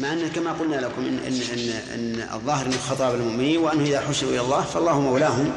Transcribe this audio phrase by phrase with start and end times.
[0.00, 4.00] مع أن كما قلنا لكم إن, إن, إن, إن الظاهر من خطاب المؤمنين وأنه إذا
[4.00, 5.52] حشروا إلى الله فالله مولاهم.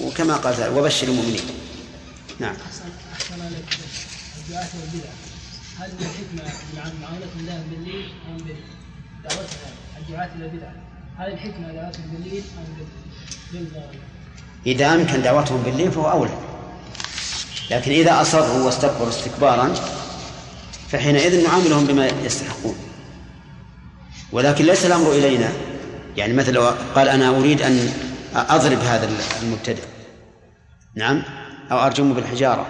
[0.00, 1.40] وكما قال وبشر المؤمنين.
[2.40, 2.54] نعم.
[3.12, 3.78] أحسن عليك
[4.38, 5.10] الدعاة والبدع
[5.78, 6.52] هل الحكمة
[7.02, 9.70] معاملة الله بالليل أم بدعوتها
[10.00, 10.70] الدعاة إلى البدع؟
[11.18, 12.86] هل الحكمة دعوتهم بالليل أم
[13.52, 13.94] بالنهار؟
[14.66, 16.38] إذا أمكن دعوتهم بالليل فهو أولى.
[17.70, 19.74] لكن إذا أصروا واستكبروا استكبارا
[20.94, 22.76] فحينئذ نعاملهم بما يستحقون.
[24.32, 25.52] ولكن ليس الأمر إلينا.
[26.16, 27.88] يعني مثلا قال أنا أريد أن
[28.34, 29.10] أضرب هذا
[29.42, 29.82] المبتدئ.
[30.94, 31.22] نعم؟
[31.70, 32.66] أو أرجمه بالحجارة.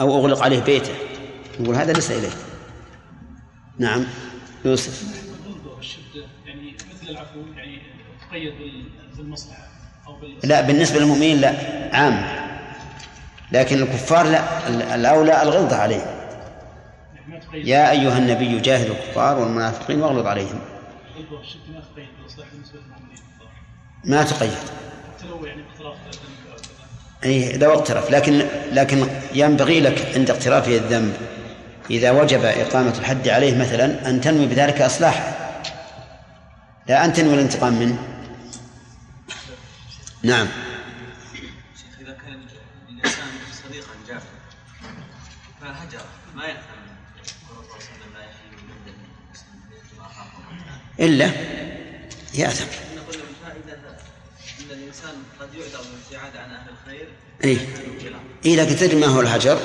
[0.00, 0.94] أو أغلق عليه بيته.
[1.60, 2.30] نقول هذا ليس إليه.
[3.78, 4.04] نعم؟
[4.64, 5.02] يوسف.
[6.46, 7.82] يعني مثل العفو يعني
[8.30, 8.52] تقيد
[9.16, 9.62] بالمصلحة
[10.06, 10.12] أو
[10.44, 11.54] لا بالنسبة للمؤمنين لا
[11.92, 12.46] عام.
[13.52, 16.15] لكن الكفار لا الأولى الغلظة عليهم
[17.54, 20.60] يا أيها النبي جاهد الكفار والمنافقين واغلظ عليهم.
[24.04, 24.52] ما تقيد.
[27.24, 28.10] أي لو اقترف.
[28.10, 31.16] لكن لكن ينبغي لك عند اقترافه الذنب
[31.90, 35.32] إذا وجب إقامة الحد عليه مثلا أن تنوي بذلك إصلاحه
[36.88, 37.98] لا أن تنوي الانتقام منه.
[40.22, 40.46] نعم.
[56.56, 57.08] أهل الخير
[57.44, 57.58] إيه
[58.44, 59.58] إيه لكن تدري ما هو الهجر؟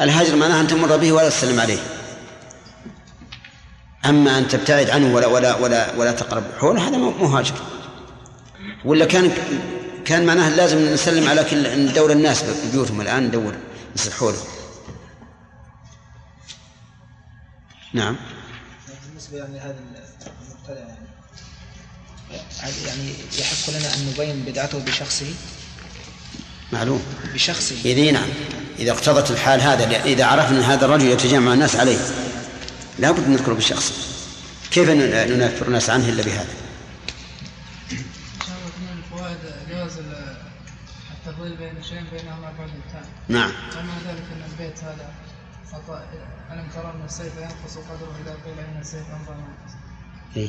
[0.00, 1.78] الهجر معناه أن تمر به ولا تسلم عليه.
[4.04, 7.54] أما أن تبتعد عنه ولا ولا ولا ولا تقرب حوله هذا مو هاجر.
[8.84, 9.32] ولا كان
[10.04, 13.54] كان معناه لازم نسلم على كل ندور الناس ببيوتهم الآن ندور
[13.96, 14.38] نصل حوله.
[17.94, 18.16] نعم.
[19.06, 19.76] بالنسبة يعني هذا
[22.62, 25.34] يعني يعني يحق لنا أن نبين بدعته بشخصه؟
[26.72, 27.02] معلوم.
[27.34, 27.76] بشخصه.
[27.84, 28.28] إذا نعم.
[28.78, 31.98] إذا اقتضت الحال هذا إذا عرفنا أن هذا الرجل يتجمع الناس عليه
[32.98, 33.94] لا بد نذكره بشخصه
[34.70, 36.54] كيف ننفر الناس عنه إلا بهذا؟
[38.80, 39.38] من الفوائد
[39.70, 39.98] جواز
[41.26, 42.70] التفضيل بين شيئين بينهما بعد
[43.28, 43.50] نعم.
[43.50, 45.10] ومع ذلك أن البيت هذا
[46.52, 49.89] ألم ترى أن السيف ينقص قدره إذا قيل أن السيف أمضى ينقص.
[50.36, 50.48] إيه؟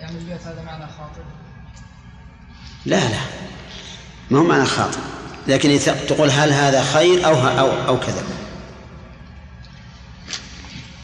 [0.00, 1.20] يعني البيت هذا معنى خاطئ
[2.86, 3.20] لا لا.
[4.30, 4.98] ما هو معنى خاطئ
[5.48, 5.78] لكن
[6.08, 8.24] تقول هل هذا خير أو أو أو كذا.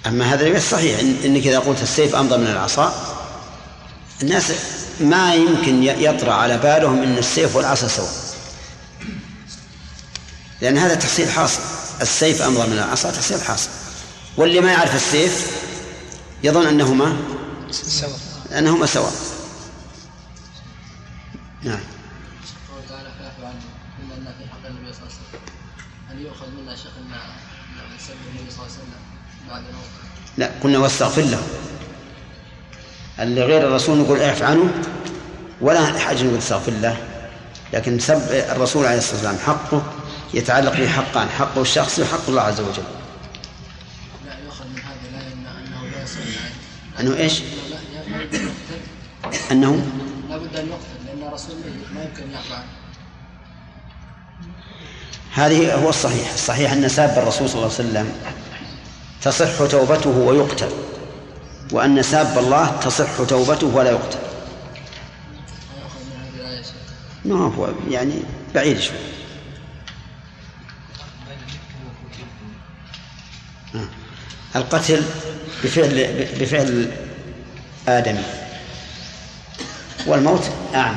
[0.07, 1.01] أما هذا ليس صحيح.
[1.25, 3.17] إنك إذا قلت السيف أمضى من العصا
[4.23, 4.53] الناس
[5.01, 8.13] ما يمكن يطرأ على بالهم أن السيف والعصا سواء
[10.61, 11.61] لأن هذا تحصيل حاصل.
[12.01, 13.69] السيف أمضى من العصا تحصيل حاصل.
[14.37, 15.51] واللي ما يعرف السيف
[16.45, 17.17] يظن أنهما
[17.73, 18.19] سواء.
[18.59, 19.13] أنهما سواء.
[21.63, 21.81] نعم.
[26.11, 27.11] هل يؤخذ منا شيخ أن
[27.97, 29.01] نسب النبي صلى الله عليه وسلم
[29.49, 31.43] بعد موته؟ لا قلنا واستغفر له.
[33.19, 34.83] اللي غير الرسول نقول اعف عنه
[35.61, 36.97] ولا حاجة نقول استغفر له.
[37.73, 39.93] لكن سب الرسول عليه الصلاة والسلام حقه
[40.35, 42.83] يتعلق به حقان حقه الشخصي وحق الله عز وجل.
[44.27, 45.21] لا يؤخذ من هذا لا
[45.59, 46.35] أنه لا يصلي.
[47.01, 47.43] أنه إيش؟
[49.53, 49.87] أنه
[50.29, 51.57] لا بد أن يقتل لأن الرسول
[51.95, 52.23] ما يمكن
[52.53, 52.65] عنه
[55.35, 56.33] هذه هو الصحيح.
[56.33, 58.13] الصحيح أن ساب الرسول صلى الله عليه وسلم
[59.23, 60.71] تصح توبته ويقتل
[61.73, 64.19] وأن ساب الله تصح توبته ولا يقتل.
[67.25, 68.15] ما هو يعني
[68.55, 68.97] بعيد شوي.
[73.75, 73.89] آه.
[74.57, 75.03] القتل
[75.65, 76.93] بفعل بفعل
[77.99, 78.25] آدمي
[80.07, 80.97] والموت أعم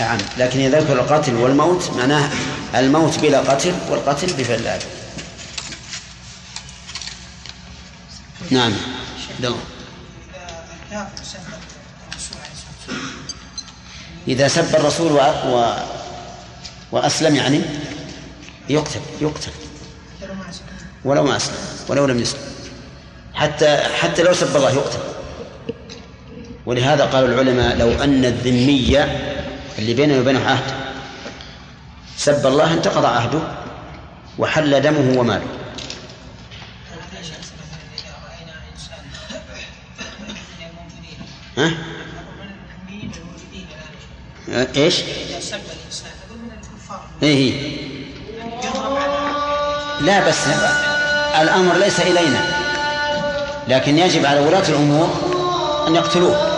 [0.00, 0.18] نعم.
[0.38, 2.30] لكن إذا ذكر القتل والموت معناه
[2.74, 4.86] الموت بلا قتل والقتل بفعل الآدم
[8.50, 8.72] نعم.
[9.40, 9.54] دل.
[14.28, 15.18] إذا سب الرسول و...
[15.46, 15.74] و...
[16.92, 17.60] وأسلم يعني
[18.68, 19.52] يقتل يقتل.
[21.04, 21.56] ولو ما أسلم
[21.88, 22.40] ولو لم يسلم.
[23.34, 25.17] حتى حتى لو سب الله يقتل.
[26.68, 29.02] ولهذا قال العلماء لو أن الذمية
[29.78, 30.64] اللي بينه وبينه عهد
[32.16, 33.40] سب الله انتقض عهده
[34.38, 35.46] وحل دمه وماله
[41.58, 41.72] ها؟
[44.76, 45.02] إيش؟
[47.22, 47.76] إيه
[50.00, 50.38] لا بس
[51.40, 52.40] الأمر ليس إلينا
[53.68, 55.08] لكن يجب على ولاة الأمور
[55.88, 56.57] أن يقتلوه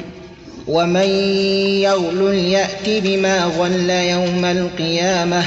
[0.67, 1.09] ومن
[1.81, 5.45] يغل يأت بما غل يوم القيامة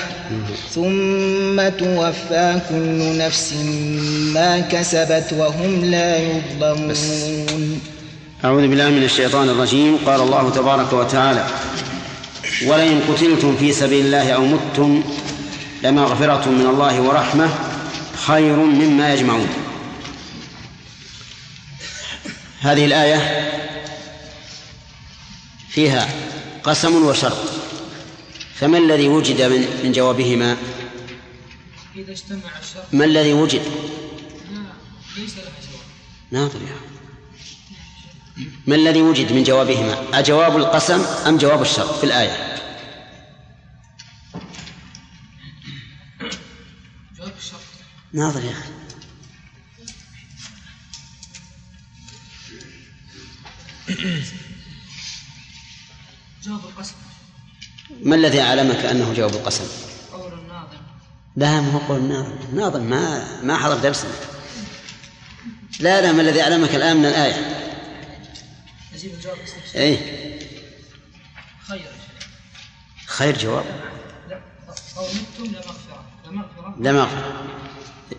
[0.75, 3.55] ثم توفى كل نفس
[4.35, 7.81] ما كسبت وهم لا يظلمون.
[8.45, 9.99] أعوذ بالله من الشيطان الرجيم.
[10.07, 11.45] قال الله تبارك وتعالى
[12.67, 15.03] ولئن قتلتم في سبيل الله أو متم
[15.83, 17.49] لمغفرة من الله ورحمة
[18.27, 19.49] خير مما يجمعون.
[22.61, 23.21] هذه الآية
[25.75, 26.09] فيها
[26.65, 27.51] قسم وشرط.
[28.55, 30.57] فما الذي وجد من, من جوابهما؟
[31.97, 32.95] إذا اجتمع الشرط.
[32.95, 33.63] ما الذي وجد؟
[35.17, 35.85] ليس لها جواب.
[36.31, 36.77] ناظر يا.
[38.67, 42.59] ما الذي وجد من جوابهما؟ أجواب القسم أم جواب الشرط في الآية؟
[47.19, 47.61] جواب الشرط.
[48.13, 48.75] ناظر يا أخي.
[56.45, 56.95] جواب القسم.
[58.03, 59.65] ما الذي أعلمك أنه جواب القسم؟
[60.13, 60.77] قول الناظم.
[61.37, 64.11] لا ما هو قول الناظر الناظر ما ما حضر درسنا.
[65.81, 67.65] لا لا ما الذي أعلمك الآن من الآية؟
[68.95, 69.37] نجيب الجواب
[69.75, 69.99] إيه.
[71.69, 71.87] خير.
[73.07, 73.65] خير جواب.
[74.29, 74.41] لا
[74.97, 76.05] أو متم لمغفرة
[76.79, 77.09] لمغفرة ما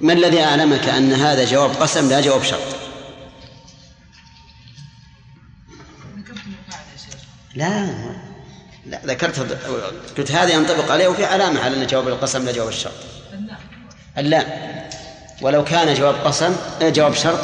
[0.01, 2.84] ما الذي أعلمك أن هذا جواب قسم؟ لا جواب شرط.
[7.55, 7.87] لا.
[8.85, 9.39] لا ذكرت
[10.17, 12.93] قلت هذا ينطبق عليه وفي علامة على أن جواب القسم لا جواب الشرط.
[14.17, 14.45] اللام
[15.41, 17.39] ولو كان جواب قسم جواب شرط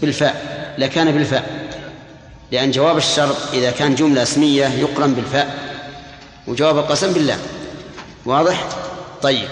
[0.00, 1.68] بالفاء لكان بالفاء
[2.52, 5.58] لأن جواب الشرط إذا كان جملة اسمية يقرن بالفاء
[6.46, 7.38] وجواب القسم باللام.
[8.26, 8.68] واضح؟
[9.22, 9.48] طيب.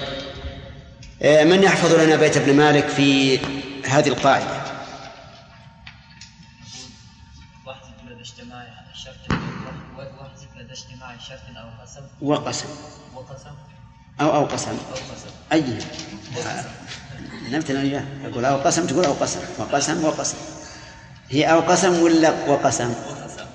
[1.23, 3.39] آه، من يحفظ لنا بيت ابن مالك في
[3.85, 4.66] هذه القاعدة؟
[11.21, 12.69] شرط أو قسم؟ وقسم.
[13.15, 13.51] وقسم.
[14.21, 14.71] أو أو قسم.
[14.71, 15.31] أو قسم.
[15.53, 15.79] أي.
[17.51, 19.41] نمت أنا إياه أقول أو قسم تقول أو قسم.
[19.59, 20.39] وقسم وقسم.
[21.31, 23.47] هي أو قسم ولا وقسم؟ وقسم.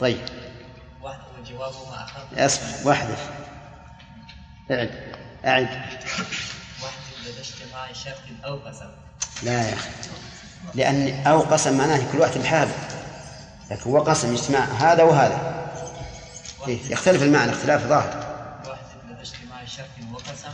[0.00, 0.20] طيب.
[1.02, 1.76] واحد وجوابه
[2.36, 2.88] أصبر.
[2.88, 3.30] واحذف
[4.70, 4.90] اعد.
[5.44, 5.68] أعد.
[6.82, 8.90] واحذف لدى اجتماع شرط أو قسم.
[9.42, 9.90] لا يا أخي.
[10.74, 12.74] لأن أو قسم معناه كل واحد بحاله.
[13.70, 15.67] لكن وقسم اجتماع هذا وهذا.
[16.66, 18.28] إيه يختلف المعنى اختلاف ظاهر.
[20.12, 20.48] وقسم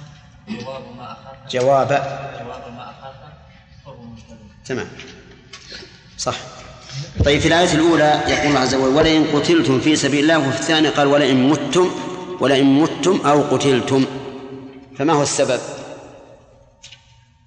[0.49, 1.37] جواب ما أخر.
[1.51, 1.89] جواب.
[2.41, 3.15] جواب ما أخر
[3.85, 4.89] فهو مشتبه تمام.
[6.19, 6.37] صح.
[7.25, 10.49] طيب في الآية الأولى يقول الله عز وجل ولئن قتلتم في سبيل الله.
[10.49, 11.91] وفي الثانية قال ولئن متم
[12.41, 14.07] ولئن متم أو قتلتم.
[14.99, 15.61] فما هو السبب؟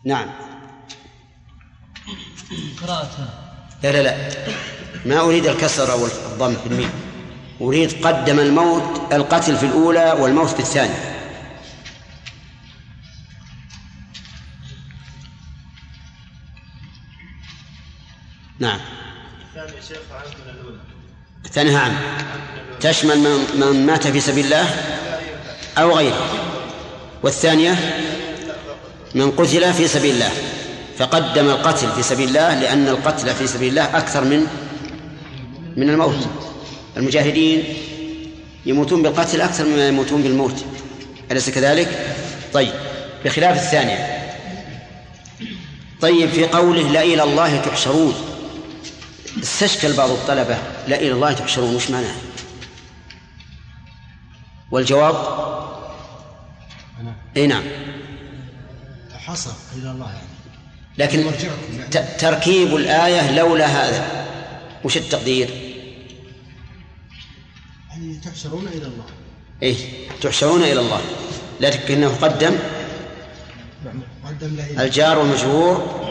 [0.06, 0.30] نعم.
[2.82, 3.10] قراءة.
[3.84, 4.32] لا لا لا.
[5.06, 7.07] ما أريد الكسر أو الضم في الميم
[7.62, 11.14] أريد قدم الموت القتل في الأولى والموت في الثانية.
[18.60, 18.80] نعم.
[21.46, 21.98] الثانية عام.
[22.80, 24.66] تشمل من, من مات في سبيل الله
[25.78, 26.48] أو غيره.
[27.24, 28.02] والثانية
[29.16, 30.32] من قتل في سبيل الله
[30.98, 34.48] فقدم القتل في سبيل الله لأن القتل في سبيل الله أكثر من
[35.78, 36.28] من الموت.
[36.98, 37.64] المجاهدين
[38.66, 40.66] يموتون بالقتل أكثر مما يموتون بالموت
[41.32, 42.16] أليس كذلك؟
[42.54, 42.74] طيب
[43.26, 44.18] بخلاف الثانية
[46.02, 48.14] طيب في قوله لا إلى الله تحشرون
[49.44, 52.16] استشكل بعض الطلبة لا إلى الله تحشرون وش معناه؟
[54.72, 55.16] والجواب
[57.38, 57.64] إي نعم
[59.26, 60.28] حصر إلى الله يعني
[60.98, 62.08] لكن يعني.
[62.20, 64.26] تركيب الآية لولا هذا
[64.84, 65.67] وش التقدير؟
[68.24, 69.06] تحشرون إلى الله.
[69.64, 69.76] إيه
[70.22, 71.02] تحشرون إلى الله.
[71.62, 72.58] لكنه قدم
[74.26, 76.08] قدم له إلى الجار والمجرور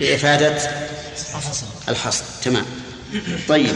[0.00, 0.56] لإفادة
[1.34, 2.66] الحصر الحصر تمام.
[3.48, 3.74] طيب.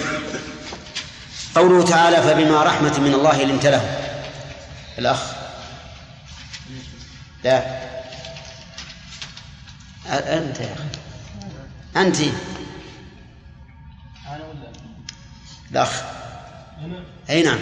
[1.55, 3.99] قوله تعالى فبما رحمة من الله لنت له
[4.99, 5.33] الأخ.
[7.45, 7.83] لا.
[10.09, 10.85] أنت يا أخي.
[11.97, 12.17] أنت.
[14.27, 14.73] أنا ولا؟
[15.71, 16.03] الأخ.
[16.85, 17.59] أنا أي نعم.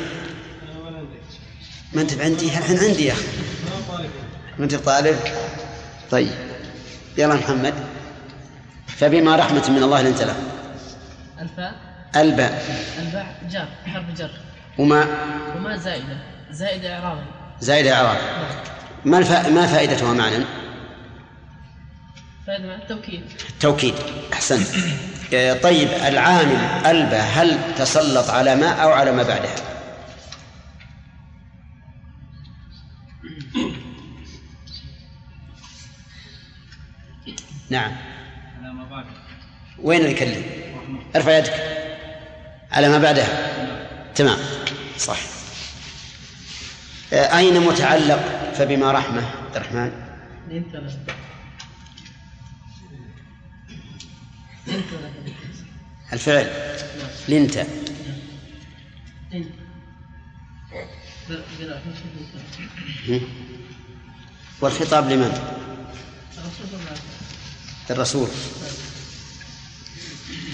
[0.84, 1.08] ولا عندك
[1.92, 3.24] ما أنت عندي الحين عندي يا أخي؟
[4.58, 5.16] ما أنت طالب؟
[6.10, 6.30] طيب.
[7.18, 7.74] يلا محمد.
[8.86, 10.36] فبما رحمة من الله لنت له.
[11.40, 11.74] الفاء.
[12.16, 12.64] الباء.
[12.98, 14.30] الباء جر حرف جر.
[14.78, 15.06] وما؟
[15.56, 16.16] وما زائدة.
[16.50, 17.22] زائدة إعرابا
[17.60, 18.18] زائد إعراب
[19.04, 19.48] ما الف...
[19.48, 20.44] ما فائدتها معنى؟
[22.56, 23.94] التوكيد التوكيد
[24.32, 24.68] أحسنت.
[25.34, 29.54] آه، طيب العامل ألبى هل تسلط على ما أو على ما بعدها
[37.70, 37.92] نعم.
[38.62, 39.04] على ما بعد
[39.82, 40.42] وين اللي يكلم
[41.16, 41.54] ارفع يدك.
[42.72, 43.50] على ما بعدها
[44.14, 44.38] تمام.
[44.98, 45.18] صح.
[47.12, 49.92] آه، أين متعلق؟ فبما رحمة عبد الرحمن.
[56.12, 56.50] الفعل.
[57.28, 57.66] لنت؟
[64.60, 65.32] والخطاب لمن؟
[67.90, 68.28] الرسول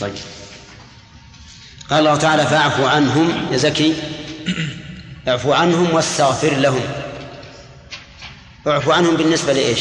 [0.00, 0.14] طيب.
[1.90, 3.94] قال الله تعالى فاعف عنهم يا زكي.
[5.28, 6.82] اعفو عنهم واستغفر لهم.
[8.66, 9.80] اعفو عنهم بالنسبة لإيش؟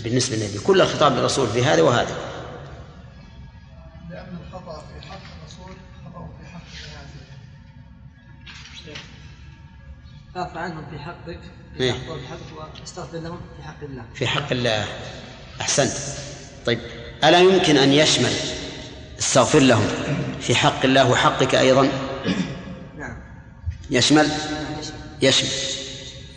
[0.00, 0.58] بالنسبة للنبي.
[0.58, 2.16] كل الخطاب للرسول في هذا وهذا.
[4.10, 6.62] لأن الخطأ في حق الرسول خطأ في حق
[10.36, 11.40] اعف عنهم في حقك
[11.80, 11.90] إيه.
[11.90, 14.04] يحفظ حقك واستغفر لهم في حق الله.
[14.14, 14.86] في حق الله.
[15.60, 15.92] أحسنت.
[16.66, 16.78] طيب
[17.24, 18.32] ألا يمكن أن يشمل
[19.18, 19.86] استغفر لهم
[20.40, 21.88] في حق الله وحقك أيضا؟
[22.98, 23.16] نعم.
[23.90, 24.28] يشمل؟
[25.22, 25.48] يشمل.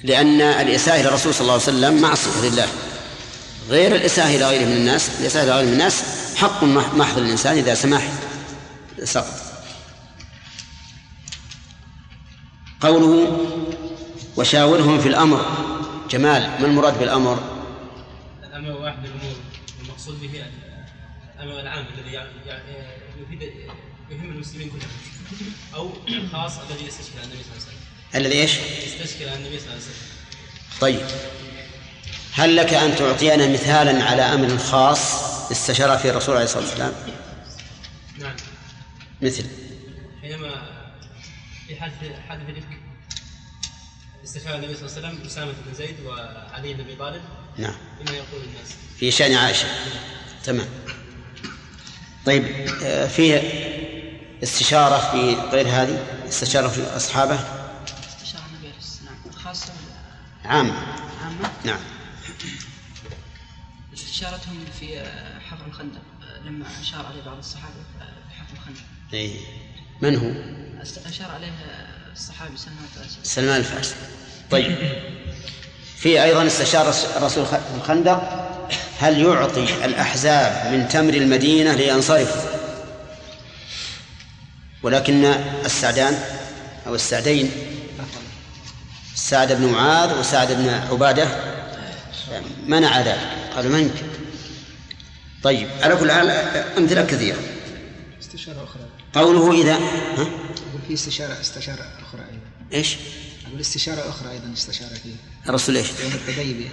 [0.04, 2.68] لأن الإساءة إلى الرسول صلى الله عليه وسلم معصية لله
[3.70, 5.10] غير الإساءة إلى غيره من الناس.
[5.22, 6.04] الإساءة إلى غيره من الناس
[6.36, 8.12] حق مح- محض للإنسان إذا سمح
[9.04, 9.42] سقط.
[12.82, 13.38] قوله
[14.38, 15.46] وشاورهم في الأمر.
[16.10, 17.40] جمال ما المراد بالأمر؟
[18.44, 19.36] الأمر واحد الأمور
[19.84, 20.44] المقصود به
[21.40, 22.20] الأمر العام الذي
[23.22, 23.42] يفيد
[24.12, 24.90] يهم المسلمين كلهم.
[25.76, 28.26] أو الخاص الذي يستشكل على النبي صلى الله عليه وسلم.
[28.26, 28.52] الذي إيش؟
[28.88, 30.08] يستشكل على النبي صلى الله عليه وسلم.
[30.82, 31.00] طيب.
[32.36, 36.94] هل لك أن تعطينا مثالا على أمر خاص استشار فيه الرسول عليه الصلاة والسلام؟
[38.20, 38.36] نعم.
[39.22, 39.46] مثل.
[40.22, 40.50] حينما
[41.68, 41.94] في حادث
[42.30, 42.68] حادث الإفك
[44.24, 47.22] استشار النبي صلى الله عليه وسلم أسامة بن زيد وعلي بن أبي طالب.
[47.58, 47.76] نعم.
[48.00, 48.76] بما يقول الناس.
[49.00, 49.68] في شأن عائشة.
[50.44, 50.68] تمام.
[52.26, 52.46] طيب
[52.84, 53.42] آه، في
[54.44, 57.40] استشارة في غير هذه؟ استشارة في أصحابه؟
[58.08, 59.74] استشار النبي عليه الصلاة والسلام خاصة
[60.46, 60.74] عامة.
[61.24, 61.52] عامة.
[61.64, 61.95] نعم.
[64.16, 65.04] استشارتهم في
[65.50, 66.02] حفر الخندق
[66.46, 68.82] لما أشار عليه بعض الصحابة آه، في حفر الخندق.
[69.14, 69.40] إيه.
[70.02, 70.32] من هو؟
[71.10, 71.52] أشار عليه
[72.14, 73.18] الصحابي سلمان الفارسي.
[73.24, 73.96] سلمان الفارسي.
[74.52, 74.76] طيب.
[75.98, 78.50] في أيضا استشار الرسول في الخندق
[79.00, 82.42] هل يعطي الأحزاب من تمر المدينة لينصرفوا
[84.84, 85.26] ولكن
[85.66, 86.20] السعدان
[86.88, 87.52] أو السعدين
[89.16, 91.28] سعد بن معاذ وسعد بن عبادة
[92.68, 93.45] منع ذلك.
[93.56, 94.06] قالوا ما يمكن.
[95.44, 96.30] طيب على كل حال
[96.78, 97.40] أمثلة كثيرة.
[98.20, 98.82] استشارة أخرى.
[99.14, 102.74] قوله إذا ها؟ أقول في استشارة استشارة أخرى أيضا.
[102.74, 102.96] إيش؟
[103.48, 105.16] أقول استشارة أخرى أيضا استشارة فيها
[105.50, 106.70] الرسول إيش؟ يوم التديب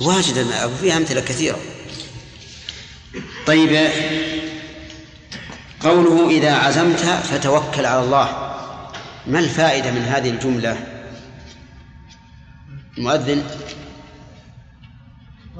[0.00, 0.46] واجد
[0.80, 1.58] فيها أمثلة كثيرة.
[3.46, 3.90] طيب
[5.80, 8.52] قوله إذا عزمت فتوكل على الله.
[9.26, 10.86] ما الفائدة من هذه الجملة؟
[12.98, 13.44] المؤذن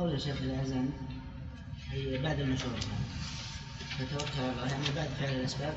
[0.02, 0.88] قول الشيخ الأعزام
[1.90, 2.80] هي بعد المشورة
[3.98, 5.74] فتوكل على الله يعني بعد فعل الأسباب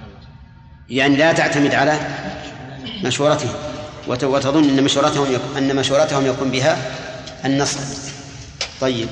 [0.00, 0.28] على الله.
[0.88, 2.00] يعني لا تعتمد على
[3.04, 3.48] مشورته
[4.08, 6.92] وت- وتظن أن مشورتهم أن مشورتهم يكون بها
[7.44, 7.80] النصر.
[8.80, 9.08] طيب.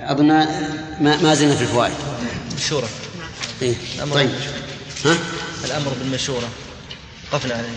[0.00, 1.94] أظن ما, ما زلنا في الفوائد.
[2.56, 2.88] مشورة.
[3.62, 3.74] إيه؟
[4.14, 4.30] طيب.
[5.04, 5.16] ها؟
[5.64, 6.48] الأمر بالمشورة.
[7.32, 7.68] قفنا عليه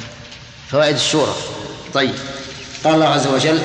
[0.72, 1.36] فوائد الشورى
[1.94, 2.16] طيب.
[2.84, 3.62] قال الله عز وجل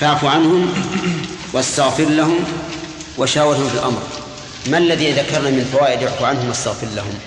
[0.00, 0.74] فاعف عنهم
[1.52, 2.44] واستغفر لهم
[3.18, 4.02] وشاورهم في الأمر.
[4.66, 7.18] ما الذي ذكرنا من فوائد اعفو عنهم واستغفر لهم؟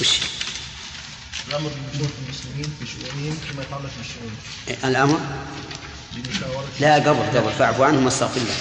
[0.00, 0.08] وش
[1.48, 4.36] بمشورة المسلمين في شؤونهم كما يتعلق بالشؤون.
[4.84, 5.20] الأمر؟
[6.80, 7.52] لا قبل قبل.
[7.58, 8.56] فاعفو عنهم واستغفر لهم.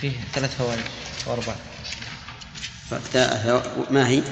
[0.00, 0.80] فيه ثلاث فوائد
[1.28, 1.36] أو
[2.90, 4.22] فت- ما هي؟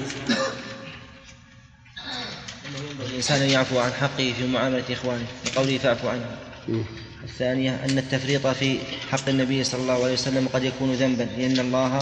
[3.09, 5.25] الإنسان أن يعفو عن حقه في معاملة إخوانه.
[5.45, 6.35] لقوله فاعفو عنهم
[6.67, 6.83] مم.
[7.23, 8.79] الثانية أن التفريط في
[9.11, 11.99] حق النبي صلى الله عليه وسلم قد يكون ذنبا لأن الله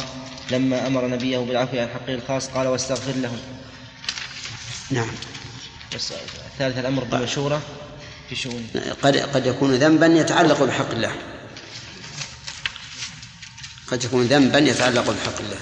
[0.51, 3.38] لما أمر نبيه بالعفو عن حقه الخاص قال واستغفر لهم
[4.91, 5.07] نعم.
[5.95, 6.13] بس
[6.53, 7.62] الثالث الأمر بالمشورة
[8.29, 8.65] في شؤونه.
[9.03, 11.12] قد قد يكون ذنبا يتعلق بحق الله.
[13.92, 15.58] قد يكون ذنبا يتعلق بحق الله.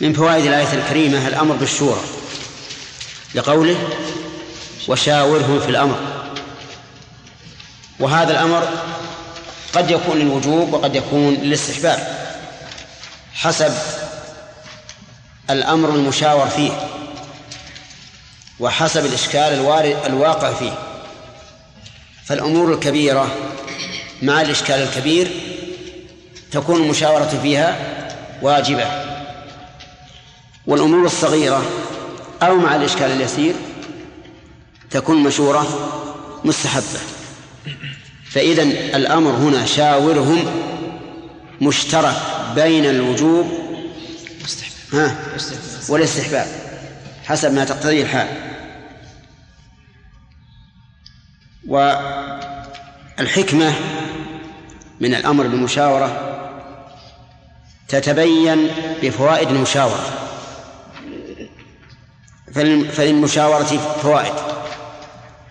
[0.00, 2.00] من فوائد الآية الكريمة الأمر بالشورى
[3.34, 3.88] لقوله
[4.88, 6.32] وشاورهم في الأمر
[8.00, 8.68] وهذا الأمر
[9.72, 12.28] قد يكون للوجوب وقد يكون للاستحباب
[13.34, 13.74] حسب
[15.50, 16.88] الأمر المشاور فيه.
[18.60, 20.78] وحسب الإشكال الوارد الواقع فيه.
[22.24, 23.34] فالأمور الكبيرة
[24.22, 25.30] مع الإشكال الكبير
[26.50, 27.76] تكون المشاورة فيها
[28.42, 28.86] واجبة.
[30.66, 31.62] والأمور الصغيرة
[32.42, 33.54] أو مع الإشكال اليسير
[34.90, 35.66] تكون مشورة
[36.44, 37.00] مستحبة.
[38.30, 40.44] فإذا الأمر هنا شاورهم
[41.60, 42.16] مشترك
[42.54, 43.52] بين الوجوب
[44.92, 45.16] ها؟
[45.88, 46.46] والاستحباب.
[47.24, 48.47] حسب ما تقتضيه الحال.
[51.66, 53.72] والحكمة
[55.00, 56.24] من الأمر بالمشاورة
[57.88, 58.68] تتبين
[59.02, 60.04] بفوائد المشاورة.
[62.54, 63.64] فلل- فللمشاورة
[64.02, 64.32] فوائد.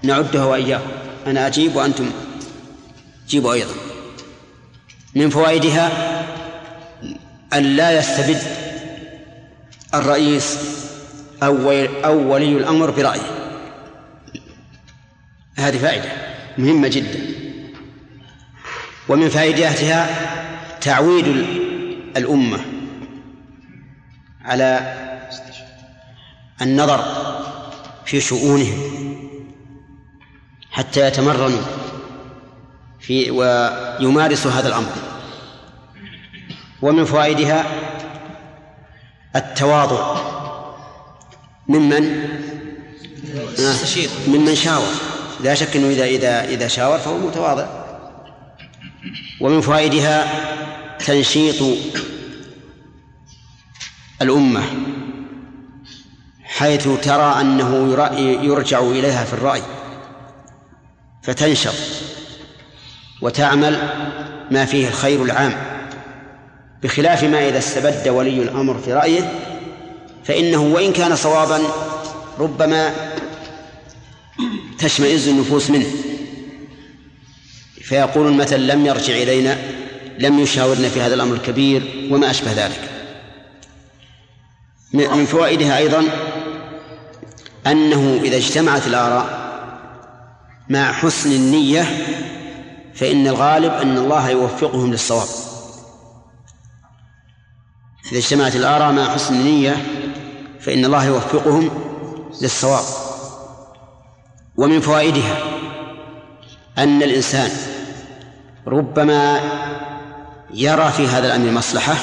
[0.03, 0.83] نعدها وإياكم.
[1.27, 2.11] أنا أجيب وأنتم
[3.27, 3.73] جيبوا أيضا.
[5.15, 5.91] من فوائدها
[7.53, 8.41] أن لا يستبد
[9.93, 10.57] الرئيس
[11.43, 11.71] أو
[12.05, 13.36] أو ولي الأمر برأيه.
[15.57, 16.11] هذه فائدة
[16.57, 17.19] مهمة جدا.
[19.09, 20.09] ومن فائدتها
[20.81, 22.59] تعويد ال- الأمة
[24.45, 24.93] على
[26.61, 27.03] النظر
[28.05, 28.79] في شؤونهم
[30.71, 31.61] حتى يتمرنوا
[32.99, 34.91] في ويمارسوا هذا الأمر.
[36.81, 37.65] ومن فوائدها
[39.35, 40.17] التواضع.
[41.67, 42.27] ممن.
[44.27, 45.16] ممن شاور.
[45.43, 47.65] لا شك إنه اذا اذا إذا شاور فهو متواضع.
[49.41, 50.27] ومن فوائدها
[51.05, 51.63] تنشيط
[54.21, 54.63] الأمة
[56.43, 58.11] حيث ترى أنه يرأ-
[58.45, 59.61] يرجع إليها في الرأي
[61.23, 61.73] فتنشط
[63.21, 63.79] وتعمل
[64.51, 65.53] ما فيه الخير العام.
[66.83, 69.31] بخلاف ما إذا استبد ولي الأمر في رأيه
[70.23, 71.59] فإنه وإن كان صوابا
[72.39, 72.93] ربما
[74.77, 75.87] تشمئز النفوس منه.
[77.81, 79.57] فيقول المثل لم يرجع إلينا
[80.19, 82.89] لم يشاورنا في هذا الأمر الكبير وما أشبه ذلك.
[84.93, 86.03] من فوائدها أيضا
[87.67, 89.47] أنه إذا اجتمعت الآراء
[90.69, 92.05] مع حسن النية
[92.95, 95.27] فإن الغالب أن الله يوفقهم للصواب.
[98.11, 99.85] إذا اجتمعت الآراء مع حسن النية
[100.59, 101.69] فإن الله يوفقهم
[102.41, 103.06] للصواب.
[104.57, 105.37] ومن فوائدها
[106.77, 107.51] أن الإنسان
[108.67, 109.39] ربما
[110.53, 111.95] يرى في هذا الأمر مصلحة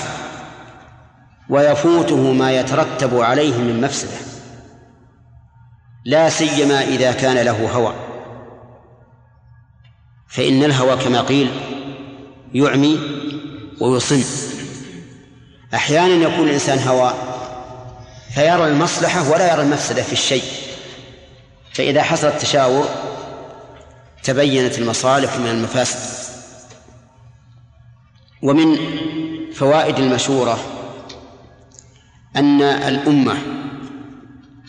[1.49, 4.35] ويفوته ما يترتب عليه من مفسدة
[6.05, 7.95] لا سيما إذا كان له هوى.
[10.29, 11.51] فإن الهوى كما قيل
[12.55, 13.01] يعمي
[13.81, 14.25] ويصم.
[15.75, 17.15] أحيانا يكون الإنسان هوى
[18.35, 20.64] فيرى المصلحة ولا يرى المفسدة في الشيء.
[21.75, 22.89] فإذا حصل التشاور
[24.23, 26.25] تبينت المصالح من المفاسد.
[28.43, 28.77] ومن
[29.53, 30.59] فوائد المشورة
[32.37, 33.37] أن الأمة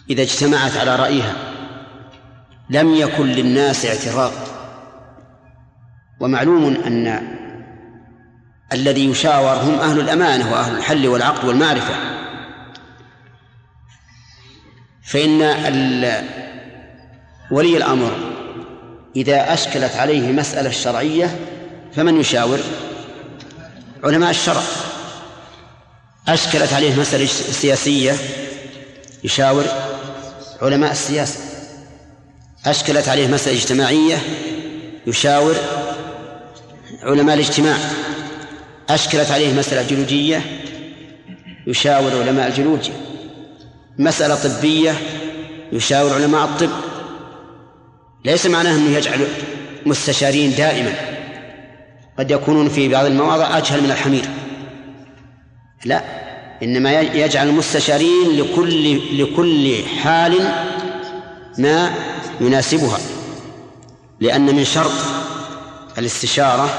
[0.10, 1.34] إذا اجتمعت على رأيها
[2.70, 4.32] لم يكن للناس اعتراض.
[6.20, 7.36] ومعلوم أن
[8.74, 11.96] الذي يشاور هم أهل الأمانة وأهل الحل والعقد والمعرفة.
[15.04, 15.42] فإن
[17.52, 18.12] ولي الأمر.
[19.16, 21.40] إذا أشكلت عليه مسألة شرعية
[21.96, 22.60] فمن يشاور؟
[24.04, 24.62] علماء الشرع.
[26.28, 28.16] أشكلت عليه مسألة سياسية
[29.24, 29.66] يشاور؟
[30.62, 31.40] علماء السياسة.
[32.66, 34.18] أشكلت عليه مسألة اجتماعية
[35.08, 35.56] يشاور؟
[37.04, 37.78] علماء الاجتماع.
[38.90, 40.42] أشكلت عليه مسألة جيولوجية
[41.68, 42.94] يشاور علماء الجيولوجيا
[44.00, 44.96] مسألة طبية
[45.72, 46.70] يشاور علماء الطب.
[48.26, 49.28] ليس معناه أنه يجعل
[49.86, 50.94] مستشارين دائما.
[52.20, 54.26] قد يكونون في بعض المواضع أجهل من الحمير.
[55.86, 56.04] لا
[56.64, 60.34] إنما يجعل المستشارين لكل لكل حال
[61.58, 61.94] ما
[62.42, 62.98] يناسبها.
[64.20, 64.92] لأن من شرط
[65.98, 66.70] الاستشارة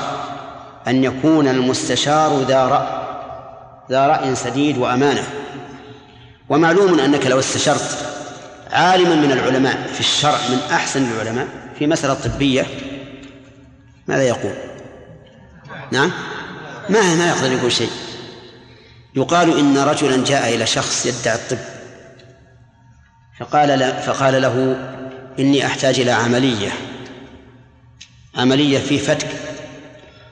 [0.89, 3.07] أن يكون المستشار ذا رأي
[3.91, 5.25] ذا رأي سديد وأمانة.
[6.49, 8.16] ومعلوم أنك لو استشرت
[8.71, 11.49] عالما من العلماء في الشرع من أحسن العلماء
[11.79, 12.67] في مسألة طبية
[14.07, 14.55] ماذا يقول؟
[15.93, 16.13] نعم
[16.89, 17.91] ما ما يقدر يقول شيء
[19.15, 21.59] يقال إن رجلا جاء إلى شخص يدعي الطب
[23.39, 24.77] فقال فقال له
[25.39, 26.73] إني أحتاج إلى عملية
[28.37, 29.29] عملية في فتك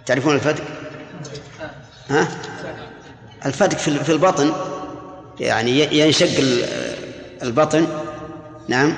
[0.06, 0.64] تعرفون الفتك؟
[2.10, 2.28] ها؟
[3.46, 4.52] الفتك في البطن
[5.40, 6.28] يعني ينشق
[7.42, 7.86] البطن
[8.68, 8.94] نعم.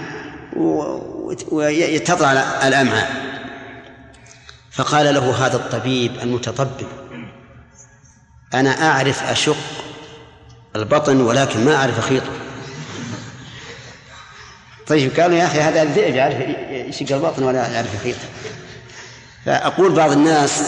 [1.51, 2.31] ويتطلع
[2.69, 3.27] الأمعاء
[4.73, 6.87] فقال له هذا الطبيب المتطبب
[8.55, 9.57] أنا أعرف أشق
[10.77, 12.33] البطن ولكن ما أعرف أخيطه
[14.87, 16.37] طيب قالوا يا أخي هذا الذئب يعرف
[16.71, 18.29] يشق البطن ولا يعرف يخيطه
[19.47, 20.63] فأقول بعض الناس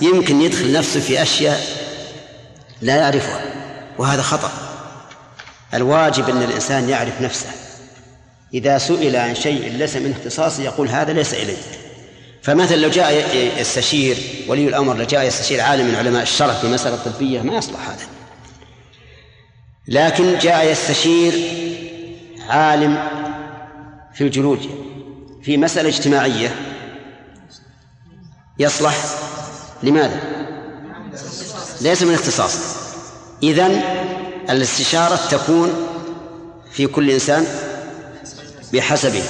[0.00, 1.60] يمكن يدخل نفسه في أشياء
[2.82, 3.40] لا يعرفها
[3.98, 4.50] وهذا خطأ.
[5.74, 7.46] الواجب أن الإنسان يعرف نفسه.
[8.56, 11.56] إذا سئل عن شيء ليس من اختصاصه يقول هذا ليس إلي.
[12.42, 14.16] فمثلا لو جاء يستشير
[14.48, 18.06] ولي الأمر لو جاء يستشير عالم من علماء الشرع في مسألة طبية ما يصلح هذا.
[19.88, 21.32] لكن جاء يستشير
[22.48, 23.08] عالم
[24.14, 24.70] في الجيولوجيا
[25.42, 26.54] في مسألة اجتماعية
[28.58, 28.96] يصلح
[29.82, 30.20] لماذا؟
[31.80, 32.60] ليس من اختصاصه.
[33.42, 33.82] إذن
[34.50, 35.72] الاستشارة تكون
[36.72, 37.46] في كل إنسان
[38.72, 39.22] بحسبه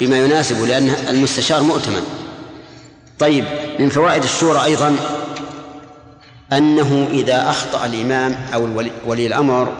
[0.00, 2.02] بما يناسبه لأن المستشار مؤتمن.
[3.18, 3.44] طيب
[3.78, 4.96] من فوائد الشورى أيضا
[6.52, 9.72] أنه إذا أخطأ الإمام أو ولي الأمر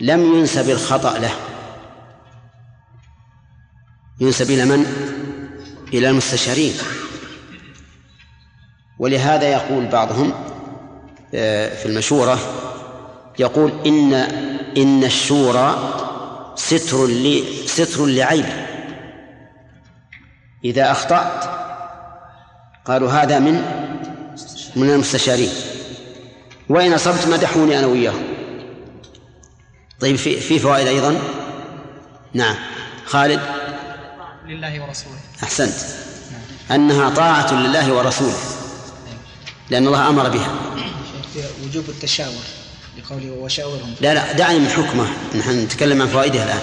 [0.00, 1.32] لم ينسب الخطأ له.
[4.20, 4.86] ينسب إلى من؟
[5.94, 6.74] إلى المستشارين.
[8.98, 10.32] ولهذا يقول بعضهم
[11.34, 12.38] آه، في المشورة
[13.38, 14.14] يقول إن
[14.76, 15.96] إن الشورى
[16.56, 18.46] ستر لي ستر لعيب.
[20.64, 21.44] إذا أخطأت
[22.84, 23.54] قالوا هذا من
[24.76, 25.50] من المستشارين.
[26.68, 28.24] وإن أصبت مدحوني أنا وياهم.
[30.00, 31.20] طيب في في فوائد أيضا؟
[32.34, 32.56] نعم.
[33.06, 33.40] خالد؟
[34.46, 35.18] لله ورسوله.
[35.42, 35.74] أحسنت.
[36.70, 38.38] أنها طاعة لله ورسوله.
[39.70, 40.54] لأن الله أمر بها.
[41.64, 42.59] وجوب التشاور.
[42.98, 45.06] لقوله وشاورهم لا لا دعني من حكمه.
[45.38, 46.62] نحن نتكلم عن فوائدها الآن.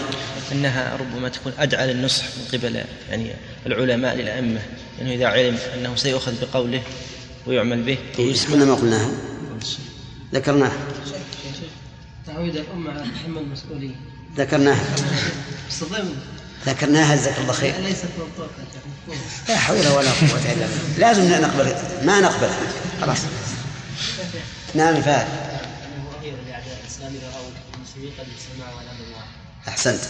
[0.51, 3.33] أنها ربما تكون أدعى للنصح من قبل يعني
[3.65, 4.59] العلماء للأئمة
[4.99, 6.81] لأنه إذا علم أنه سيؤخذ بقوله
[7.47, 7.97] ويعمل به
[8.45, 9.09] إحنا ما قلناها؟
[10.33, 10.77] ذكرناها.
[12.27, 13.95] تعويد الأمة على تحمل المسؤولية
[14.37, 14.85] ذكرناها.
[16.65, 17.73] ذكرناها جزاك الله خير.
[17.83, 18.49] ليست منطوقة
[19.49, 20.97] لا حول ولا قوة إلا بالله.
[20.97, 22.49] لازم نقبل ما نقبل.
[23.01, 23.19] خلاص.
[24.75, 25.01] نعم
[28.11, 28.27] فهد
[29.67, 30.01] أحسنت.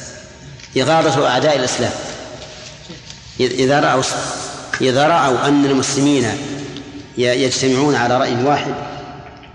[0.78, 1.92] إغاظة أعداء الإسلام
[3.40, 4.04] إذا رأوا
[4.82, 6.26] إذا رأوا أن المسلمين
[7.18, 8.74] يجتمعون على رأي واحد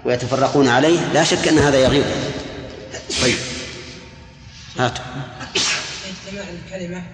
[0.04, 2.04] ويتفرقون عليه لا شك أن هذا يغيظ
[3.22, 3.36] طيب.
[4.78, 5.04] هاتوا.
[6.26, 7.04] اجتماع الكلمة.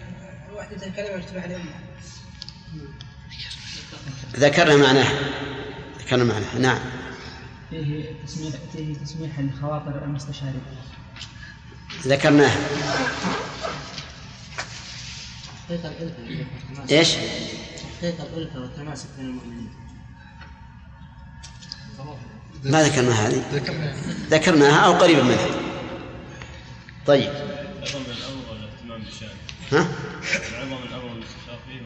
[0.57, 1.71] وحدة الكلمة اجتماع الأمة.
[4.37, 5.09] ذكرنا معناه
[6.01, 6.79] ذكرنا معناه نعم.
[7.71, 10.63] فيه تسميح فيه تسميح لخواطر المستشارين.
[12.07, 12.51] ذكرناه
[15.69, 16.17] حقيقة الألفة
[16.91, 17.09] إيش؟
[17.99, 19.71] حقيقة الألفة والتماسك بين المؤمنين
[22.65, 23.43] ما ذكرنا هذه.
[24.31, 25.47] ذكرناها أو قريبا منها.
[27.07, 27.31] طيب.
[27.31, 29.33] العظم الامر والاهتمام بشانه
[29.73, 29.89] ها؟
[30.49, 31.81] العظم الامر والاستشار فيه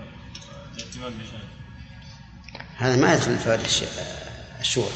[0.77, 1.43] الاهتمام بشانه
[2.77, 3.85] هذا ما يدخل في
[4.61, 4.93] الشورى.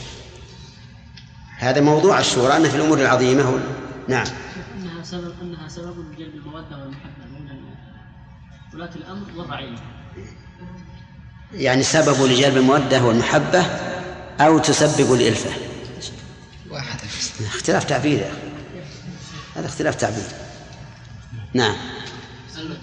[1.59, 3.61] هذا موضوع الشورى أن في الأمور العظيمة
[4.09, 4.27] نعم.
[5.11, 7.61] سبب أنها سبب لجلب المودة والمحبة بين
[8.75, 9.79] ولاة الأمر والرعيه
[11.55, 13.61] يعني سبب لجلب المودة والمحبة
[14.41, 15.51] أو تسبب الإلفة.
[16.71, 16.99] واحد.
[17.47, 18.37] اختلاف تعبير يا أخي.
[19.57, 20.25] هذا اختلاف تعبير.
[21.55, 21.77] نعم.
[22.55, 22.77] صلة بين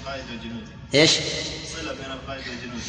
[0.00, 1.10] القائد وجنوده إيش؟
[1.76, 2.80] صلة بين القائد وجنوده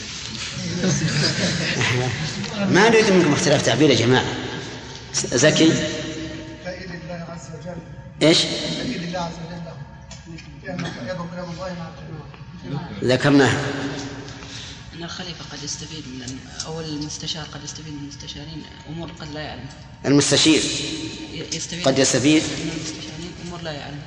[2.74, 4.26] ما نريد منكم اختلاف تعبير يا جماعة.
[5.14, 5.72] زكي؟
[8.22, 8.52] الجنود
[13.04, 13.52] ذكرناه.
[14.96, 19.66] أن الخليفة قد يستفيد من أو المستشار قد يستفيد من المستشارين أمور قد لا يعلم.
[20.06, 20.62] المستشير
[21.54, 24.02] يستفيد قد يستفيد؟ من المستشارين أمور لا يعلم.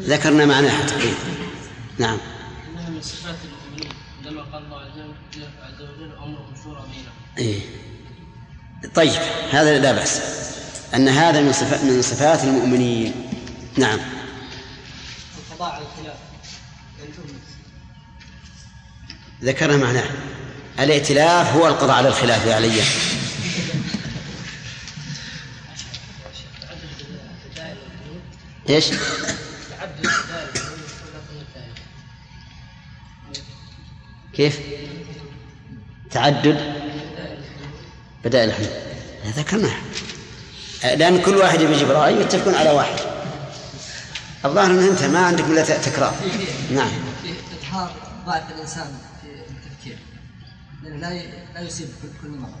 [0.00, 1.16] ذكرنا معناه تقريبا
[1.98, 2.18] نعم.
[2.70, 3.36] انها من صفات
[4.24, 7.60] لما قال الله عز وجل امرهم شورى بينهم إيه.
[8.94, 10.20] طيب هذا لا بأس.
[10.94, 13.14] أن هذا من صفات من صفات المؤمنين.
[13.76, 13.98] نعم.
[15.38, 16.16] القضاء على الخلاف.
[19.42, 20.10] ذكرنا معناه.
[20.80, 22.82] الائتلاف هو القضاء على الخلاف يا علي.
[28.68, 28.86] إيش؟
[34.34, 34.60] كيف؟
[36.10, 36.82] تعدد.
[38.24, 38.68] بدائل الحلول
[39.26, 39.76] ذكرناه
[40.84, 42.98] لأن كل واحد يجيب رأي يتفقون على واحد.
[44.44, 46.14] الظاهر أن أنت ما عندك إلا تكرار.
[46.74, 46.90] نعم.
[47.22, 47.32] في
[47.68, 47.90] إظهار
[48.26, 48.86] ضعف الإنسان
[49.22, 49.98] في التفكير.
[50.82, 51.22] لأنه لا
[51.54, 51.88] لا يصيب
[52.22, 52.58] كل- مرة.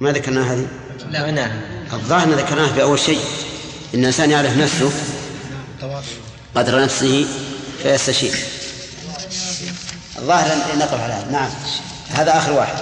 [0.00, 0.66] ما ذكرنا هذه؟
[1.10, 1.30] لا.
[1.30, 1.60] نعم
[1.92, 3.20] الظاهر أن ذكرناه في أول شيء.
[3.94, 4.92] إن الإنسان يعرف نفسه
[6.54, 7.26] قدر نفسه
[7.82, 8.34] فيستشير.
[10.18, 11.30] الظاهر أن نقف على هذا.
[11.30, 11.50] نعم.
[12.10, 12.74] هذا آخر واحد.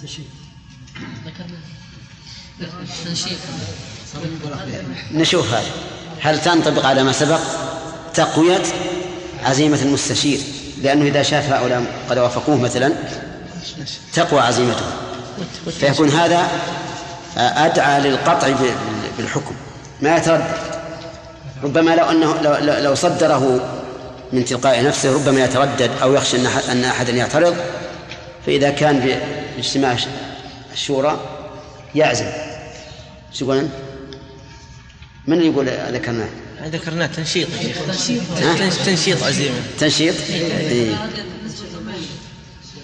[0.00, 0.24] تنشيط
[5.12, 5.70] نشوف هذا.
[6.20, 7.40] هل تنطبق على ما سبق
[8.14, 8.62] تقوية
[9.44, 10.40] عزيمة المستشير؟
[10.82, 12.92] لأنه إذا شاف هؤلاء قد وافقوه مثلا
[14.14, 14.84] تقوى عزيمته
[15.80, 16.48] فيكون هذا
[17.36, 18.54] أدعى للقطع
[19.18, 19.54] بالحكم.
[20.00, 20.44] ما يتردد
[21.62, 22.40] ربما لو أنه
[22.80, 23.60] لو, صدره
[24.32, 27.56] من تلقاء نفسه ربما يتردد أو يخشى أن أن أحدا يعترض.
[28.46, 29.18] فإذا كان في
[29.58, 29.96] اجتماع
[30.72, 31.20] الشورى
[31.94, 32.26] يعزم.
[33.60, 33.70] أنت؟
[35.26, 36.28] من اللي يقول ذكرناه؟
[36.64, 38.22] ذكرناه تنشيط يا شيخ.
[38.36, 41.10] ها؟ تنش- تنشيط عزيمة تنشيط؟ إيه.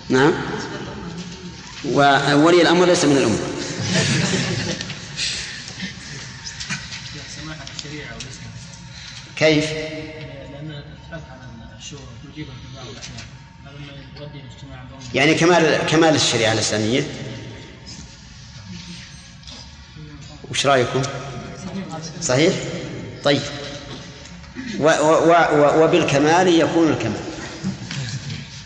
[0.09, 0.33] نعم
[1.85, 3.17] وولي الأمر ليس من
[8.13, 8.51] والإسلام
[9.37, 9.65] كيف؟
[10.53, 12.55] لأن تتحدث عن الشورى توجيبها
[20.55, 21.03] وش رأيكم؟
[22.23, 22.55] صحيح؟
[23.25, 23.41] طيب
[24.81, 27.21] و و و وبالكمال يكون الكمال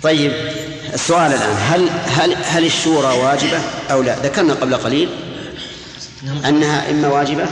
[0.02, 0.32] طيب
[0.94, 5.08] السؤال الآن هل هل هل الشورى واجبة أو لا؟ ذكرنا قبل قليل
[6.44, 7.46] أنها إما واجبة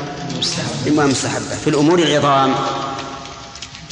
[0.89, 2.55] إما مستحبة في الأمور العظام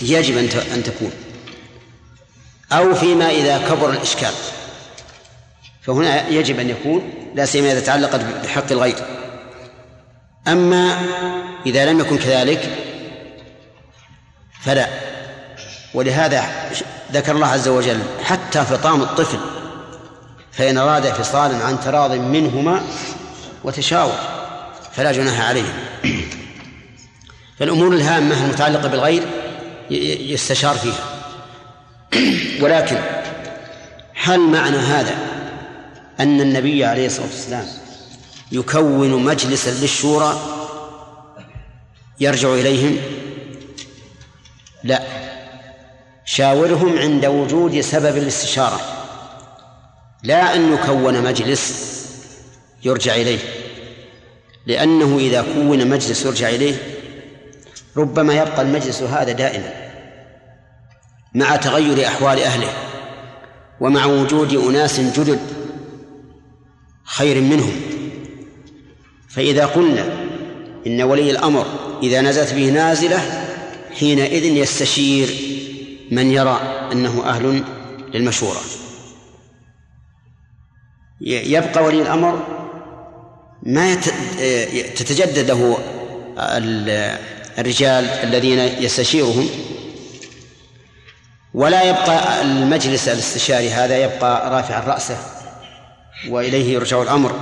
[0.02, 1.10] يجب أن أن تكون
[2.72, 4.32] أو فيما إذا كبر الإشكال
[5.82, 9.23] فهنا يجب أن يكون لا سيما إذا تعلقت بحق الغير
[10.48, 10.98] أما
[11.66, 12.78] إذا لم يكن كذلك
[14.60, 14.88] فلا.
[15.94, 16.44] ولهذا
[17.12, 19.38] ذكر الله عز وجل حتى فطام الطفل
[20.52, 22.82] فإن أراد فصالا عن تراض منهما
[23.64, 24.14] وتشاور
[24.92, 25.74] فلا جناح عليهم
[27.58, 29.22] فالأمور الهامة المتعلقة بالغير
[29.90, 31.04] يستشار فيها.
[32.60, 32.96] ولكن
[34.14, 35.14] هل معنى هذا
[36.20, 37.66] أن النبي عليه الصلاة والسلام
[38.52, 40.40] يكون مجلسا للشورى
[42.20, 42.96] يرجع إليهم؟
[44.84, 45.02] لا.
[46.24, 48.80] شاورهم عند وجود سبب الاستشارة.
[50.22, 51.94] لا أن يكون مجلس
[52.84, 53.38] يرجع إليه.
[54.66, 56.76] لأنه إذا كون مجلس يرجع إليه
[57.96, 59.72] ربما يبقى المجلس هذا دائما
[61.34, 62.72] مع تغير أحوال أهله
[63.80, 65.40] ومع وجود أناس جدد
[67.04, 67.93] خير منهم.
[69.36, 70.04] فإذا قلنا
[70.86, 71.66] إن ولي الأمر
[72.02, 73.46] إذا نزلت به نازلة
[73.98, 75.28] حينئذ يستشير
[76.10, 76.60] من يرى
[76.92, 77.64] أنه أهل
[78.14, 78.60] للمشورة.
[81.20, 82.46] يبقى ولي الأمر
[83.62, 83.94] ما
[84.96, 85.78] تتجدد له
[86.38, 87.18] ال-
[87.58, 89.48] الرجال الذين يستشيرهم
[91.54, 95.16] ولا يبقى المجلس الاستشاري هذا يبقى رافعا رأسه
[96.28, 97.40] وإليه يرجع الأمر.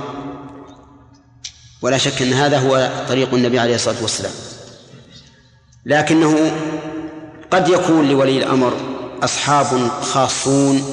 [1.83, 4.31] ولا شك أن هذا هو طريق النبي عليه الصلاة والسلام.
[5.85, 6.51] لكنه
[7.51, 8.73] قد يكون لولي الأمر
[9.23, 10.83] أصحاب خاصون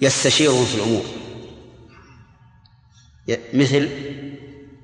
[0.00, 1.02] يستشيرهم في الأمور.
[3.54, 3.88] مثل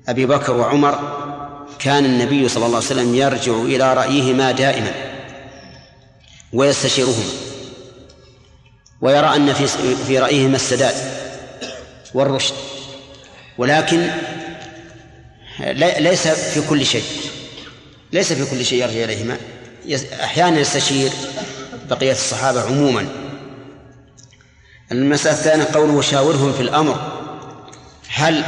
[0.07, 0.99] أبي بكر وعمر
[1.79, 4.91] كان النبي صلى الله عليه وسلم يرجع إلى رأيهما دائما
[6.53, 7.31] ويستشيرهما
[9.01, 10.95] ويرى أن في في رأيهما السداد
[12.13, 12.53] والرشد.
[13.57, 14.09] ولكن
[15.99, 17.03] ليس في كل شيء.
[18.13, 19.37] ليس في كل شيء يرجع إليهما.
[20.23, 21.11] أحيانا يستشير
[21.89, 23.07] بقية الصحابة عموما.
[24.91, 27.23] المسألة الثانية قوله وشاورهم في الأمر.
[28.09, 28.43] هل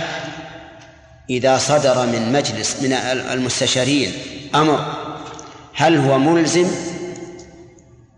[1.30, 4.13] إذا صدر من مجلس من المستشارين
[4.56, 4.94] أمر
[5.74, 6.68] هل هو ملزم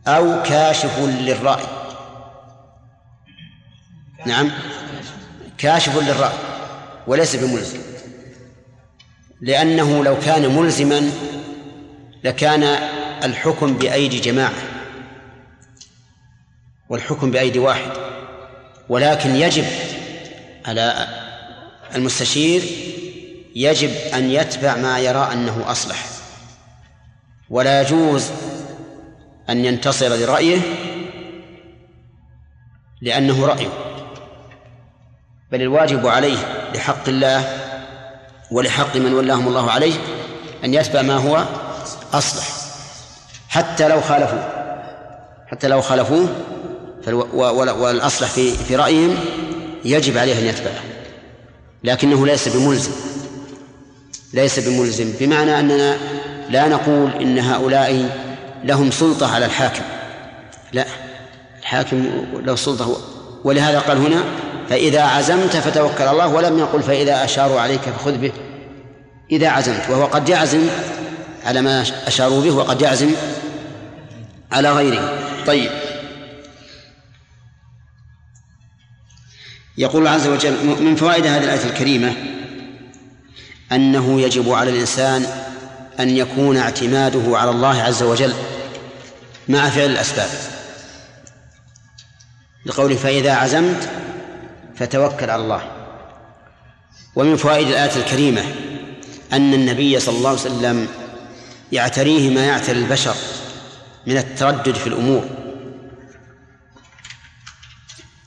[0.08, 1.63] أو كاشف للرأي؟
[4.26, 4.52] نعم.
[5.58, 6.56] كاشف للرأي.
[7.07, 7.79] وليس بملزم.
[9.41, 11.11] لأنه لو كان ملزما
[12.23, 12.63] لكان
[13.23, 14.53] الحكم بأيدي جماعة
[16.89, 17.91] والحكم بأيدي واحد.
[18.89, 19.65] ولكن يجب
[20.65, 21.07] على
[21.95, 22.61] المستشير
[23.55, 26.05] يجب أن يتبع ما يرى أنه أصلح.
[27.49, 28.31] ولا يجوز
[29.49, 30.59] أن ينتصر لرأيه
[33.01, 33.69] لأنه رأيه.
[35.51, 37.58] بل الواجب عليه لحق الله
[38.51, 39.93] ولحق من ولاهم الله عليه
[40.63, 41.45] أن يتبع ما هو
[42.13, 42.47] أصلح.
[43.49, 44.49] حتى لو خالفوه.
[45.47, 46.27] حتى لو خالفوه
[47.53, 49.15] والأصلح في في رأيهم
[49.86, 50.84] يجب عليه أن يتبعه.
[51.84, 52.91] لكنه ليس بملزم.
[54.34, 55.97] ليس بملزم بمعنى أننا
[56.49, 58.10] لا نقول إن هؤلاء
[58.63, 59.84] لهم سلطة على الحاكم.
[60.73, 60.86] لا
[61.60, 62.97] الحاكم له سلطة.
[63.43, 64.23] ولهذا قال هنا
[64.69, 68.32] فإذا عزمت فتوكل الله ولم يقل فإذا أشاروا عليك فخذ به.
[69.32, 70.67] إذا عزمت وهو قد يعزم
[71.45, 73.12] على ما أشاروا به وقد يعزم
[74.51, 75.19] على غيره.
[75.45, 75.71] طيب.
[79.77, 82.13] يقول الله عز وجل من فوائد هذه الآية الكريمة
[83.71, 85.25] أنه يجب على الإنسان
[85.99, 88.34] أن يكون اعتماده على الله عز وجل
[89.47, 90.30] مع فعل الأسباب.
[92.65, 93.89] لقوله فإذا عزمت
[94.79, 95.71] فتوكل على الله.
[97.15, 98.43] ومن فوائد الآية الكريمة
[99.33, 100.87] أن النبي صلى الله عليه وسلم
[101.71, 103.15] يعتريه ما يعتري البشر
[104.07, 105.25] من التردد في الأمور.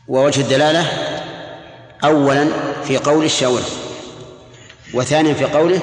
[0.08, 0.86] ووجه الدلالة
[2.04, 2.48] أولا
[2.84, 3.62] في قول الشاور
[4.94, 5.80] وثانيا في قوله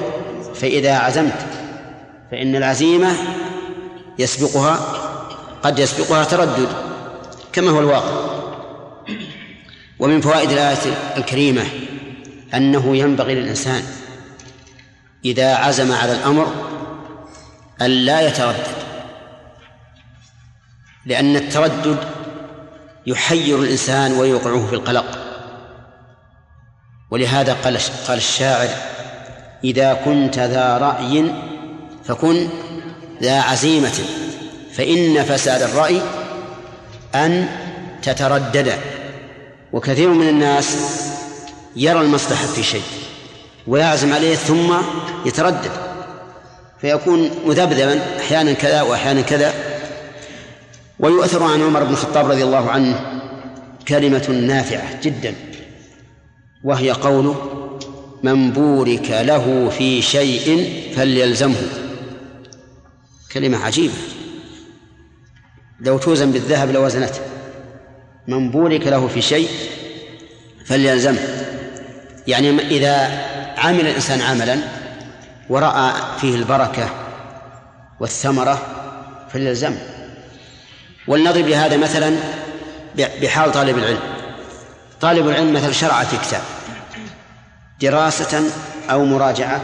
[0.54, 1.46] فإذا عزمت
[2.30, 3.12] فإن العزيمة
[4.18, 4.74] يسبقها
[5.62, 6.68] قد يسبقها تردد
[7.52, 8.27] كما هو الواقع.
[9.98, 11.64] ومن فوائد الآية الكريمة
[12.54, 13.82] أنه ينبغي للإنسان
[15.24, 16.46] إذا عزم على الأمر
[17.82, 18.88] أن لا يتردد
[21.06, 21.98] لأن التردد
[23.06, 25.18] يحير الإنسان ويوقعه في القلق.
[27.10, 28.68] ولهذا قال قال الشاعر
[29.64, 31.32] إذا كنت ذا رأي
[32.04, 32.48] فكن
[33.22, 33.94] ذا عزيمة
[34.72, 36.00] فإن فساد الرأي
[37.14, 37.48] أن
[38.02, 38.78] تتردد.
[39.72, 40.76] وكثير من الناس
[41.76, 42.82] يرى المصلحة في شيء
[43.66, 44.74] ويعزم عليه ثم
[45.26, 45.70] يتردد
[46.80, 49.54] فيكون مذبذبا أحيانا كذا وأحيانا كذا.
[50.98, 53.20] ويؤثر عن عمر بن الخطاب رضي الله عنه
[53.88, 55.34] كلمة نافعة جدا
[56.64, 57.36] وهي قوله
[58.22, 61.68] من بورك له في شيء فليلزمه.
[63.32, 63.94] كلمة عجيبة.
[65.80, 67.20] لو توزن بالذهب لوزنته.
[68.28, 69.48] من بورك له في شيء
[70.66, 71.18] فليلزمه
[72.26, 72.94] يعني إذا
[73.58, 74.58] عمل الإنسان عملا
[75.48, 76.90] ورأى فيه البركة
[78.00, 78.62] والثمرة
[79.32, 79.78] فليلزمه
[81.06, 82.16] ولنضرب لهذا مثلا
[82.96, 84.00] بحال طالب العلم.
[85.00, 86.42] طالب العلم مثلا شرع في كتاب.
[87.80, 88.50] دراسة
[88.90, 89.60] أو مراجعة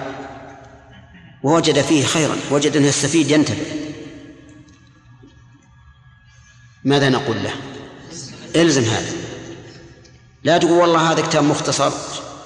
[1.42, 3.74] ووجد فيه خيرا وجد أنه يستفيد ينتفع.
[6.84, 7.73] ماذا نقول له؟
[8.56, 9.12] إلزم هذا.
[10.44, 11.90] لا تقول والله هذا كتاب مختصر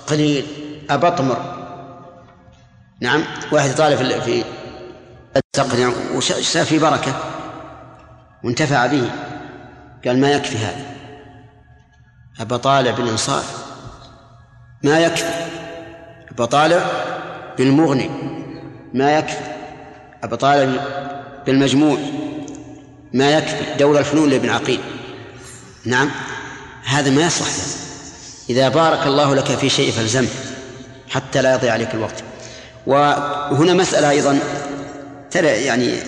[0.06, 0.46] قليل
[0.90, 1.54] أبطمر.
[3.00, 4.44] نعم واحد طالب في
[5.36, 7.14] التقنية وصار في بركة؟
[8.44, 9.10] وانتفع به.
[10.04, 10.86] قال ما يكفي هذا.
[12.40, 13.66] أبى طالع بالإنصاف.
[14.84, 15.46] ما يكفي.
[16.30, 16.86] أبى طالع
[17.58, 18.10] بالمغني.
[18.94, 19.40] ما يكفي.
[20.22, 20.84] أبى طالع
[21.46, 21.98] بالمجموع.
[23.14, 23.74] ما يكفي.
[23.78, 24.80] دور الفنون لابن عقيل.
[25.84, 26.10] نعم.
[26.84, 27.48] هذا ما يصلح
[28.50, 30.28] إذا بارك الله لك في شيء فالزمه
[31.10, 32.24] حتى لا يضيع عليك الوقت.
[32.86, 34.38] وهنا مسألة أيضا
[35.34, 35.98] يعني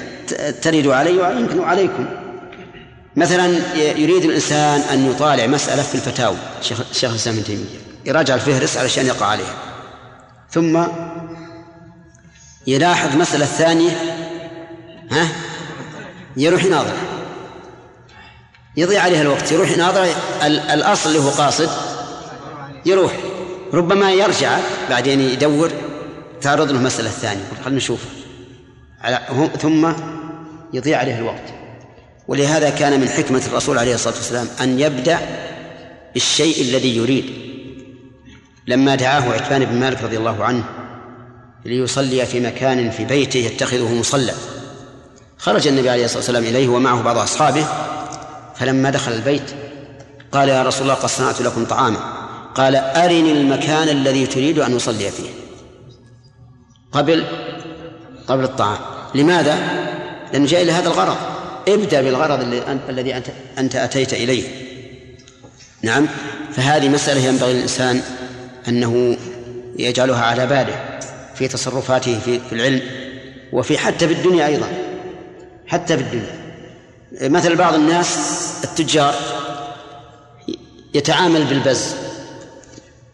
[0.62, 2.06] ترد علي ويمكن عليكم.
[3.16, 3.46] مثلا
[3.76, 7.80] يريد الإنسان أن يطالع مسألة في الفتاوى شيخ الإسلام ابن تيمية.
[8.04, 9.54] يراجع الفهرس علشان يقع عليها.
[10.50, 10.82] ثم
[12.66, 13.90] يلاحظ مسألة ثانية
[15.10, 15.28] ها؟
[16.36, 16.94] يروح يناظر.
[18.76, 20.06] يضيع عليها الوقت يروح يناظر
[20.46, 21.70] الأصل اللي هو قاصد
[22.86, 23.12] يروح.
[23.74, 24.58] ربما يرجع
[24.90, 25.70] بعدين يدور
[26.40, 28.00] تعرض له المسألة الثانية خلينا نشوف
[29.58, 29.92] ثم
[30.72, 31.44] يضيع عليه الوقت.
[32.28, 35.18] ولهذا كان من حكمة الرسول عليه الصلاة والسلام أن يبدأ
[36.14, 37.24] بالشيء الذي يريد.
[38.66, 40.64] لما دعاه عتبان بن مالك رضي الله عنه
[41.64, 44.32] ليصلي في مكان في بيته يتخذه مصلى
[45.38, 47.66] خرج النبي عليه الصلاة والسلام إليه ومعه بعض أصحابه
[48.60, 49.42] فلما دخل البيت
[50.32, 51.98] قال يا رسول الله قد صنعت لكم طعاما.
[52.54, 55.30] قال أرني المكان الذي تريد أن أصلي فيه.
[56.92, 57.24] قبل
[58.26, 58.78] قبل الطعام.
[59.14, 59.58] لماذا؟
[60.32, 61.16] لأنه جاء إلى هذا الغرض.
[61.68, 62.40] ابدأ بالغرض
[62.88, 63.26] الذي أنت
[63.58, 64.48] أنت أتيت إليه.
[65.82, 66.08] نعم.
[66.52, 68.02] فهذه مسألة ينبغي للإنسان
[68.68, 69.16] أنه
[69.78, 70.98] يجعلها على باله
[71.34, 72.80] في تصرفاته في العلم
[73.52, 74.68] وفي حتى في الدنيا أيضا.
[75.66, 76.40] حتى في الدنيا.
[77.22, 79.14] مثل بعض الناس التجار
[80.94, 81.94] يتعامل بالبز.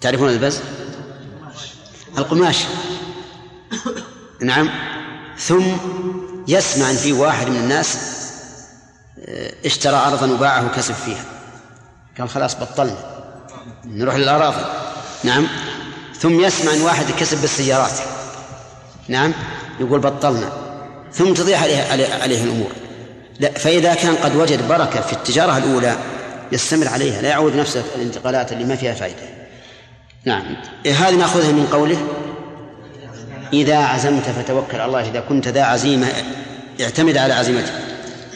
[0.00, 0.60] تعرفون البز؟
[2.18, 2.56] القماش.
[4.40, 4.70] نعم.
[5.38, 5.64] ثم
[6.48, 7.98] يسمع أن في واحد من الناس
[9.28, 11.24] آه، اشترى أرضا وباعه وكسب فيها.
[12.18, 13.22] قال خلاص بطلنا.
[13.84, 14.64] نروح للأراضي.
[15.24, 15.46] نعم.
[16.18, 17.98] ثم يسمع أن واحد كسب بالسيارات.
[19.08, 19.32] نعم.
[19.80, 20.52] يقول بطلنا.
[21.12, 22.70] ثم تضيع عليه, عليه, عليه الأمور.
[23.40, 25.96] لا فإذا كان قد وجد بركة في التجارة الأولى
[26.52, 29.22] يستمر عليها لا يعود نفسه الانتقالات اللي ما فيها فائدة
[30.24, 30.56] نعم.
[30.86, 32.08] هذه نأخذها من قوله
[33.52, 36.08] إذا عزمت فتوكل على الله إذا كنت ذا عزيمة
[36.80, 37.72] اعتمد على عزيمتك.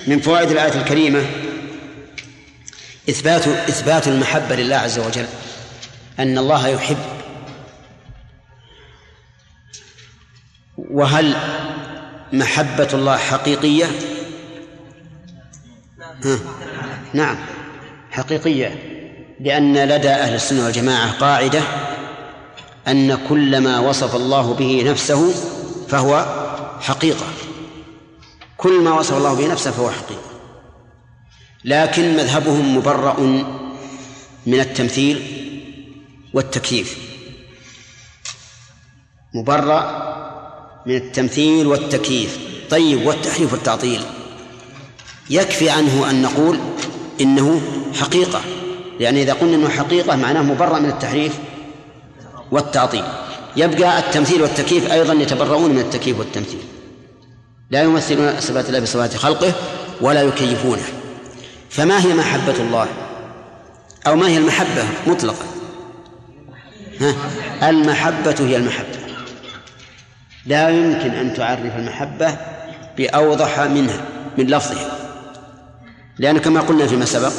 [0.06, 1.26] من فوائد الآية الكريمة
[3.10, 5.26] إثبات إثبات المحبة لله عز وجل
[6.18, 6.96] أن الله يحب
[10.78, 11.36] وهل
[12.32, 13.86] محبة الله حقيقية؟
[17.14, 17.36] نعم.
[18.10, 18.86] حقيقية.
[19.40, 21.62] لأن لدى أهل السنة والجماعة قاعدة
[22.88, 25.32] أن كل ما وصف الله به نفسه
[25.88, 26.26] فهو
[26.80, 27.26] حقيقة.
[28.56, 30.30] كل ما وصف الله به نفسه فهو حقيقة.
[31.64, 33.20] لكن مذهبهم مبرأ
[34.46, 35.22] من التمثيل
[36.34, 36.98] والتكييف.
[39.34, 40.10] مبرأ
[40.86, 42.38] من التمثيل والتكييف.
[42.70, 44.00] طيب والتحريف والتعطيل.
[45.30, 46.58] يكفي عنه أن نقول
[47.20, 47.60] إنه
[48.00, 48.40] حقيقة
[49.00, 51.38] لأن إذا قلنا أنه حقيقة معناه مبرأ من التحريف
[52.50, 53.04] والتعطيل.
[53.56, 56.60] يبقى التمثيل والتكييف أيضا يتبرؤون من التكييف والتمثيل.
[57.70, 59.52] لا يمثلون صفات الله بصفات خلقه
[60.00, 60.82] ولا يكيفونه.
[61.70, 62.88] فما هي محبة الله؟
[64.06, 65.44] أو ما هي المحبة مطلقا؟
[67.00, 67.14] ها؟
[67.70, 68.98] المحبة هي المحبة.
[70.46, 72.36] لا يمكن أن تعرف المحبة
[72.96, 74.04] بأوضح منها
[74.38, 74.99] من لفظها.
[76.18, 77.32] لأن كما قلنا فيما سبق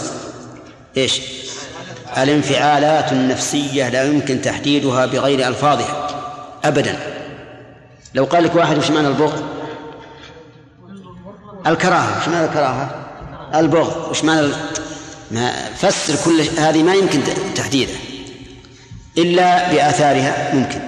[0.97, 1.21] إيش؟
[2.17, 6.07] الانفعالات النفسية لا يمكن تحديدها بغير ألفاظها
[6.63, 6.99] أبدا.
[8.13, 9.43] لو قال لك واحد وش معنى البغض؟
[11.67, 12.21] الكراهة.
[12.21, 13.07] وش معنى الكراهة؟
[13.55, 14.09] البغض.
[14.09, 14.47] وش معنى
[15.31, 17.19] ما فسر كل هذه ما يمكن
[17.55, 17.99] تحديدها
[19.17, 20.79] إلا بآثارها ممكن.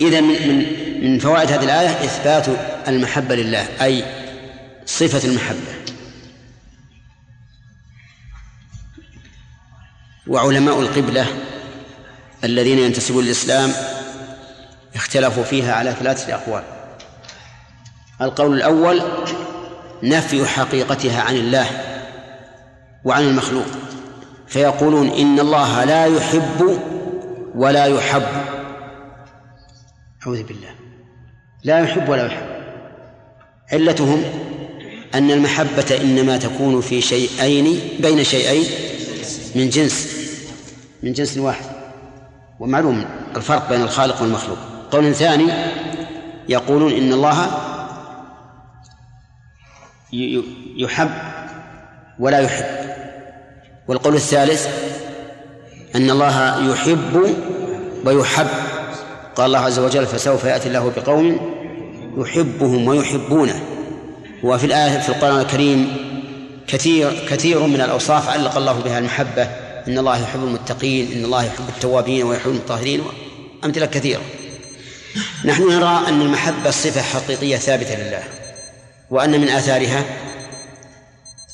[0.00, 0.66] إذا من
[1.02, 2.46] من فوائد هذه الآية إثبات
[2.88, 4.04] المحبة لله أي
[4.86, 5.78] صفة المحبة.
[10.28, 11.26] وعلماء القبلة
[12.44, 13.72] الذين ينتسبون للإسلام
[14.94, 16.62] اختلفوا فيها على ثلاثة أقوال.
[18.20, 19.02] القول الأول
[20.02, 21.66] نفي حقيقتها عن الله
[23.04, 23.66] وعن المخلوق.
[24.46, 26.80] فيقولون إن الله لا يحب
[27.54, 28.22] ولا يحب.
[30.26, 30.70] أعوذ بالله.
[31.64, 32.46] لا يحب ولا يحب.
[33.72, 34.24] علتهم
[35.14, 38.66] أن المحبة إنما تكون في شيئين بين شيئين
[39.54, 40.17] من جنس.
[41.02, 41.66] من جنس واحد.
[42.60, 43.04] ومعلوم
[43.36, 44.58] الفرق بين الخالق والمخلوق.
[44.90, 45.52] قول ثاني
[46.48, 47.46] يقولون إن الله
[50.76, 51.10] يحب
[52.18, 52.64] ولا يحب.
[53.88, 54.68] والقول الثالث
[55.96, 57.34] أن الله يحب
[58.04, 58.46] ويحب.
[59.36, 61.54] قال الله عز وجل فسوف يأتي الله بقوم
[62.16, 63.60] يحبهم ويحبونه.
[64.44, 65.96] وفي الآية في القرآن الكريم
[66.66, 69.67] كثير كثير من الأوصاف علق الله بها المحبة.
[69.88, 73.02] إن الله يحب المتقين إن الله يحب التوابين ويحب المطهرين
[73.64, 74.20] أمثلة كثيرة.
[75.44, 78.22] نحن نرى أن المحبة صفة حقيقية ثابتة لله
[79.10, 80.04] وأن من آثارها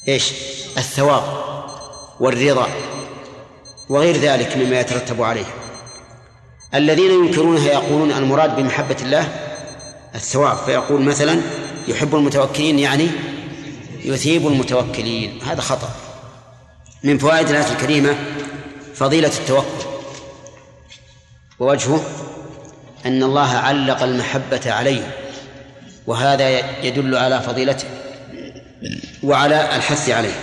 [0.09, 0.33] إيش؟
[0.79, 1.23] الثواب
[2.21, 2.69] والرضا
[3.89, 5.47] وغير ذلك مما يترتب عليه.
[6.75, 9.29] الذين ينكرونها يقولون المراد بمحبة الله
[10.15, 11.41] الثواب فيقول مثلا
[11.89, 13.09] يحب المتوكلين يعني
[14.05, 15.43] يثيب المتوكلين.
[15.43, 16.04] هذا خطأ.
[17.05, 18.17] من فوائد الآية الكريمة
[18.95, 19.87] فضيلة التوكل
[21.59, 22.05] ووجهه
[23.07, 25.17] أن الله علق المحبة عليه
[26.07, 26.49] وهذا
[26.85, 27.89] يدل على فضيلته
[29.23, 30.35] وعلى الحث عليه.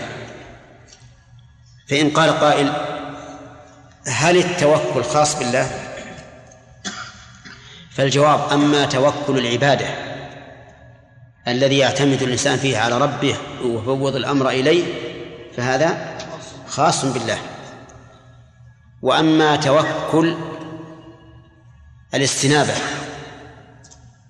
[1.87, 2.73] فإن قال قائل
[4.07, 5.71] هل التوكل خاص بالله؟
[7.91, 9.85] فالجواب أما توكل العبادة
[11.47, 14.83] الذي يعتمد الإنسان فيه على ربه ويفوض الأمر إليه
[15.57, 16.17] فهذا
[16.71, 17.37] خاص بالله.
[19.01, 20.35] وأما توكل
[22.13, 22.73] الاستنابة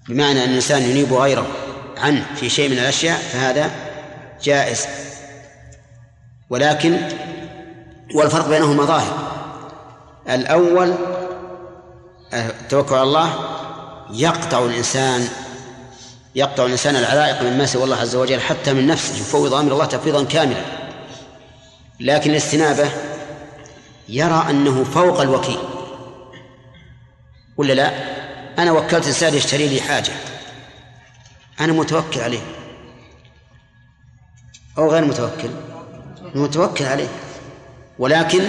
[0.10, 1.48] بمعنى أن الإنسان ينيب غيره
[1.98, 3.72] عنه في شيء من الأشياء فهذا
[4.44, 4.86] جائز.
[6.50, 6.98] ولكن
[8.16, 9.18] والفرق بينهما ظاهر.
[10.30, 10.96] الأول
[12.34, 13.34] التوكل على الله
[14.14, 15.28] يقطع الإنسان
[16.36, 19.86] يقطع الإنسان العلائق من ما سوى الله عز وجل حتى من نفسه يفوض أمر الله
[19.86, 20.81] تفويضا كاملا.
[22.02, 22.90] لكن الاستنابة
[24.10, 25.60] يرى أنه فوق الوكيل.
[27.58, 27.92] ولا لا؟
[28.60, 30.14] أنا وكلت إنسان يشتري لي حاجة.
[31.60, 32.42] أنا متوكل عليه.
[34.78, 35.50] أو غير متوكل.
[36.36, 37.08] متوكل عليه.
[38.00, 38.42] ولكن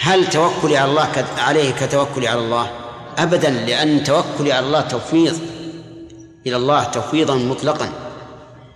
[0.00, 2.70] هل توكلي على الله عليه كتوكلي على الله؟
[3.18, 5.40] أبدا لأن توكلي على الله توفيض.
[6.46, 7.88] إلى الله توفيضا مطلقا.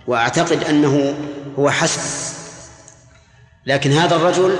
[0.07, 1.15] وأعتقد أنه
[1.59, 2.40] هو حسب
[3.65, 4.59] لكن هذا الرجل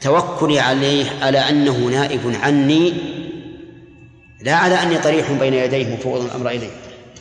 [0.00, 2.94] توكلي عليه على أنه نائب عني
[4.42, 6.70] لا على أني طريح بين يديه مفوض الأمر إليه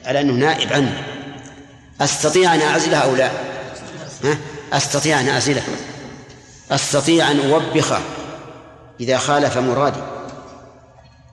[0.05, 0.93] على أنه نائب عني.
[2.01, 3.31] أستطيع أن أعزله أو لا؟
[4.23, 4.37] ها؟
[4.73, 5.63] أستطيع أن أعزله.
[6.71, 7.99] أستطيع أن أوبخه
[8.99, 10.01] إذا خالف مرادي.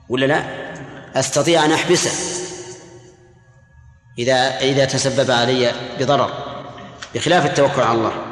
[0.09, 0.43] ولا لا؟
[1.15, 2.11] أستطيع أن أحبسه
[4.19, 6.33] إذا إذا تسبب علي بضرر
[7.15, 8.28] بخلاف التوكل على الله.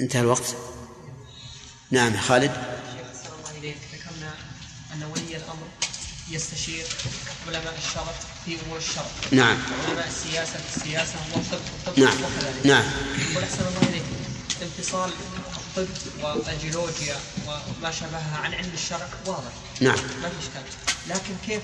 [0.00, 0.56] انتهى الوقت.
[1.90, 2.50] نعم خالد.
[3.92, 4.34] ذكرنا
[4.94, 5.66] أن ولي الأمر
[6.30, 6.86] يستشير
[7.46, 8.14] علماء الشرع
[8.44, 9.58] في أمور الشرع نعم.
[9.88, 12.14] علماء السياسة في السياسة والطب والطب نعم.
[12.14, 12.84] وكذلك نعم.
[13.30, 14.02] يقول أحسن الله إليك.
[14.62, 15.10] انفصال
[15.76, 15.88] الطب
[16.22, 17.16] والجيولوجيا
[17.46, 19.52] وما شابهها عن علم الشرع واضح.
[19.80, 19.96] نعم.
[20.22, 20.62] ما في إشكال.
[21.08, 21.62] لكن كيف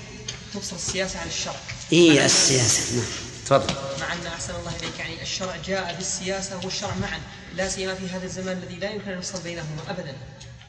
[0.53, 1.59] تفصل السياسة عن الشرع؟
[1.91, 3.05] هي السياسة نعم.
[3.49, 3.73] تفضل.
[3.99, 4.99] مع أن أحسن الله إليك.
[4.99, 7.19] يعني الشرع جاء بالسياسة والشرع معا.
[7.55, 10.13] لا سيما في هذا الزمان الذي لا يمكن أن نفصل بينهما أبدا.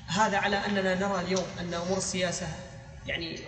[0.07, 2.47] هذا على أننا نرى اليوم أن أمور السياسة
[3.07, 3.41] يعني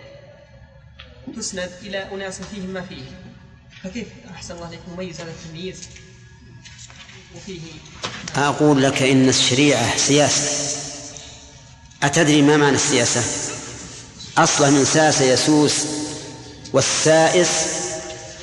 [1.37, 3.03] تسند إلى أناس فيهم ما فيه.
[3.83, 5.79] فكيف أحسن الله عليك نميز هذا التمييز؟
[7.35, 7.61] وفيه
[8.35, 10.77] أقول لك إن الشريعة سياسة.
[12.03, 13.23] أتدري ما معنى السياسة؟
[14.37, 15.85] أصله من ساس يسوس
[16.73, 17.82] والسائس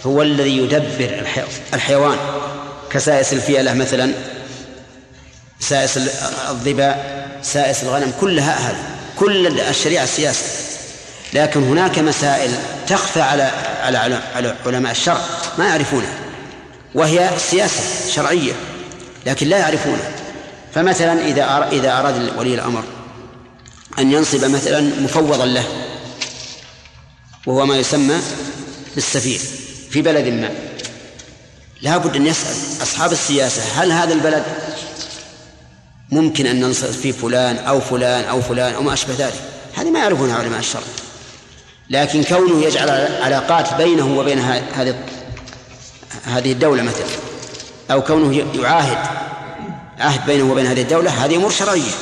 [0.06, 1.26] هو الذي يدبر
[1.74, 2.18] الحيوان
[2.90, 4.12] كسائس الفيلة مثلا
[5.60, 5.96] سائس
[6.48, 8.78] الظباء سائس الغنم كلها هذا
[9.16, 10.44] كل الشريعة السياسة.
[11.34, 12.50] لكن هناك مسائل
[12.88, 13.42] تخفى على
[13.82, 13.98] على
[14.34, 15.20] على علماء الشرع
[15.58, 16.14] ما يعرفونها
[16.94, 18.52] وهي سياسة شرعية
[19.26, 20.10] لكن لا يعرفونها.
[20.74, 22.84] فمثلا إذا إذا أراد ولي الأمر
[23.98, 25.64] أن ينصب مثلا مفوضا له
[27.46, 28.16] وهو ما يسمى
[28.94, 29.40] بالسفير.
[29.90, 30.50] في بلد ما.
[31.82, 34.44] لا بد أن يسأل أصحاب السياسة هل هذا البلد
[36.10, 39.34] ممكن أن ننصب فيه فلان أو فلان أو فلان أو ما أشبه ذلك؟
[39.74, 40.82] هذه ما يعرفونها علماء الشرع.
[41.90, 42.90] لكن كونه يجعل
[43.22, 44.94] علاقات بينه وبين هذه
[46.24, 47.06] هذه الدولة مثلا
[47.90, 48.98] أو كونه يعاهد
[49.98, 51.92] عهد بينه وبين هذه الدولة هذه أمور شرعية.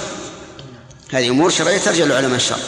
[1.12, 2.58] هذه أمور شرعية ترجع لعلماء الشرع.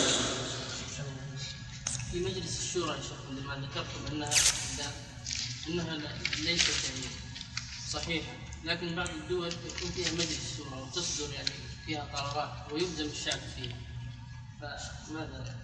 [8.11, 8.33] صحيحه
[8.65, 11.49] لكن بعض الدول يكون فيها مجلس وتصدر يعني
[11.87, 13.77] فيها قرارات ويلزم الشعب فيها
[14.61, 15.55] فماذا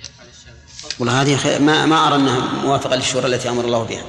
[0.00, 0.54] يفعل الشعب؟
[1.00, 4.04] والله هذه ما ما أرى أنها موافقة للشورى التي أمر الله بها.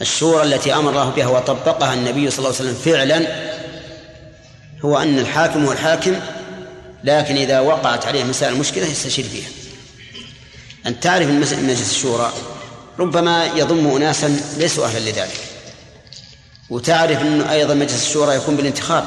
[0.00, 3.48] الشورى التي أمر الله بها وطبقها النبي صلى الله عليه وسلم فعلا
[4.84, 6.20] هو أن الحاكم هو الحاكم
[7.04, 9.48] لكن إذا وقعت عليه مسائل مشكلة يستشير فيها.
[10.86, 12.32] إن تعرف مجلس الشورى
[12.98, 15.47] ربما يضم اناسا ليسوا أهلا لذلك.
[16.70, 19.04] وتعرف أنه أيضا مجلس الشورى يكون بالانتخاب.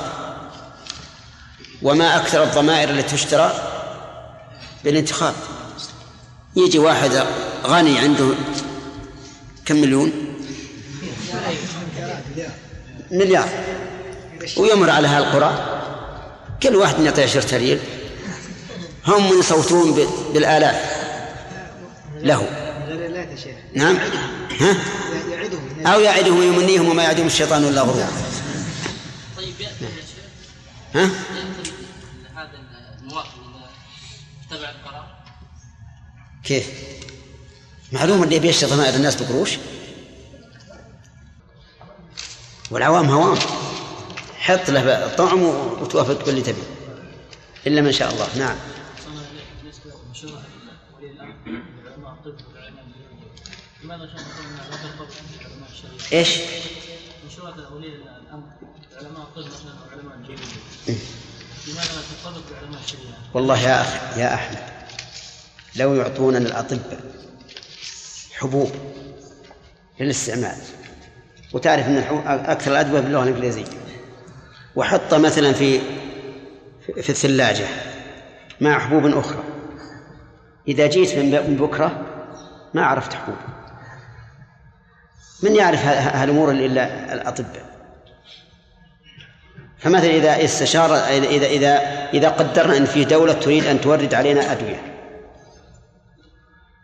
[1.81, 3.53] وما أكثر الضمائر التي تشترى
[4.83, 5.33] بالانتخاب.
[6.55, 7.25] يجي واحد
[7.65, 8.29] غني عنده
[9.65, 10.11] كم مليون؟
[13.11, 13.49] مليار.
[14.57, 15.81] ويمر على هالقرى.
[16.63, 17.79] كل واحد يعطيه عشرة ريال.
[19.07, 21.01] هم يصوتون بالآلاف.
[22.21, 22.47] له.
[23.73, 23.97] نعم.
[24.59, 25.00] ها؟
[25.85, 28.07] أو يعدهم ويمنيهم وما يعدهم الشيطان إلا غرورا.
[29.37, 30.25] طيب يأتي يا شيخ.
[30.95, 31.05] ها؟
[32.35, 32.59] هذا
[33.01, 33.29] المواطن
[34.51, 35.15] القرار.
[36.43, 36.69] كيف؟
[37.91, 39.57] معلوم اللي يبيع ضمائر الناس بقروش؟
[42.71, 43.39] والعوام هوام.
[44.39, 46.63] حط له طعم وتوافق باللي تبي
[47.67, 48.37] إلا من شاء الله.
[48.37, 48.55] نعم
[49.61, 50.41] بالنسبة لمشروع
[50.97, 51.33] ولي الامر
[51.85, 53.31] علماء الطب والعلماء البيولوجيا
[53.83, 54.21] لماذا شرط
[56.13, 56.41] ان؟
[57.27, 58.43] مشروع ولي الأمر
[58.97, 60.61] علماء الطب مثلا وعلماء الجيولوجيا
[61.67, 62.01] لماذا لا
[62.51, 64.59] بعلماء الشريعة؟ والله يا أخي يا أحمد
[65.75, 66.99] لو يعطوننا الأطباء
[68.33, 68.71] حبوب
[69.99, 70.57] للاستعمال
[71.53, 73.65] وتعرف أن الحبوب أكثر الأدوية باللغة الإنجليزية
[74.75, 75.81] وحط مثلا في
[77.01, 77.67] في الثلاجة
[78.61, 79.43] مع حبوب أخرى.
[80.67, 82.05] إذا جيت من بكرة
[82.73, 83.35] ما عرفت حبوب.
[85.43, 87.71] من يعرف ه- ه- هالأمور إلا الأطباء؟
[89.79, 91.77] فمثلا إذا استشار إذا إذا
[92.13, 94.81] إذا قدرنا أن في دولة تريد أن تورد علينا أدوية.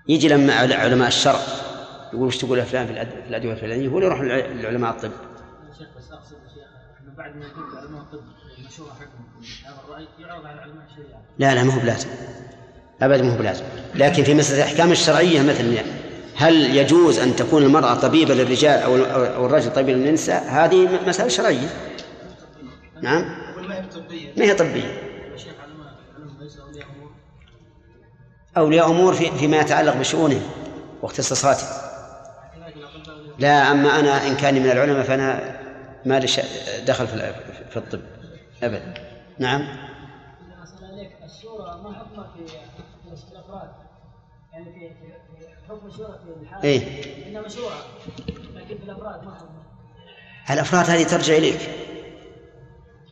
[0.09, 1.39] يجي لما عل- علماء الشرع
[2.13, 5.11] يقول وش تقول فلان في الأدوية الفلانية؟ يقول يروح لعلماء الطب.
[5.77, 6.35] شيخ بس أقصد
[7.03, 8.19] إنه بعد ما يكون علماء الطب
[9.65, 11.21] هذا الرأي يعرض على علماء الشريعة.
[11.39, 12.07] لا لا ما هو بلازم.
[13.01, 13.63] أبدا ما هو بلازم.
[13.95, 15.81] لكن في مسألة الأحكام الشرعية مثلا
[16.37, 18.95] هل يجوز أن تكون المرأة طبيبة للرجال أو
[19.35, 21.69] أو الرجل طبيب للنساء؟ هذه مسألة شرعية.
[23.01, 23.25] نعم.
[24.37, 25.01] ما هي طبية؟
[28.57, 29.95] أولياء أمور في فيما يتعلق
[32.79, 35.59] الاطباء أولياء لا أما أنا إن كان من العلماء فأنا
[36.05, 36.27] ما لي
[36.85, 37.33] دخل في
[37.69, 38.01] في الطب
[38.63, 38.93] أبدا.
[39.39, 39.67] نعم.
[41.25, 42.66] الشورى ما في
[45.69, 47.01] حكم الشورى في الحال إيه.
[48.55, 49.37] لكن في الأفراد ما
[50.53, 51.69] الأفراد هذه ترجع إليك.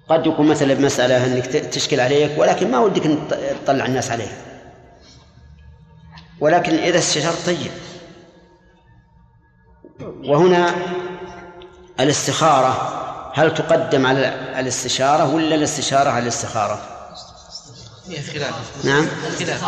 [0.10, 4.38] قد يكون مثلا بمسألة أنك تشكل عليك ولكن ما ودك أن تط- تطلع الناس عليها.
[6.40, 7.72] ولكن إذا استشرت طيب.
[10.26, 10.76] وهنا
[12.00, 13.02] الاستخارة
[13.36, 14.28] هل تقدم على
[14.60, 16.80] الاستشارة ولا الاستشارة على الاستخارة؟
[18.34, 18.86] خلاف.
[18.86, 19.08] نعم.
[19.40, 19.64] خلاف.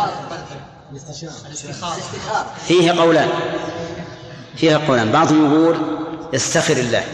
[2.66, 3.28] فيه قولان.
[4.56, 5.12] فيها قولان.
[5.12, 5.76] بعضهم يقول
[6.34, 7.04] استخر الله.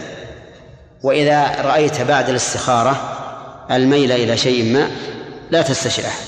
[1.03, 3.17] وإذا رأيت بعد الاستخارة
[3.71, 4.91] الميل إلى شيء ما
[5.51, 6.25] لا تستشر أحد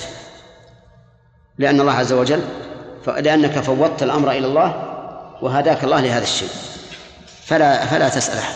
[1.57, 2.41] لأن الله عز وجل
[3.07, 4.83] لأنك فوضت الأمر إلى الله
[5.41, 6.49] وهداك الله لهذا الشيء.
[7.45, 8.55] فلا فلا تسأل أحد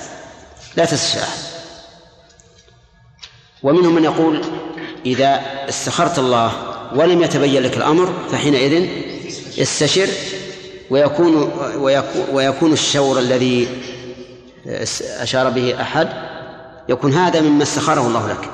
[0.75, 1.39] لا تستشر أحد
[3.63, 4.41] ومنهم من يقول
[5.05, 8.89] إذا استخرت الله ولم يتبين لك الأمر فحينئذ
[9.61, 10.07] استشر
[10.89, 11.35] ويكون
[11.77, 13.67] ويكون, ويكون الشور الذي
[15.01, 16.09] أشار به أحد
[16.89, 18.49] يكون هذا مما استخاره الله لك.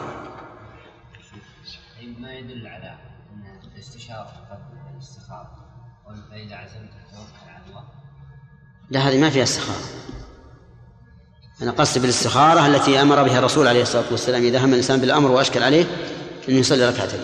[2.19, 2.95] ما يدل على
[3.33, 3.43] أن
[3.75, 5.49] الاستشاره قبل الاستخاره
[6.31, 7.83] فإذا عزمت توكل على الله؟
[8.89, 9.83] لا هذه ما فيها استخارة.
[11.61, 15.63] أنا قصدي بالاستخارة التي أمر بها الرسول عليه الصلاة والسلام إذا هم الإنسان بالأمر وأشكل
[15.63, 15.85] عليه
[16.49, 17.19] أن يصلي ركعتين.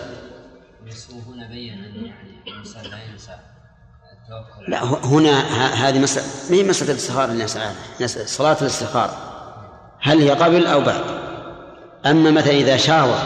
[4.68, 5.40] لا هنا
[5.88, 6.26] هذه مسألة.
[6.50, 7.46] ما هي مسألة الاستخارة اللي
[8.26, 9.16] صلاة الاستخارة
[10.00, 11.00] هل هي قبل أو بعد؟
[12.06, 13.18] أما مثلا إذا شاور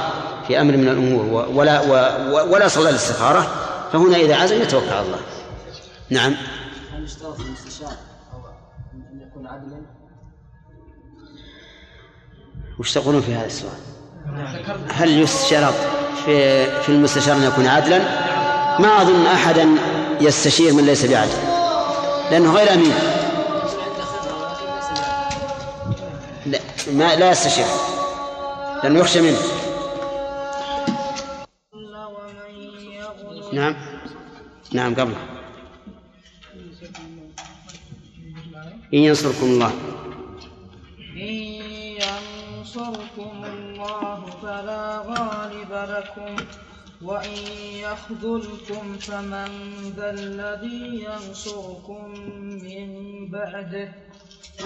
[0.48, 3.46] في أمر من الأمور و- ولا و- ولا صلى الاستخارة
[3.92, 5.18] فهنا إذا عزم يتوكل على الله.
[6.10, 6.34] نعم.
[6.94, 9.80] هل يشترط ان يكون عدلا؟
[12.80, 13.72] وش تقولون في هذا السؤال؟
[14.92, 15.74] هل يشترط
[16.24, 17.98] في في المستشار أن يكون عادلا
[18.80, 19.68] ما أظن أحدا
[20.20, 21.58] يستشير من ليس بعدل
[22.30, 22.94] لأنه غير أمين.
[26.46, 26.58] لا
[26.92, 27.66] ما لا يستشير.
[28.82, 29.38] لأنه يخشى منه.
[33.52, 33.76] نعم.
[34.72, 35.14] نعم قبل.
[38.94, 39.72] إن ينصركم الله.
[41.16, 41.34] إن
[42.02, 46.36] ينصركم الله فلا غالب لكم.
[47.02, 47.36] وإن
[47.74, 49.48] يخذلكم فمن
[49.96, 52.10] ذا الذي ينصركم
[52.62, 52.88] من
[53.30, 53.88] بعده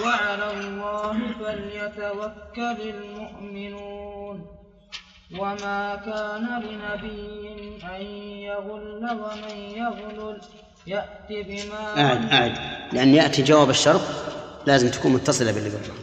[0.05, 4.47] وعلى الله فليتوكل المؤمنون
[5.39, 7.49] وما كان لنبي
[7.83, 8.01] أن
[8.49, 10.41] يغل ومن يغلل.
[10.87, 12.57] يأت بما أعد أعد.
[12.93, 14.01] لأن يأتي جواب الشرط
[14.67, 16.02] لازم تكون متصلة باللي قبله.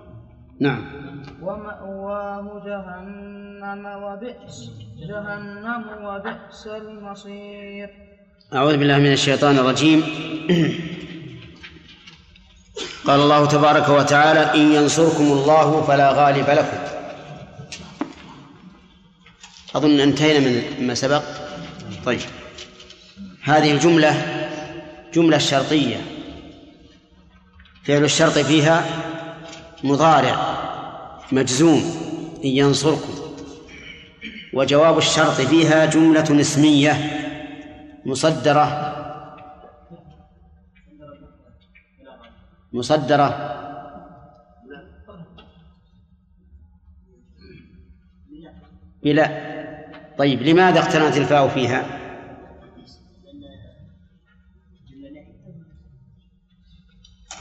[0.61, 0.81] نعم.
[1.41, 4.69] ومأواه جهنم وبئس
[5.09, 7.89] جهنم وبئس المصير.
[8.53, 10.03] أعوذ بالله من الشيطان الرجيم.
[13.07, 16.77] قال الله تبارك وتعالى إن ينصركم الله فلا غالب لكم.
[19.75, 21.23] أظن انتهينا من ما سبق.
[22.05, 22.19] طيب.
[23.43, 24.11] هذه الجملة
[25.13, 25.97] جملة شرطية.
[27.83, 28.85] فعل الشرط فيها
[29.83, 30.50] مضارع.
[31.31, 31.81] مجزوم
[32.43, 33.21] إن ينصركم.
[34.53, 36.93] وجواب الشرط فيها جملة اسمية
[38.05, 38.97] مصدرة
[42.73, 43.57] مصدرة.
[49.03, 49.51] بلا.
[50.17, 51.85] طيب لماذا اقترنت الفاء فيها؟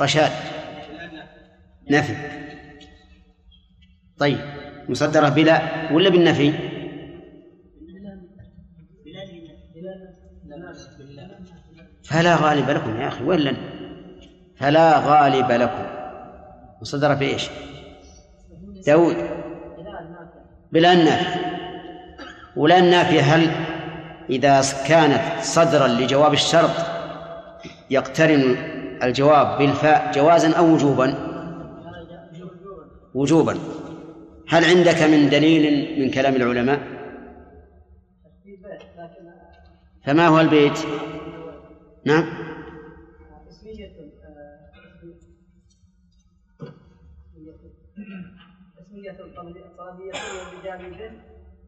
[0.00, 0.32] رشاد.
[1.90, 2.40] نفي.
[4.20, 4.38] طيب
[4.88, 5.60] مصدرة بلا
[5.92, 6.52] ولا بالنفي؟
[12.04, 13.56] فلا غالب لكم يا أخي وين
[14.56, 15.84] فلا غالب لكم.
[16.80, 17.50] مصدرة بإيش؟
[18.86, 19.16] داود.
[20.72, 21.40] بلا النافية
[22.56, 23.50] ولا النافية هل
[24.30, 26.70] إذا كانت صدرا لجواب الشرط
[27.90, 28.56] يقترن
[29.02, 31.14] الجواب بالفاء جوازا أو وجوبا؟
[33.14, 33.79] وجوبا.
[34.50, 36.80] هل عندك من دليل من كلام العلماء؟
[40.04, 40.78] فما هو البيت؟
[42.04, 42.24] نعم.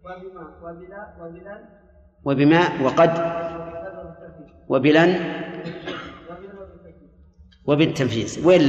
[0.04, 1.54] وبما وبلا وبلا
[2.24, 3.10] وبما وقد
[4.68, 5.10] وبلن
[7.66, 8.46] وبالتنفيذ.
[8.46, 8.60] وين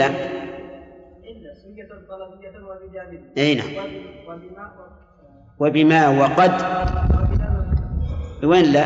[3.38, 3.68] أي نعم.
[5.60, 6.52] وبما وقد.
[8.44, 8.86] وين لا؟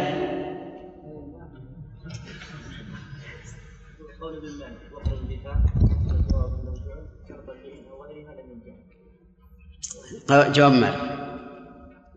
[10.29, 10.93] جواب مال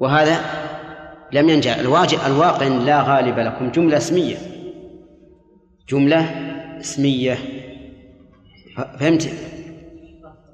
[0.00, 0.40] وهذا
[1.32, 3.70] لم ينجح الواجب الواقع لا غالب لكم.
[3.70, 4.36] جملة اسمية.
[5.88, 6.20] جملة
[6.80, 7.38] اسمية.
[8.98, 9.30] فهمت؟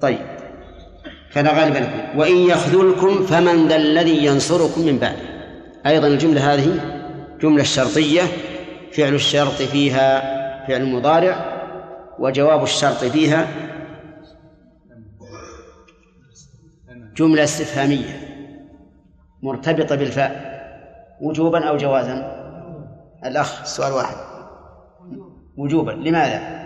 [0.01, 0.36] طيب.
[1.29, 5.37] فلا غالب لكم وإن يخذلكم فمن ذا الذي ينصركم من بعده.
[5.85, 6.79] أيضا الجملة هذه
[7.41, 8.21] جملة شرطية
[8.93, 11.57] فعل الشرط فيها فعل مضارع
[12.19, 13.47] وجواب الشرط فيها
[17.15, 18.27] جملة استفهامية
[19.43, 20.57] مرتبطة بالفاء.
[21.21, 22.37] وجوبا أو جوازا؟
[23.25, 23.61] الأخ.
[23.61, 24.15] السؤال واحد.
[25.57, 25.91] وجوبا.
[25.91, 26.56] لماذا؟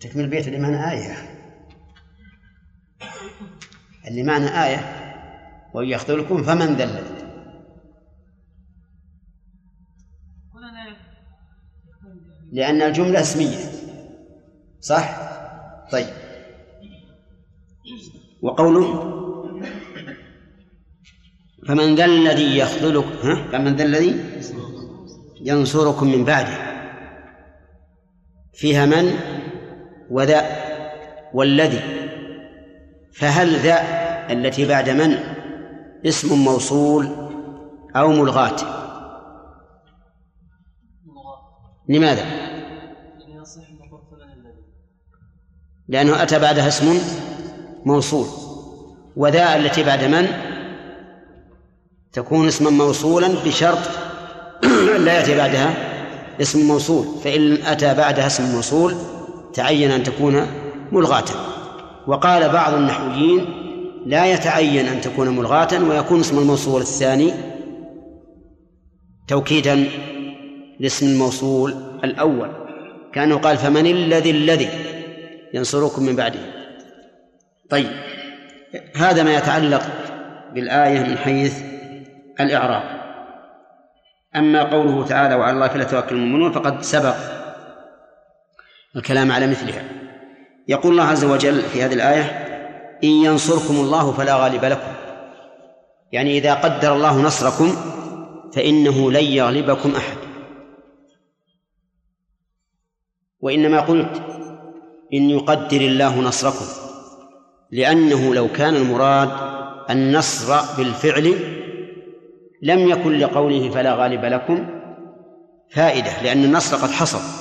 [0.00, 1.16] تكمل البيت اللي معنى آية.
[4.08, 5.00] اللي معنى آية
[5.74, 7.20] وإن يخذلكم فمن ذا الذي؟
[12.52, 13.58] لأن الجملة اسمية.
[14.80, 15.20] صح؟
[15.92, 16.14] طيب.
[18.42, 19.10] وقوله
[21.68, 24.24] فمن ذا الذي يخذلك ها؟ فمن ذا الذي
[25.40, 26.70] ينصركم من بعده.
[28.52, 29.39] فيها من؟
[30.10, 30.44] وذا
[31.34, 31.80] والذي
[33.12, 33.80] فهل ذا
[34.30, 35.18] التي بعد من؟
[36.06, 37.08] اسم موصول
[37.96, 38.56] أو ملغاة؟
[41.88, 42.24] لماذا؟
[45.88, 46.98] لأنه أتى بعدها اسم
[47.86, 48.26] موصول.
[49.16, 50.26] وذا التي بعد من؟
[52.12, 53.78] تكون اسما موصولا بشرط
[55.04, 55.74] لا يأتي بعدها
[56.40, 58.94] اسم موصول فإن أتى بعدها اسم موصول
[59.52, 60.46] تعين أن تكون
[60.92, 61.24] ملغاة.
[62.06, 63.46] وقال بعض النحويين
[64.06, 67.32] لا يتعين أن تكون ملغاة ويكون اسم الموصول الثاني
[69.28, 69.88] توكيدا
[70.80, 71.74] لاسم الموصول
[72.04, 72.50] الأول.
[73.12, 74.68] كأنه قال فمن الذي الذي
[75.54, 76.40] ينصركم من بعده.
[77.70, 77.86] طيب
[78.96, 79.82] هذا ما يتعلق
[80.54, 81.62] بالآية من حيث
[82.40, 83.00] الإعراب.
[84.36, 87.39] أما قوله تعالى وعلى الله فليتوكل المؤمنون فقد سبق
[88.96, 89.82] الكلام على مثلها.
[90.68, 92.22] يقول الله عز وجل في هذه الآية
[93.04, 94.92] إن ينصركم الله فلا غالب لكم.
[96.12, 97.76] يعني إذا قدر الله نصركم
[98.52, 100.16] فإنه لن يغلبكم أحد.
[103.40, 104.22] وإنما قلت
[105.14, 106.64] إن يقدر الله نصركم
[107.70, 109.30] لأنه لو كان المراد
[109.90, 111.34] النصر بالفعل
[112.62, 114.66] لم يكن لقوله فلا غالب لكم
[115.70, 117.39] فائدة لأن النصر قد حصل.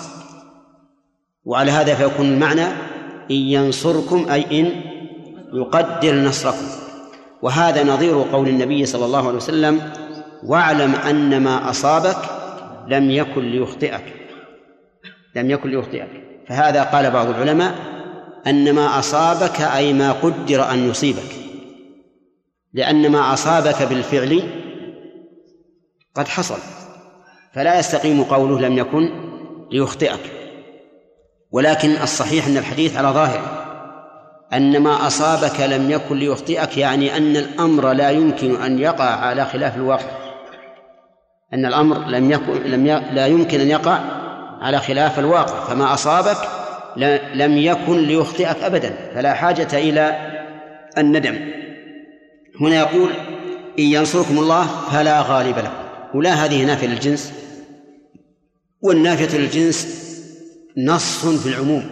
[1.49, 2.65] وعلى هذا فيكون المعنى
[3.31, 4.71] إن ينصركم أي إن
[5.53, 6.67] يقدر نصركم.
[7.41, 9.91] وهذا نظير قول النبي صلى الله عليه وسلم
[10.43, 12.17] واعلم أن ما أصابك
[12.87, 14.03] لم يكن ليخطئك.
[15.35, 16.09] لم يكن ليخطئك.
[16.47, 17.75] فهذا قال بعض العلماء
[18.47, 21.35] أن ما أصابك أي ما قدر أن يصيبك.
[22.73, 24.43] لأن ما أصابك بالفعل
[26.15, 26.57] قد حصل.
[27.53, 29.09] فلا يستقيم قوله لم يكن
[29.71, 30.38] ليخطئك.
[31.51, 33.65] ولكن الصحيح أن الحديث على ظاهره.
[34.53, 39.75] أن ما أصابك لم يكن ليخطئك يعني أن الأمر لا يمكن أن يقع على خلاف
[39.75, 40.09] الواقع.
[41.53, 42.99] أن الأمر لم يكن لم ي...
[43.13, 43.99] لا يمكن أن يقع
[44.61, 45.65] على خلاف الواقع.
[45.65, 46.37] فما أصابك
[47.33, 48.95] لم يكن ليخطئك أبدا.
[49.15, 50.31] فلا حاجة إلى
[50.97, 51.37] الندم.
[52.61, 53.09] هنا يقول
[53.79, 55.73] إن ينصركم الله فلا غالب لكم
[56.13, 57.33] ولا هذه نافية للجنس.
[58.81, 60.08] والنافية للجنس
[60.85, 61.89] نص في العموم.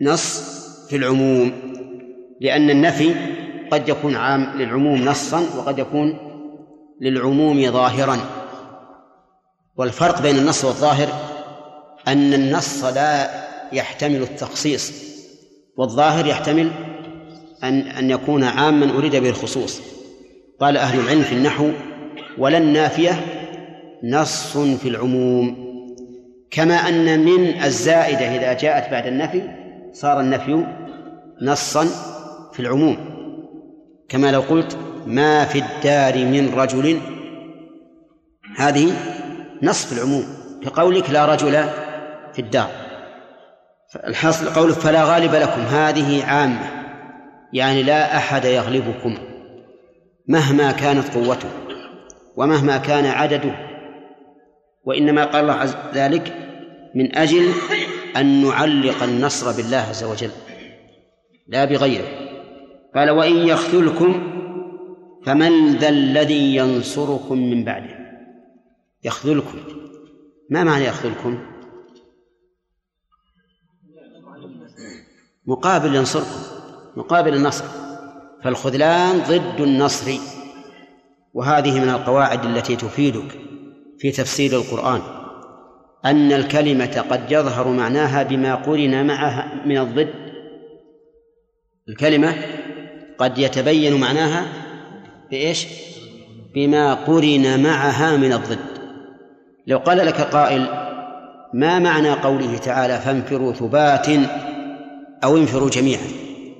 [0.00, 0.40] نص
[0.88, 1.52] في العموم.
[2.40, 3.14] لأن النفي
[3.70, 6.18] قد يكون عام للعموم نصا وقد يكون
[7.00, 8.18] للعموم ظاهرا.
[9.76, 11.08] والفرق بين النص والظاهر
[12.08, 13.30] أن النص لا
[13.72, 14.92] يحتمل التخصيص
[15.76, 16.70] والظاهر يحتمل
[17.64, 19.80] أن أن يكون عاما أريد به الخصوص.
[20.60, 21.70] قال أهل العلم في النحو
[22.38, 23.24] ولا النافية
[24.04, 25.67] نص في العموم.
[26.50, 29.42] كما أن من الزائدة إذا جاءت بعد النفي
[29.92, 30.66] صار النفي
[31.42, 31.84] نصا
[32.52, 32.96] في العموم.
[34.08, 37.00] كما لو قلت ما في الدار من رجل
[38.56, 38.92] هذه
[39.62, 40.24] نص في العموم.
[40.64, 41.52] كقولك لا رجل
[42.32, 42.70] في الدار.
[44.06, 46.70] الحاصل قولك فلا غالب لكم هذه عامة.
[47.52, 49.18] يعني لا أحد يغلبكم
[50.28, 51.48] مهما كانت قوته
[52.36, 53.67] ومهما كان عدده.
[54.88, 56.34] وإنما قال الله عز ذلك
[56.94, 57.52] من أجل
[58.16, 60.30] أن نعلق النصر بالله عز وجل
[61.46, 62.08] لا بغيره.
[62.94, 64.34] قال وإن يخذلكم
[65.26, 67.98] فمن ذا الذي ينصركم من بعده.
[69.04, 69.58] يخذلكم.
[70.50, 71.38] ما معنى يخذلكم؟
[75.46, 76.40] مقابل ينصركم
[76.96, 77.64] مقابل النصر.
[78.44, 80.12] فالخذلان ضد النصر
[81.34, 83.48] وهذه من القواعد التي تفيدك.
[83.98, 85.00] في تفسير القرآن
[86.04, 90.14] أن الكلمة قد يظهر معناها بما قرن معها من الضد.
[91.88, 92.34] الكلمة
[93.18, 94.46] قد يتبين معناها
[95.30, 95.66] بإيش؟
[96.54, 98.58] بما قرن معها من الضد.
[99.66, 100.68] لو قال لك قائل
[101.54, 104.06] ما معنى قوله تعالى فانفروا ثبات
[105.24, 106.06] أو انفروا جميعا؟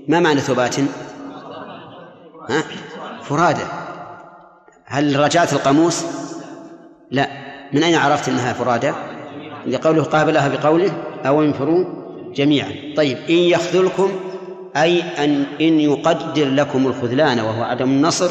[0.09, 0.77] ما معنى ثبات؟
[2.51, 2.63] ها؟
[3.23, 3.65] فرادى.
[4.85, 6.05] هل رجعت القاموس؟
[7.11, 7.29] لا.
[7.73, 8.93] من أين عرفت أنها فرادى؟
[9.67, 10.93] لقوله قابلها بقوله
[11.27, 11.85] أو انفروا
[12.35, 12.73] جميعا.
[12.97, 14.11] طيب إن يخذلكم
[14.77, 18.31] أي أن إن يقدر لكم الخذلان وهو عدم النصر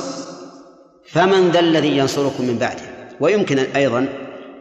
[1.05, 2.81] فمن ذا الذي ينصركم من بعده؟
[3.19, 4.07] ويمكن أيضا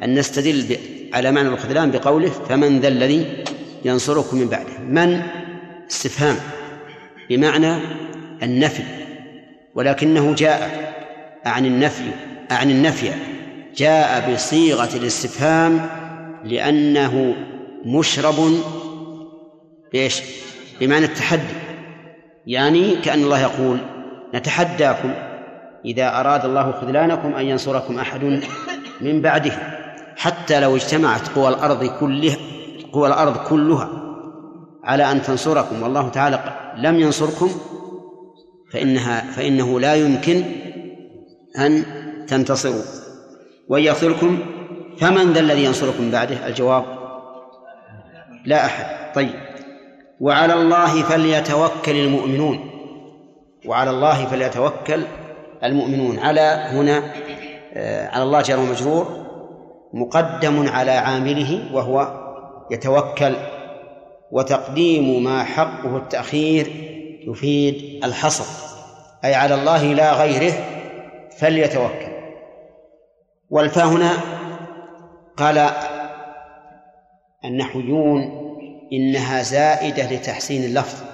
[0.03, 0.77] أن نستدل
[1.15, 3.45] على معنى الخذلان بقوله فمن ذا الذي
[3.85, 4.79] ينصركم من بعده.
[4.89, 5.23] من؟
[5.91, 6.37] استفهام
[7.31, 7.77] بمعنى
[8.43, 8.83] النفي.
[9.75, 10.93] ولكنه جاء
[11.45, 12.11] عن النفي
[12.51, 13.11] عن النفي.
[13.77, 15.87] جاء بصيغة الاستفهام
[16.45, 17.35] لأنه
[17.85, 18.35] مشرب
[19.93, 20.23] بإيش؟
[20.81, 21.55] بمعنى التحدي.
[22.47, 23.79] يعني كأن الله يقول
[24.35, 25.15] نتحداكم
[25.85, 28.25] إذا أراد الله خذلانكم أن ينصركم أحد
[29.01, 29.53] من بعده
[30.17, 32.37] حتى لو اجتمعت قوى الأرض كلها
[32.93, 33.91] قوى الأرض كلها
[34.85, 35.83] على أن تنصركم.
[35.83, 36.41] والله تعالى
[36.77, 37.51] لم ينصركم
[38.73, 40.43] فإنها فإنه لا يمكن
[41.59, 41.85] أن
[42.29, 43.06] تنتصروا.
[43.69, 44.39] وإن يغفركم
[44.99, 46.85] فمن ذا الذي ينصركم بعده؟ الجواب
[48.45, 49.15] لا أحد.
[49.15, 49.35] طيب.
[50.21, 52.71] وعلى الله فليتوكل المؤمنون.
[53.67, 55.03] وعلى الله فليتوكل
[55.65, 56.19] المؤمنون.
[56.19, 56.41] على
[56.71, 57.03] هنا
[57.75, 59.27] آه، على الله جار ومجرور
[59.95, 62.09] مقدم على عامله وهو
[62.71, 63.35] يتوكل.
[64.33, 66.67] وتقديم ما حقه التأخير
[67.29, 68.45] يفيد الحصر.
[69.25, 70.53] أي على الله لا غيره
[71.39, 72.06] فليتوكل.
[73.51, 74.13] والفاء هنا
[75.37, 75.71] قال
[77.45, 78.47] النحويون
[78.93, 81.05] إنها زائدة لتحسين اللفظ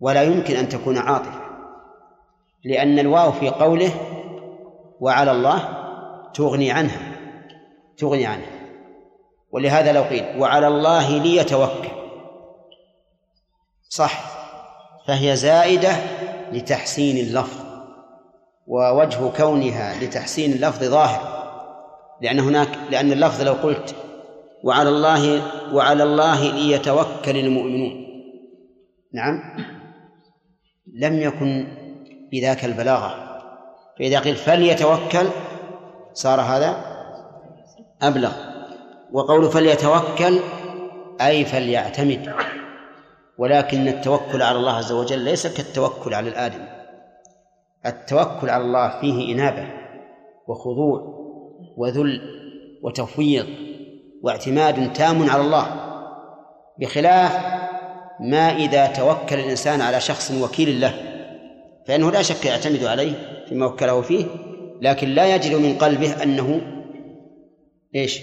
[0.00, 1.40] ولا يمكن أن تكون عاطفة
[2.64, 3.90] لأن الواو في قوله
[5.00, 5.68] وعلى الله
[6.34, 7.00] تغني عنها
[7.98, 8.58] تغني عنها.
[9.50, 11.88] ولهذا لو قيل وعلى الله ليتوكل
[13.88, 14.24] صح
[15.06, 15.92] فهي زائدة
[16.52, 17.67] لتحسين اللفظ.
[18.68, 21.38] ووجه كونها لتحسين اللفظ ظاهر.
[22.22, 23.94] لأن هناك لأن اللفظ لو قلت
[24.64, 25.42] وعلى الله
[25.74, 28.06] وعلى الله ليتوكل المؤمنون.
[29.14, 29.40] نعم.
[30.94, 31.66] لم يكن
[32.32, 33.40] بذاك البلاغة.
[33.98, 35.26] فإذا قيل فليتوكل
[36.12, 36.76] صار هذا
[38.02, 38.32] أبلغ.
[39.12, 40.38] وقول فليتوكل
[41.20, 42.34] أي فليعتمد.
[43.38, 46.77] ولكن التوكل على الله عز وجل ليس كالتوكل على الآدم.
[47.86, 49.66] التوكل على الله فيه إنابة
[50.48, 51.18] وخضوع
[51.76, 52.20] وذل
[52.82, 53.46] وتفويض
[54.22, 55.66] واعتماد تام على الله
[56.80, 57.58] بخلاف
[58.20, 60.94] ما إذا توكل الإنسان على شخص وكيل له
[61.86, 64.24] فإنه لا شك يعتمد عليه فيما وكله فيه
[64.80, 66.60] لكن لا يجد من قلبه أنه
[67.94, 68.20] إيش؟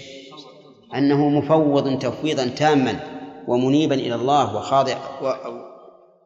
[0.94, 3.00] أنه مفوض تفويضا تاما
[3.48, 4.96] ومنيبا إلى الله وخاضع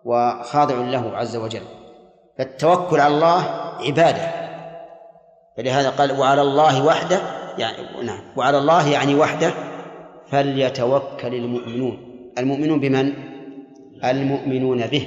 [0.05, 1.62] وخاضع له عز وجل.
[2.41, 3.43] فالتوكل على الله
[3.86, 4.32] عبادة.
[5.57, 7.20] فلهذا قال وعلى الله وحده
[7.59, 9.53] يعني نعم وعلى الله يعني وحده
[10.30, 11.99] فليتوكل المؤمنون.
[12.38, 13.12] المؤمنون بمن؟
[14.05, 15.07] المؤمنون به.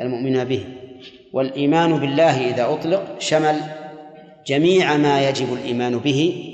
[0.00, 0.64] المؤمنون به.
[1.32, 3.56] والإيمان بالله إذا أطلق شمل
[4.46, 6.44] جميع ما يجب الإيمان به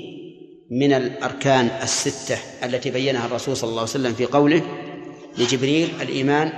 [0.71, 4.61] من الأركان الستة التي بينها الرسول صلى الله عليه وسلم في قوله
[5.37, 6.49] لجبريل الإيمان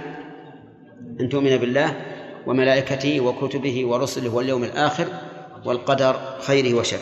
[1.19, 2.16] أن تؤمن بالله
[2.47, 5.07] وملائكته وكتبه ورسله واليوم الآخر
[5.65, 6.99] والقدر خيره وشره.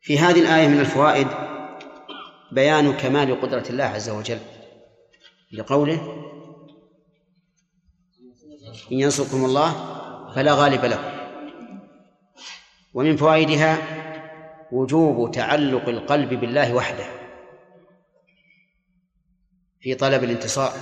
[0.00, 1.28] في هذه الآية من الفوائد
[2.52, 4.38] بيان كمال قدرة الله عز وجل
[5.52, 6.24] لقوله
[8.92, 9.72] إن ينصركم الله
[10.34, 11.18] فلا غالب لكم
[12.94, 13.78] ومن فوائدها
[14.72, 17.06] وجوب تعلق القلب بالله وحده
[19.80, 20.72] في طلب الانتصار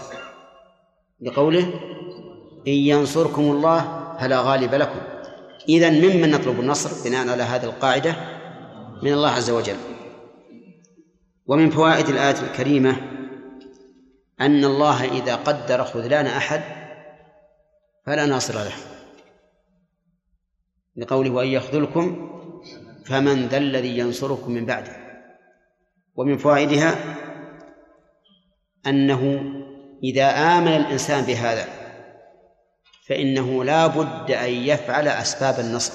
[1.20, 1.95] لقوله
[2.66, 5.00] إن ينصركم الله فلا غالب لكم.
[5.68, 8.16] إذا ممن نطلب النصر بناء على هذه القاعدة
[9.02, 9.76] من الله عز وجل.
[11.46, 12.96] ومن فوائد الآية الكريمة
[14.40, 16.62] أن الله إذا قدر خذلان أحد
[18.06, 18.74] فلا ناصر له.
[20.96, 22.30] لقوله وإن يخذلكم
[23.04, 24.96] فمن ذا الذي ينصركم من بعده.
[26.14, 26.94] ومن فوائدها
[28.86, 29.52] أنه
[30.04, 31.85] إذا آمن الإنسان بهذا
[33.08, 35.92] فإنه لا بد أن يفعل أسباب النصر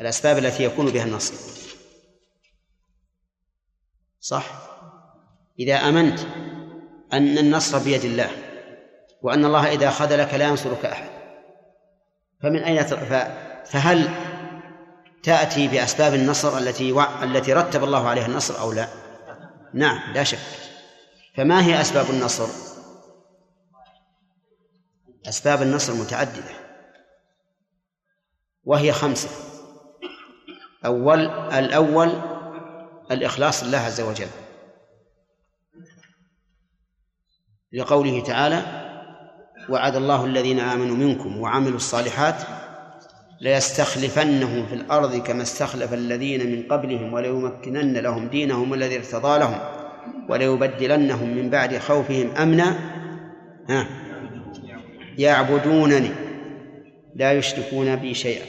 [0.00, 1.34] الأسباب التي يكون بها النصر
[4.20, 4.44] صح
[5.58, 6.20] إذا آمنت
[7.12, 8.30] أن النصر بيد الله
[9.22, 11.08] وأن الله إذا خذلك لا ينصرك أحد
[12.42, 12.82] فمن أين
[13.64, 14.08] فهل
[15.22, 17.02] تأتي بأسباب النصر التي و...
[17.22, 18.88] التي رتب الله عليها النصر أو لا؟
[19.74, 20.38] نعم لا شك
[21.36, 22.75] فما هي أسباب النصر؟
[25.28, 26.54] أسباب النصر متعددة.
[28.64, 29.28] وهي خمسة.
[30.84, 32.12] أول الأول
[33.10, 34.28] الإخلاص لله عز وجل.
[37.72, 38.62] لقوله تعالى
[39.68, 42.42] وعد الله الذين آمنوا منكم وعملوا الصالحات
[43.40, 49.58] ليستخلفنهم في الأرض كما استخلف الذين من قبلهم وليمكنن لهم دينهم الذي ارتضى لهم
[50.28, 52.78] وليبدلنهم من بعد خوفهم أمنا.
[53.68, 54.05] ها؟
[55.18, 56.10] يعبدونني.
[57.14, 58.46] لا يشركون بي شيئا.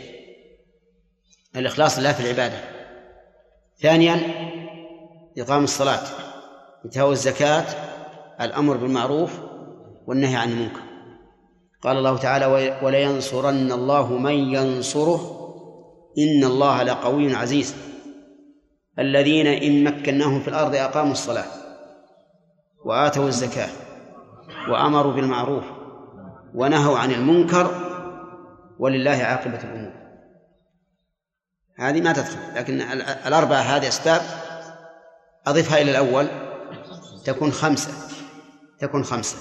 [1.55, 2.59] الإخلاص لله في العبادة.
[3.81, 4.21] ثانيا
[5.37, 6.03] إقام الصلاة.
[6.85, 7.65] إيتاء الزكاة
[8.41, 9.39] الأمر بالمعروف
[10.07, 10.81] والنهي عن المنكر.
[11.81, 15.33] قال الله تعالى ولينصرن الله من ينصره.
[16.17, 17.75] إن الله لقوي عزيز.
[18.99, 21.45] الذين إن مكناهم في الأرض أقاموا الصلاة
[22.85, 23.69] وآتوا الزكاة
[24.69, 25.63] وأمروا بالمعروف
[26.53, 27.71] ونهوا عن المنكر
[28.79, 29.93] ولله عاقبة الأمور.
[31.79, 32.81] هذه ما تدخل لكن
[33.27, 34.21] الأربعة هذه أسباب
[35.47, 36.27] أضفها إلى الأول.
[37.25, 37.91] تكون خمسة
[38.79, 39.37] تكون خمسة.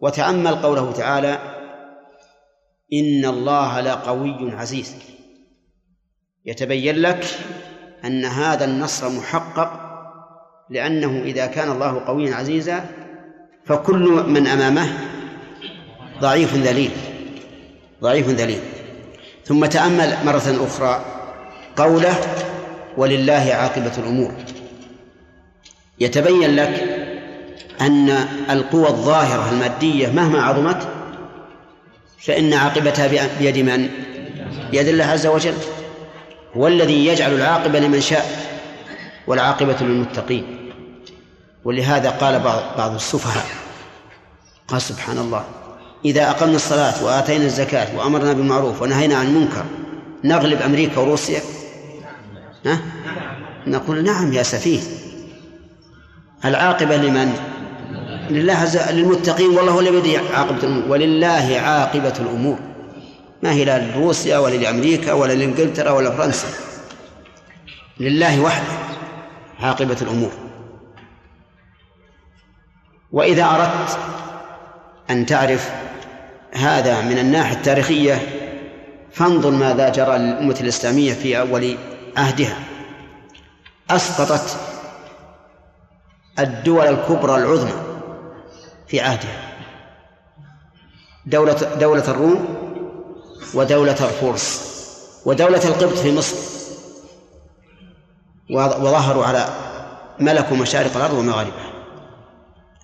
[0.00, 1.38] وتأمل قوله تعالى
[2.92, 4.96] إن الله لقوي عزيز.
[6.44, 7.24] يتبين لك
[8.04, 9.90] أن هذا النصر محقق
[10.70, 12.84] لأنه إذا كان الله قويا عزيزا
[13.64, 14.98] فكل من أمامه
[16.20, 16.90] ضعيف ذليل
[18.02, 18.60] ضعيف ذليل.
[19.44, 21.04] ثم تأمل مرة أخرى
[21.76, 22.14] قوله
[22.96, 24.32] ولله عاقبة الأمور.
[26.00, 26.84] يتبين لك
[27.80, 28.10] أن
[28.50, 30.88] القوى الظاهرة المادية مهما عظمت
[32.18, 33.06] فإن عاقبتها
[33.38, 33.88] بيد من؟
[34.70, 35.54] بيد الله عز وجل.
[36.56, 38.26] هو الذي يجعل العاقبة لمن شاء
[39.26, 40.72] والعاقبة للمتقين.
[41.64, 42.40] ولهذا قال
[42.76, 43.46] بعض السفهاء
[44.68, 45.44] قال سبحان الله.
[46.04, 49.64] إذا أقمنا الصلاة وآتينا الزكاة وأمرنا بالمعروف ونهينا عن المنكر
[50.24, 51.40] نغلب أمريكا وروسيا؟
[52.66, 52.80] ها؟
[53.66, 54.80] نقول نعم يا سفيه.
[56.44, 57.32] العاقبة لمن؟
[58.30, 62.58] لله للمتقين والله هو الذي عاقبة الأمور ولله عاقبة الأمور.
[63.42, 66.48] ما هي لا لروسيا ولا لأمريكا ولا لإنجلترا ولا فرنسا.
[68.00, 68.72] لله وحده
[69.60, 70.32] عاقبة الأمور.
[73.12, 73.98] وإذا أردت
[75.10, 75.70] أن تعرف
[76.52, 78.18] هذا من الناحية التاريخية
[79.12, 81.76] فانظر ماذا جرى للأمة الإسلامية في أول
[82.16, 82.56] عهدها.
[83.90, 84.56] أسقطت
[86.38, 87.82] الدول الكبرى العظمى
[88.88, 89.50] في عهدها
[91.26, 92.48] دولة دولة الروم
[93.54, 94.70] ودولة الفرس
[95.24, 96.36] ودولة القبط في مصر.
[98.50, 99.48] وظهروا على
[100.18, 101.70] ملكوا مشارق الأرض ومغاربها.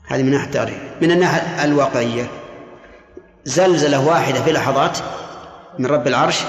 [0.09, 0.79] هذه من ناحية التاريخ.
[1.03, 2.31] من الناحية الواقعية
[3.47, 4.99] زلزلة واحدة في لحظات
[5.79, 6.41] من رب العرش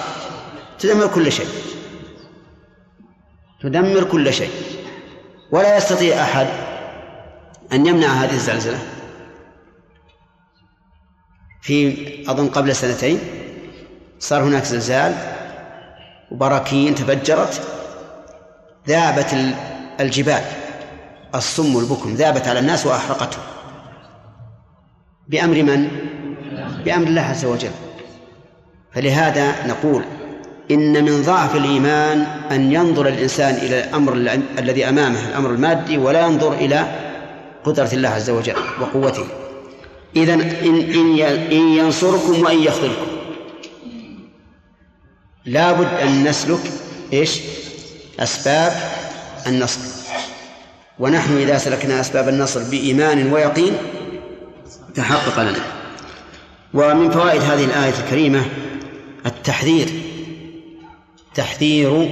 [0.79, 1.47] تدمر كل شيء.
[3.61, 4.51] تدمر كل شيء.
[5.51, 6.47] ولا يستطيع أحد
[7.73, 8.79] أن يمنع هذه الزلزلة.
[11.61, 13.19] في أظن قبل سنتين
[14.19, 15.15] صار هناك زلزال
[16.31, 17.61] وبراكين تفجرت
[18.87, 19.35] ذابت
[19.99, 20.43] الجبال.
[21.35, 23.43] الصم البكم ذابت على الناس وأحرقتهم.
[25.27, 26.16] بأمر من؟
[26.87, 27.71] بأمر الله عز وجل.
[28.93, 30.03] فلهذا نقول
[30.71, 32.21] إن من ضعف الإيمان
[32.51, 34.13] أن ينظر الإنسان إلى الأمر
[34.59, 36.87] الذي أمامه الأمر المادي ولا ينظر إلى
[37.63, 39.25] قدرة الله عز وجل وقوته.
[40.15, 40.41] إذا إن,
[41.51, 43.07] إن, ينصركم وإن يخذلكم.
[45.45, 46.71] لابد أن نسلك
[47.13, 47.41] إيش؟
[48.19, 48.73] أسباب
[49.47, 49.79] النصر.
[50.99, 53.73] ونحن إذا سلكنا أسباب النصر بإيمان ويقين
[54.95, 55.76] تحقق لنا.
[56.77, 58.45] ومن فوائد هذه الآية الكريمة
[59.25, 59.89] التحذير
[61.35, 62.09] تحذير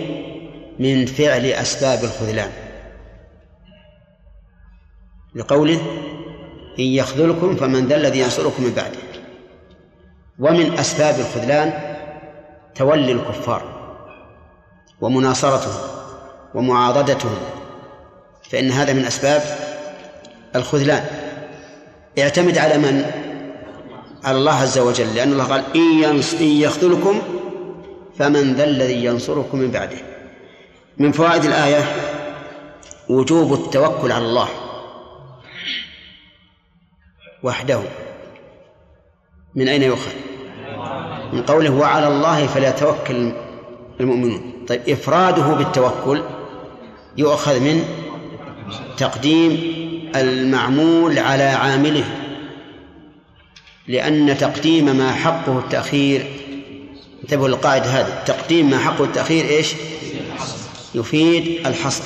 [0.80, 2.52] من فعل أسباب الخذلان
[5.36, 5.80] لقوله
[6.80, 8.98] إن يخذلكم فمن ذا الذي ينصركم من بعده
[10.40, 11.96] ومن أسباب الخذلان
[12.76, 13.76] تولي الكفار
[15.02, 15.90] ومناصرتهم
[16.56, 17.38] ومعاضدتهم
[18.50, 19.42] فإن هذا من أسباب
[20.56, 21.06] الخذلان
[22.20, 23.25] اعتمد على من؟
[24.26, 27.22] على الله عز وجل لأن الله قال إن يخذلكم
[28.20, 29.98] فمن ذا الذي ينصركم من بعده.
[30.98, 31.84] من فوائد الآية
[33.10, 34.48] وجوب التوكل على الله
[37.44, 37.82] وحده.
[39.56, 40.12] من أين يؤخذ؟
[41.34, 43.32] من قوله وعلى الله فليتوكل
[44.00, 44.66] المؤمنون.
[44.68, 46.24] طيب إفراده بالتوكل
[47.18, 47.84] يؤخذ من
[48.98, 49.52] تقديم
[50.16, 52.25] المعمول على عامله.
[53.88, 56.26] لأن تقديم ما حقه التأخير
[57.24, 59.74] انتبهوا للقاعدة هذه تقديم ما حقه التأخير إيش؟
[60.96, 62.04] يفيد الحصر.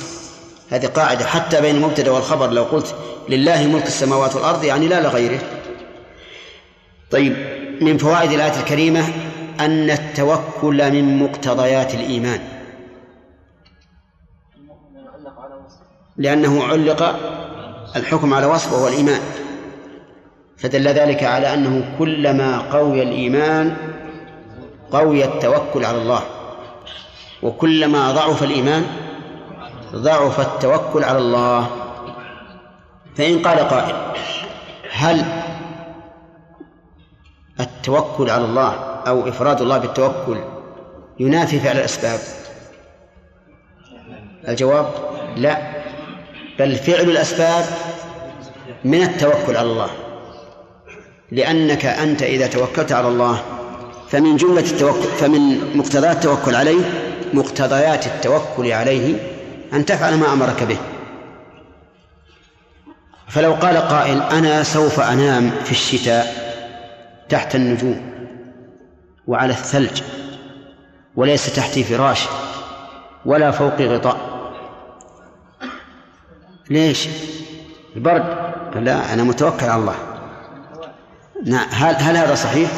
[0.70, 2.94] هذه قاعدة حتى بين المبتدأ والخبر لو قلت
[3.28, 5.40] لله ملك السماوات والأرض يعني لا لغيره.
[7.10, 7.36] طيب
[7.80, 9.08] من فوائد الآية الكريمة
[9.60, 12.40] أن التوكل من مقتضيات الإيمان.
[16.16, 17.02] لأنه علق
[17.96, 19.20] الحكم على وصف وهو الإيمان
[20.60, 23.76] فدل ذلك على أنه كلما قوي الإيمان
[24.92, 26.22] قوي التوكل على الله
[27.42, 28.86] وكلما ضعف الإيمان
[29.94, 31.70] ضعف التوكل على الله.
[33.16, 33.96] فإن قال قائل
[34.92, 35.24] هل
[37.60, 38.72] التوكل على الله
[39.06, 40.38] أو إفراد الله بالتوكل
[41.20, 42.20] ينافي فعل الأسباب؟
[44.48, 44.86] الجواب
[45.36, 45.58] لا
[46.58, 47.64] بل فعل الأسباب
[48.84, 49.90] من التوكل على الله.
[51.32, 53.42] لأنك أنت إذا توكلت على الله
[54.08, 56.80] فمن جملة التوكل فمن مقتضيات التوكل عليه
[57.32, 59.16] مقتضيات التوكل عليه
[59.72, 60.78] أن تفعل ما أمرك به.
[63.28, 66.50] فلو قال قائل أنا سوف أنام في الشتاء
[67.28, 68.10] تحت النجوم
[69.26, 70.02] وعلى الثلج
[71.16, 72.26] وليس تحتي فراش
[73.24, 74.18] ولا فوقي غطاء.
[76.70, 77.08] ليش؟
[77.96, 78.50] البرد.
[78.74, 80.09] لا أنا متوكل على الله.
[81.46, 82.70] نعم هل, هل هذا صحيح؟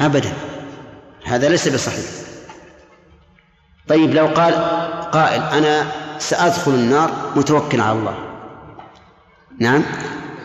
[0.00, 0.32] أبدا.
[1.24, 2.04] هذا ليس بصحيح.
[3.88, 4.54] طيب لو قال
[5.12, 5.86] قائل أنا
[6.18, 8.14] سأدخل النار متوكل على الله.
[9.60, 9.82] نعم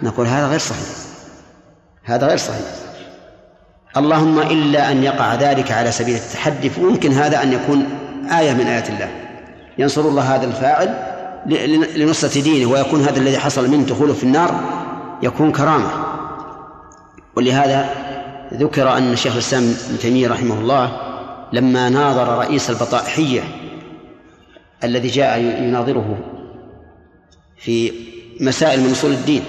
[0.03, 0.88] نقول هذا غير صحيح.
[2.03, 2.65] هذا غير صحيح.
[3.97, 7.85] اللهم إلا أن يقع ذلك على سبيل التحدي فممكن هذا أن يكون
[8.31, 9.09] آية من آيات الله.
[9.77, 11.09] ينصر الله هذا الفاعل
[11.95, 14.59] لنصرة دينه ويكون هذا الذي حصل منه دخوله في النار
[15.23, 16.18] يكون كرامة.
[17.35, 17.89] ولهذا
[18.53, 21.01] ذكر أن شيخ الإسلام ابن تيمية رحمه الله
[21.53, 23.43] لما ناظر رئيس البطائحية
[24.84, 26.18] الذي جاء يناظره
[27.57, 27.91] في
[28.39, 29.43] مسائل من أصول الدين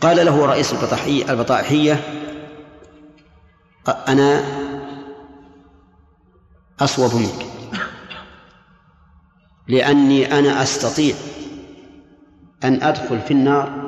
[0.00, 2.00] قال له رئيس البطائحية البطائحية
[4.08, 4.42] أنا
[6.80, 7.46] أصوب منك
[9.68, 11.14] لأني أنا أستطيع
[12.64, 13.85] أن أدخل في النار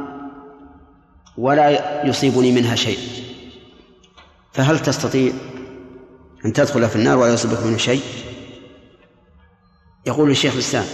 [1.38, 2.98] ولا يصيبني منها شيء.
[4.52, 5.32] فهل تستطيع
[6.44, 8.02] أن تدخل في النار ولا يصيبك منه شيء؟
[10.06, 10.84] يقول الشيخ الإسلام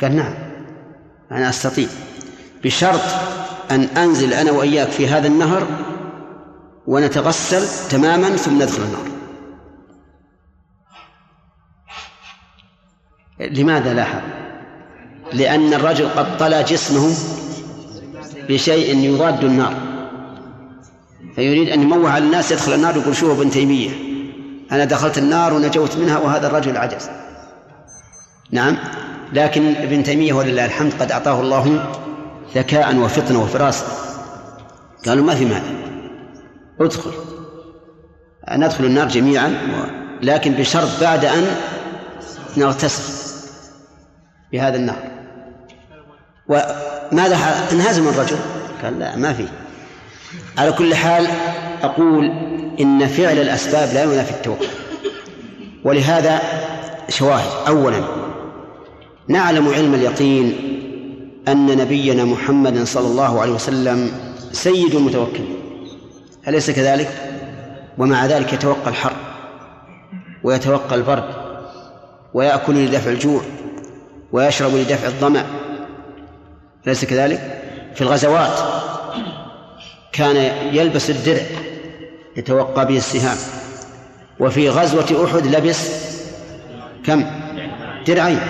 [0.00, 0.34] قال نعم
[1.30, 1.88] أنا أستطيع.
[2.64, 3.00] بشرط
[3.70, 5.66] أن أنزل أنا وإياك في هذا النهر
[6.86, 9.14] ونتغسل تماما ثم ندخل النار.
[13.40, 14.20] لماذا لاحظ
[15.32, 17.14] لأن الرجل قد طلى جسمه
[18.48, 19.74] بشيء يضاد النار.
[21.34, 23.90] فيريد أن يموه على الناس يدخل النار يقول شوفوا ابن تيمية؟
[24.72, 27.10] أنا دخلت النار ونجوت منها وهذا الرجل عجز.
[28.50, 28.76] نعم
[29.32, 31.94] لكن ابن تيمية ولله الحمد قد أعطاه الله
[32.54, 33.86] ذكاء وفطنة وفراسة.
[35.06, 35.62] قالوا ما في مانع.
[36.80, 37.10] ادخل.
[38.50, 39.54] ندخل النار جميعا
[40.22, 41.46] لكن بشرط بعد أن
[42.56, 43.02] نغتسل
[44.52, 45.10] بهذا النهر
[47.12, 47.36] وماذا
[47.72, 48.36] انهزم الرجل.
[48.82, 49.46] قال لا ما في.
[50.58, 51.26] على كل حال
[51.82, 52.24] أقول
[52.80, 54.66] إن فعل الأسباب لا ينافي التوكل.
[55.84, 56.40] ولهذا
[57.08, 57.68] شواهد.
[57.68, 58.00] أولا
[59.28, 60.54] نعلم علم اليقين
[61.48, 64.10] أن نبينا محمد صلى الله عليه وسلم
[64.52, 65.56] سيد المتوكلين.
[66.48, 67.10] أليس كذلك؟
[67.98, 69.12] ومع ذلك يتوقى الحر
[70.42, 71.24] ويتوقى البرد
[72.34, 73.42] ويأكل لدفع الجوع
[74.32, 75.44] ويشرب لدفع الظمأ
[76.86, 77.62] أليس كذلك؟
[77.94, 78.58] في الغزوات
[80.12, 80.36] كان
[80.72, 81.42] يلبس الدرع
[82.36, 83.36] يتوقى به السهام
[84.40, 85.90] وفي غزوة أحد لبس
[87.04, 87.24] كم؟
[88.06, 88.40] درعين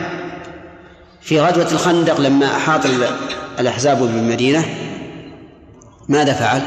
[1.20, 2.81] في غزوة الخندق لما أحاط
[3.59, 4.65] الأحزاب بالمدينة
[6.09, 6.62] ماذا فعل؟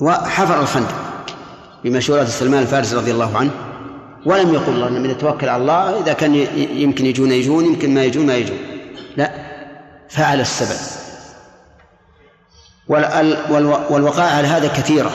[0.00, 0.94] وحفر الخندق
[1.84, 3.50] بمشورة سلمان الفارسي رضي الله عنه
[4.26, 8.26] ولم يقل الله من يتوكل على الله إذا كان يمكن يجون يجون يمكن ما يجون
[8.26, 8.56] ما يجون
[9.16, 9.43] لا
[10.08, 10.78] فعل السبب.
[13.90, 15.12] والوقائع على هذا كثيرة.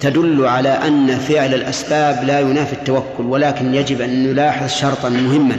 [0.00, 5.56] تدل على أن فعل الأسباب لا ينافي التوكل ولكن يجب أن نلاحظ شرطا مهما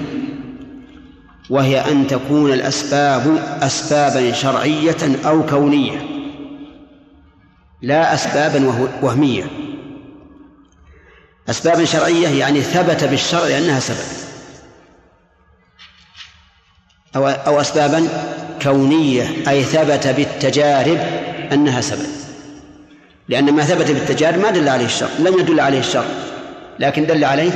[1.50, 6.02] وهي أن تكون الأسباب أسبابا شرعية أو كونية
[7.82, 9.44] لا أسبابا وهمية.
[11.50, 14.29] أسبابا شرعية يعني ثبت بالشرع أنها سبب.
[17.16, 18.08] أو أو أسبابا
[18.62, 20.98] كونية أي ثبت بالتجارب
[21.52, 22.10] أنها سبب
[23.30, 26.06] لأن ما ثبت بالتجارب ما دل عليه الشرع لم يدل عليه الشرع
[26.80, 27.52] لكن دل عليه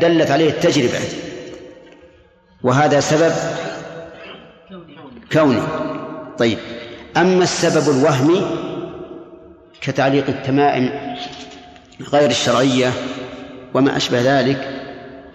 [0.00, 0.98] دلت عليه التجربة.
[2.62, 3.32] وهذا سبب
[5.32, 5.62] كوني.
[6.38, 6.58] طيب
[7.16, 8.46] أما السبب الوهمي
[9.80, 11.16] كتعليق التمائم
[12.12, 12.92] غير الشرعية
[13.74, 14.68] وما أشبه ذلك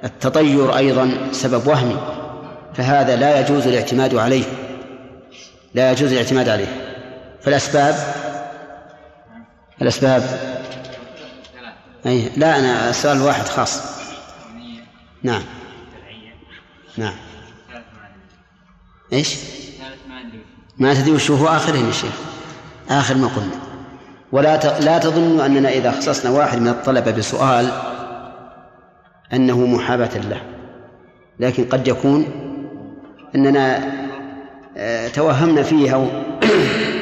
[0.04, 2.23] التطير أيضا سبب وهمي.
[2.76, 4.44] فهذا لا يجوز الاعتماد عليه.
[5.74, 6.98] لا يجوز الاعتماد عليه.
[7.42, 7.96] فالأسباب؟
[9.82, 10.24] الأسباب؟
[12.06, 13.82] أي لا أنا السؤال واحد خاص.
[15.24, 15.44] نعم.
[16.98, 17.16] نعم.
[19.14, 19.36] إيش؟
[20.78, 22.14] ما تدري وش هو؟ آخرهم يا شيخ.
[22.90, 23.60] آخر ما قلنا.
[24.32, 24.80] ولا.
[24.80, 27.72] لا تظنوا أننا إذا خصصنا واحد من الطلبة بسؤال
[29.34, 30.42] أنه محاباة له.
[31.40, 32.53] لكن قد يكون
[33.36, 33.94] أننا
[34.78, 36.08] آه، توهمنا فيه أو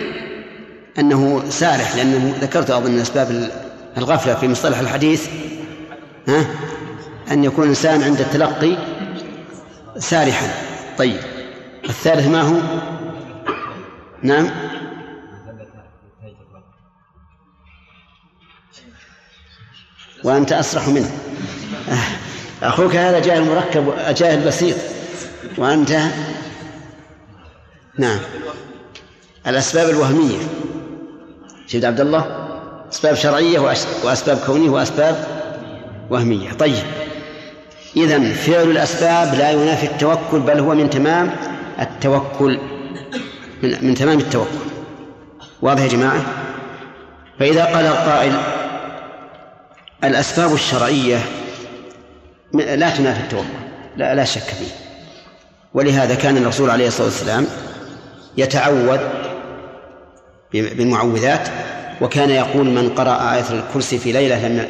[0.99, 3.51] أنه سارح لأنه ذكرت أظن أسباب
[3.97, 5.29] الغفلة في مصطلح الحديث
[6.27, 6.45] ها؟
[7.31, 8.77] أن يكون الإنسان عند التلقي
[9.97, 10.47] سارحا.
[10.97, 11.19] طيب
[11.89, 12.57] الثالث ما هو؟
[14.23, 14.49] نعم.
[20.23, 21.11] وأنت أسرح منه.
[22.63, 24.77] أخوك هذا جاهل مركب جاهل بسيط.
[25.57, 25.91] وأنت؟
[27.99, 28.19] نعم.
[29.47, 30.37] الأسباب الوهمية.
[31.67, 32.49] شفت عبد الله
[32.93, 33.59] أسباب شرعية
[34.03, 35.27] وأسباب كونية وأسباب
[36.09, 36.53] وهمية.
[36.53, 36.83] طيب.
[37.97, 41.31] إذا فعل الأسباب لا ينافي التوكل بل هو من تمام
[41.79, 42.59] التوكل.
[43.63, 44.57] من, من تمام التوكل.
[45.61, 46.25] واضح يا جماعة؟
[47.39, 48.33] فإذا قال القائل
[50.03, 51.19] الأسباب الشرعية
[52.53, 53.47] لا تنافي التوكل.
[53.97, 54.90] لا, لا شك فيه.
[55.73, 57.48] ولهذا كان الرسول عليه الصلاة والسلام
[58.38, 58.99] يتعوذ
[60.53, 61.49] بالمعوذات
[62.02, 64.68] وكان يقول من قرأ آية الكرسي في ليلة لم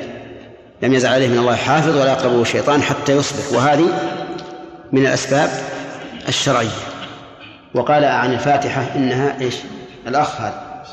[0.82, 3.88] لم يزل عليه من الله حافظ ولا يقربه شيطان حتى يصبح وهذه
[4.92, 5.50] من الأسباب
[6.28, 6.70] الشرعية.
[7.74, 9.56] وقال عن الفاتحة إنها إيش؟
[10.08, 10.84] الأخ هذا.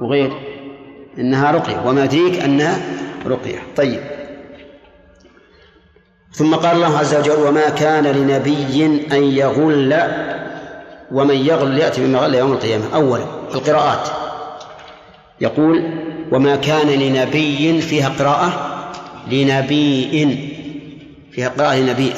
[0.00, 0.32] وغير
[1.18, 1.80] إنها رقية.
[1.86, 2.80] وما يدريك أنها
[3.26, 3.58] رقية.
[3.76, 4.00] طيب.
[6.36, 10.02] ثم قال الله عز وجل وما كان لنبي أن يغل
[11.12, 12.84] ومن يغل يأتي بما غل يوم القيامة.
[12.94, 14.08] أولا القراءات.
[15.40, 15.82] يقول
[16.32, 18.52] وما كان لنبي فيها قراءة
[19.30, 20.38] لنبي
[21.32, 22.12] فيها قراءة لنبي.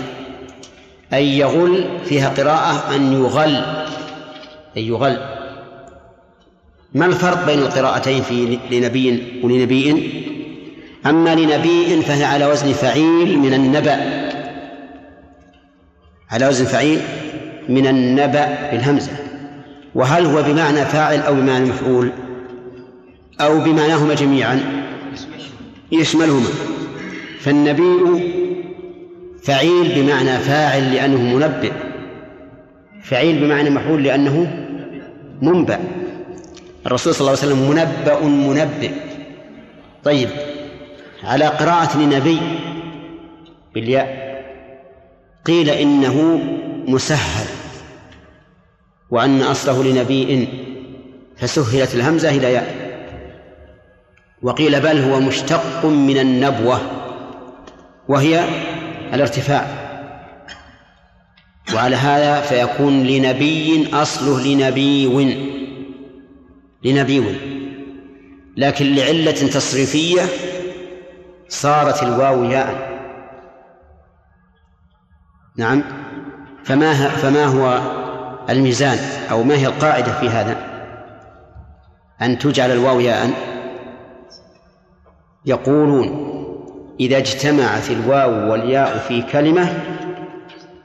[1.13, 3.57] أن يغل فيها قراءة أن يغل
[4.77, 5.19] أن يغل.
[6.95, 10.13] ما الفرق بين القراءتين في لنبي ولنبي؟
[11.07, 14.29] أما لنبي فهي على وزن فعيل من النبأ.
[16.31, 17.01] على وزن فعيل
[17.69, 19.13] من النبأ بالهمزة.
[19.95, 22.13] وهل هو بمعنى فاعل أو بمعنى مفعول؟
[23.41, 24.85] أو بمعناهما جميعا؟
[25.93, 26.49] يشملهما.
[27.41, 28.23] فالنبي
[29.43, 31.73] فعيل بمعنى فاعل لأنه منبئ
[33.03, 34.65] فعيل بمعنى مفعول لأنه
[35.43, 35.79] منبأ.
[36.87, 38.91] الرسول صلى الله عليه وسلم منبأ منبئ.
[40.05, 40.29] طيب.
[41.25, 42.41] على قراءة لنبي
[43.75, 44.29] بالياء.
[45.45, 46.41] قيل إنه
[46.89, 47.47] مسهل
[49.11, 50.49] وأن أصله لنبي
[51.37, 52.89] فسهلت الهمزة إلى ياء.
[54.43, 56.81] وقيل بل هو مشتق من النبوة
[58.09, 58.45] وهي
[59.15, 59.89] الارتفاع.
[61.75, 65.07] وعلى هذا فيكون لنبي أصله لنبي
[66.85, 67.25] لنبي
[68.57, 70.21] لكن لعلة تصريفية
[71.49, 72.99] صارت الواو ياء.
[75.57, 75.83] نعم.
[76.65, 77.81] فما فما هو
[78.51, 78.99] الميزان
[79.31, 80.57] أو ما هي القاعدة في هذا؟
[82.23, 83.31] أن تجعل الواو ياء.
[85.47, 86.29] يقولون
[87.01, 89.69] إذا اجتمعت الواو والياء في كلمة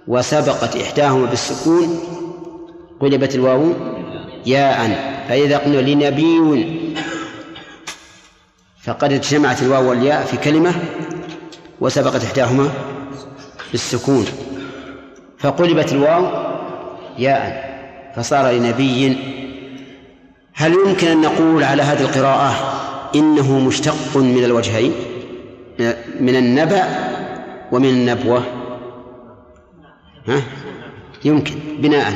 [0.07, 1.99] وسبقت إحداهما بالسكون
[2.99, 3.73] قلبت الواو
[4.45, 5.13] ياء.
[5.29, 6.39] فإذا قلنا لنبي
[8.83, 10.73] فقد اجتمعت الواو والياء في كلمة
[11.81, 12.69] وسبقت إحداهما
[13.71, 14.25] بالسكون.
[15.39, 16.25] فقلبت الواو
[17.17, 17.73] ياء
[18.15, 19.17] فصار لنبي
[20.53, 22.53] هل يمكن أن نقول على هذه القراءة
[23.15, 24.93] إنه مشتق من الوجهين
[26.19, 26.83] من النبأ
[27.71, 28.43] ومن النبوة؟
[30.27, 30.41] ها؟
[31.25, 32.13] يمكن بناء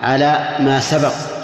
[0.00, 1.37] على ما سبق.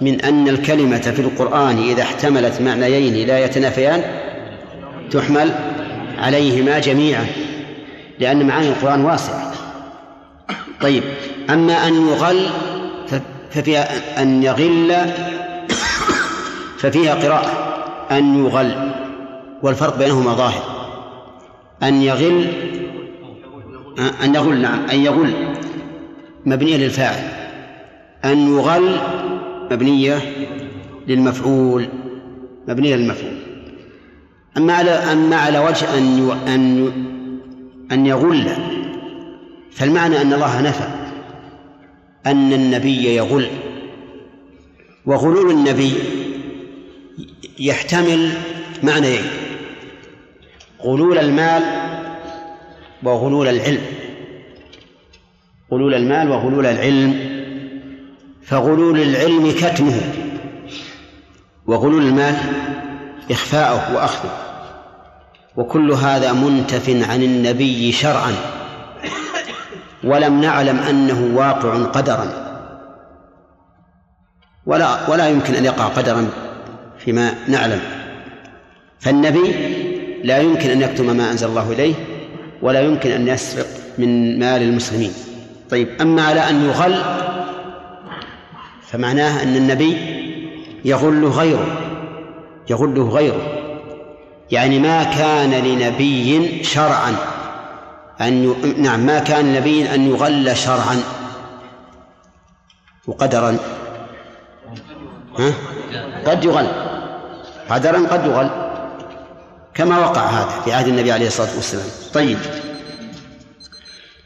[0.00, 4.02] من أن الكلمة في القرآن إذا احتملت معنيين لا يتنافيان
[5.10, 5.52] تحمل
[6.18, 7.26] عليهما جميعا
[8.18, 9.52] لأن معاني القرآن واسعة.
[10.80, 11.02] طيب
[11.50, 12.46] أما أن يغل
[13.50, 13.88] ففيها
[14.22, 14.96] أن يغل
[16.78, 17.64] ففيها قراءة.
[18.10, 18.92] أن يغل
[19.62, 20.62] والفرق بينهما ظاهر.
[21.82, 22.46] أن يغل
[24.24, 25.32] أن يغل نعم أن يغل
[26.46, 27.28] مبنية للفاعل.
[28.24, 28.96] أن يغل
[29.70, 30.18] مبنية
[31.06, 31.88] للمفعول
[32.68, 33.38] مبنية للمفعول.
[34.56, 36.92] أما على أما على وجه أن أن
[37.92, 38.48] أن يغل
[39.70, 40.88] فالمعنى أن الله نفى
[42.26, 43.46] أن النبي يغل.
[45.06, 45.92] وغلول النبي
[47.58, 48.32] يحتمل
[48.82, 49.22] معنيين
[50.82, 51.62] غلول المال
[53.02, 53.82] وغلول العلم.
[55.72, 57.37] غلول المال وغلول العلم
[58.48, 60.00] فغلول العلم كتمه
[61.66, 62.36] وغلول المال
[63.30, 64.30] إخفاؤه وأخذه.
[65.56, 68.34] وكل هذا منتف عن النبي شرعا
[70.04, 72.48] ولم نعلم أنه واقع قدرا.
[74.66, 76.28] ولا ولا يمكن أن يقع قدرا
[76.98, 77.80] فيما نعلم.
[79.00, 79.52] فالنبي
[80.24, 81.94] لا يمكن أن يكتم ما أنزل الله إليه
[82.62, 83.66] ولا يمكن أن يسرق
[83.98, 85.12] من مال المسلمين.
[85.70, 87.27] طيب أما على أن يغل
[88.92, 89.96] فمعناه أن النبي
[90.84, 91.66] يغل غيره
[92.70, 93.58] يغله غيره.
[94.50, 97.16] يعني ما كان لنبي شرعا
[98.20, 98.72] أن ي...
[98.78, 101.02] نعم ما كان لنبي أن يغل شرعا
[103.06, 103.58] وقدرا.
[105.38, 105.52] ها؟
[106.26, 106.66] قد يغل.
[107.70, 108.50] قدرا قد يغل.
[109.74, 111.86] كما وقع هذا في عهد النبي عليه الصلاة والسلام.
[112.14, 112.38] طيب.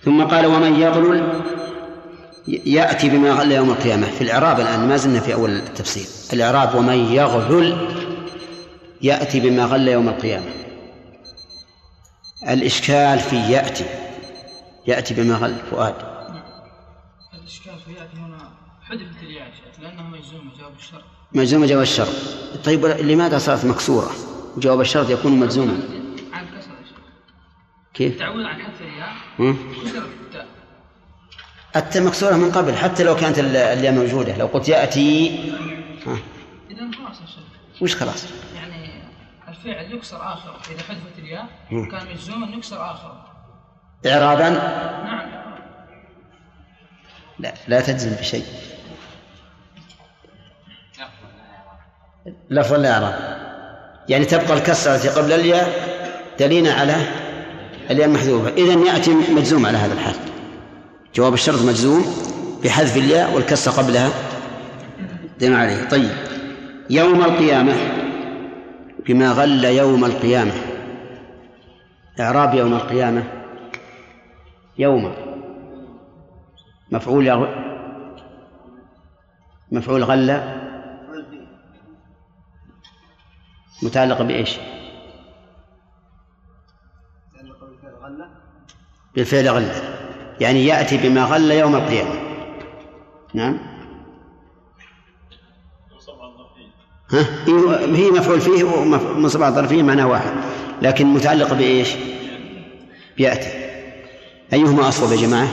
[0.05, 1.43] ثم قال ومن يغلل
[2.48, 4.06] يأتي بما غل يوم القيامة.
[4.06, 6.06] في الإعراب الآن ما زلنا في أول التفسير.
[6.32, 7.89] الإعراب ومن يغلل
[9.02, 10.52] يأتي بما غل يوم القيامة.
[12.48, 13.85] الإشكال في يأتي
[14.86, 15.94] يأتي بما غل فؤاد.
[17.35, 18.51] الإشكال في يأتي هنا
[18.82, 19.52] حذفت الياء
[19.82, 22.14] لأنه مجزوم جواب الشرط مجزوم جواب الشرط
[22.64, 24.10] طيب لماذا صارت مكسورة؟
[24.56, 25.81] جواب الشرط يكون مجزوما
[26.32, 26.70] عن كسر
[27.94, 29.55] كيف؟ تعود عن حذف الياء
[31.76, 34.36] التاء مكسورة من قبل حتى لو كانت ال- الياء موجودة.
[34.36, 35.28] لو قلت يأتي
[36.06, 36.16] ها.
[36.70, 37.82] إذا خلاص يا شيخ.
[37.82, 38.24] وش خلاص؟
[38.56, 39.02] يعني
[39.48, 40.56] الفعل يكسر آخر.
[40.70, 41.46] إذا حذفت الياء.
[41.70, 43.24] كان مجزوما يكسر آخر.
[44.06, 45.32] إعرابا؟ نعم.
[47.38, 48.44] لا لا تجزم بشيء
[52.50, 53.42] لفظ الإعراب.
[54.08, 55.68] يعني تبقى الكسرة التي قبل الياء
[56.40, 56.96] دليلا على
[57.90, 60.14] الياء المحذوفة إذا يأتي مجزوم على هذا الحال.
[61.14, 62.05] جواب الشرط مجزوم
[62.64, 64.10] بحذف الياء والكسرة قبلها.
[65.39, 65.89] دين عليه.
[65.89, 66.10] طيب.
[66.90, 67.74] يوم القيامة.
[69.06, 70.52] بما غل يوم القيامة.
[72.20, 73.24] إعراب يوم القيامة.
[74.78, 75.14] يوم.
[76.93, 77.47] مفعول يغ...
[79.72, 80.59] مفعول غل.
[83.82, 84.59] متعلق بإيش؟
[89.14, 90.01] بالفعل غل.
[90.43, 92.14] يعني يأتي بما غل يوم القيامة.
[93.35, 93.59] نعم.
[97.10, 100.32] ها؟ إيه، هي مفعول فيه ومنصب على الظرفية معناه واحد.
[100.82, 101.89] لكن متعلق بإيش؟
[103.16, 103.48] بيأتي.
[104.52, 105.48] أيهما أصوب يا جماعة؟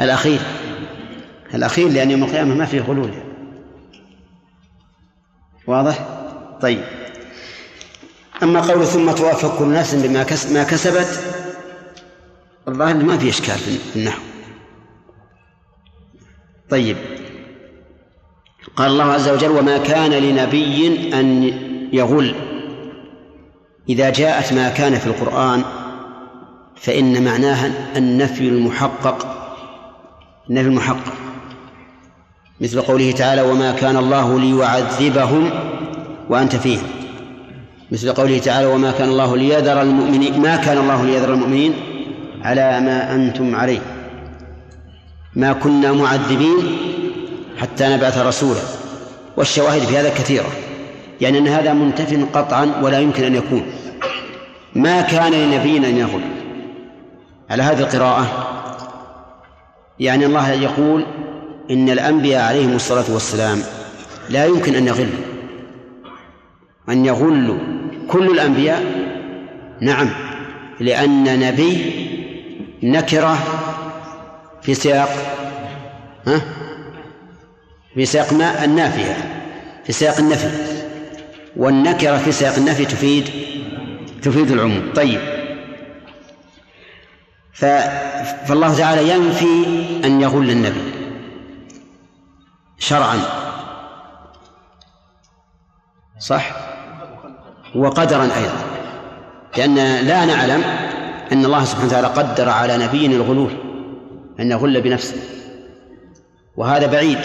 [0.00, 0.40] الأخير.
[1.54, 3.10] الأخير لأن يوم القيامة ما فيه غلول.
[5.66, 6.08] واضح؟
[6.60, 6.84] طيب.
[8.42, 11.39] أما قول ثم توافق كل نفس بما ما كسبت
[12.68, 14.20] الظاهر ما في إشكال في النحو.
[16.70, 16.96] طيب.
[18.76, 21.42] قال الله عز وجل وما كان لنبي أن
[21.92, 22.34] يغل.
[23.88, 25.62] إذا جاءت ما كان في القرآن
[26.76, 29.26] فإن معناها النفي المحقق.
[30.50, 31.14] النفي المحقق.
[32.60, 35.50] مثل قوله تعالى وما كان الله ليعذبهم
[36.28, 36.86] وأنت فيهم.
[37.92, 40.42] مثل قوله تعالى وما كان الله ليذر المؤمنين.
[40.42, 41.89] ما كان الله ليذر المؤمنين؟
[42.44, 43.80] على ما أنتم عليه.
[45.36, 46.78] ما كنا معذبين
[47.58, 48.60] حتى نبعث رسولا.
[49.36, 50.50] والشواهد في هذا كثيرة.
[51.20, 53.62] يعني أن هذا منتف قطعا ولا يمكن أن يكون.
[54.74, 56.22] ما كان لنبي أن يغل
[57.50, 58.26] على هذه القراءة
[60.00, 61.06] يعني الله يقول
[61.70, 63.62] إن الأنبياء عليهم الصلاة والسلام
[64.30, 65.24] لا يمكن أن يغلوا.
[66.88, 67.58] أن يغلوا
[68.08, 68.84] كل الأنبياء؟
[69.80, 70.08] نعم.
[70.80, 72.06] لأن نبي
[72.82, 73.38] نكرة
[74.62, 75.08] في سياق
[76.26, 76.40] ها؟
[77.94, 79.16] في سياق ما النافية
[79.84, 80.50] في سياق النفي.
[81.56, 83.30] والنكرة في سياق النفي تفيد
[84.22, 84.92] تفيد العموم.
[84.94, 85.20] طيب.
[87.52, 87.64] ف...
[88.46, 89.64] فالله تعالى ينفي
[90.04, 90.92] أن يغل النبي
[92.78, 93.18] شرعا.
[96.18, 96.50] صح؟
[97.74, 98.64] وقدرا أيضا.
[99.56, 99.74] لأن
[100.06, 100.79] لا نعلم
[101.32, 103.50] أن الله سبحانه وتعالى قدر على نبي الغلول
[104.40, 105.16] أن يغل بنفسه.
[106.56, 107.18] وهذا بعيد.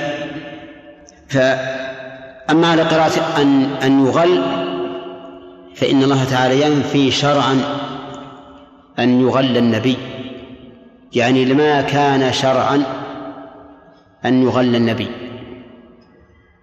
[1.27, 4.41] فأما على قراءة أن أن يغل
[5.76, 7.61] فإن الله تعالى ينفي شرعا
[8.99, 9.98] أن يغل النبي.
[11.14, 12.84] يعني لما كان شرعا
[14.26, 15.07] أن يغل النبي.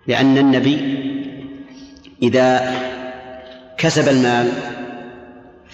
[0.07, 0.99] لأن النبي
[2.23, 2.75] إذا
[3.79, 4.72] كسب المال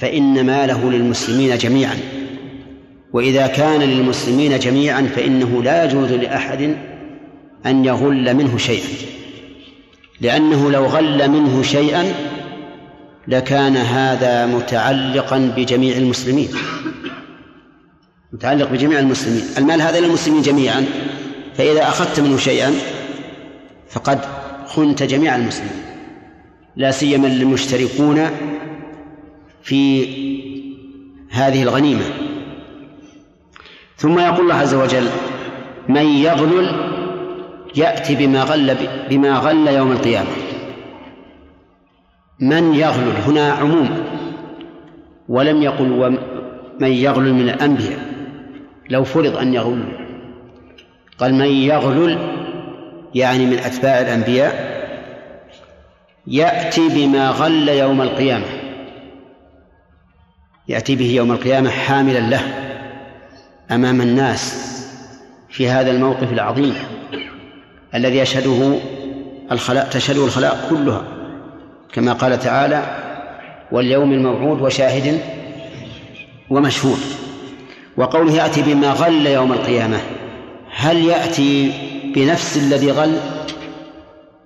[0.01, 1.97] فإن ماله للمسلمين جميعا.
[3.13, 6.77] وإذا كان للمسلمين جميعا فإنه لا يجوز لأحد
[7.67, 8.89] أن يغل منه شيئا.
[10.21, 12.15] لأنه لو غل منه شيئا
[13.29, 16.49] لكان هذا متعلقا بجميع المسلمين.
[18.33, 19.43] متعلق بجميع المسلمين.
[19.59, 20.85] المال هذا للمسلمين جميعا.
[21.55, 22.75] فإذا أخذت منه شيئا
[23.91, 24.19] فقد
[24.67, 25.83] خنت جميع المسلمين.
[26.77, 28.27] لا سيما المشتركون
[29.63, 30.09] في
[31.31, 32.05] هذه الغنيمة.
[33.97, 35.09] ثم يقول الله عز وجل
[35.89, 36.71] من يغلل
[37.77, 38.77] يأتي بما غل
[39.11, 40.31] بما غل يوم القيامة.
[42.41, 44.05] من يغلل؟ هنا عموم.
[45.29, 48.09] ولم يقل ومن يغلل من الأنبياء.
[48.91, 49.85] لو فرض أن يغل
[51.19, 52.19] قال من يغلل
[53.15, 54.79] يعني من أتباع الأنبياء
[56.27, 58.68] يأتي بما غل يوم القيامة.
[60.69, 62.41] يأتي به يوم القيامة حاملا له
[63.71, 64.69] أمام الناس
[65.51, 66.75] في هذا الموقف العظيم
[67.95, 68.79] الذي يشهده
[69.53, 71.05] الخلاء تشهده الخلاء كلها.
[71.93, 72.83] كما قال تعالى
[73.73, 75.21] واليوم الموعود وشاهد
[76.51, 76.99] ومشهود.
[77.97, 80.01] وقوله يأتي بما غل يوم القيامة
[80.71, 81.73] هل يأتي
[82.15, 83.19] بنفس الذي غل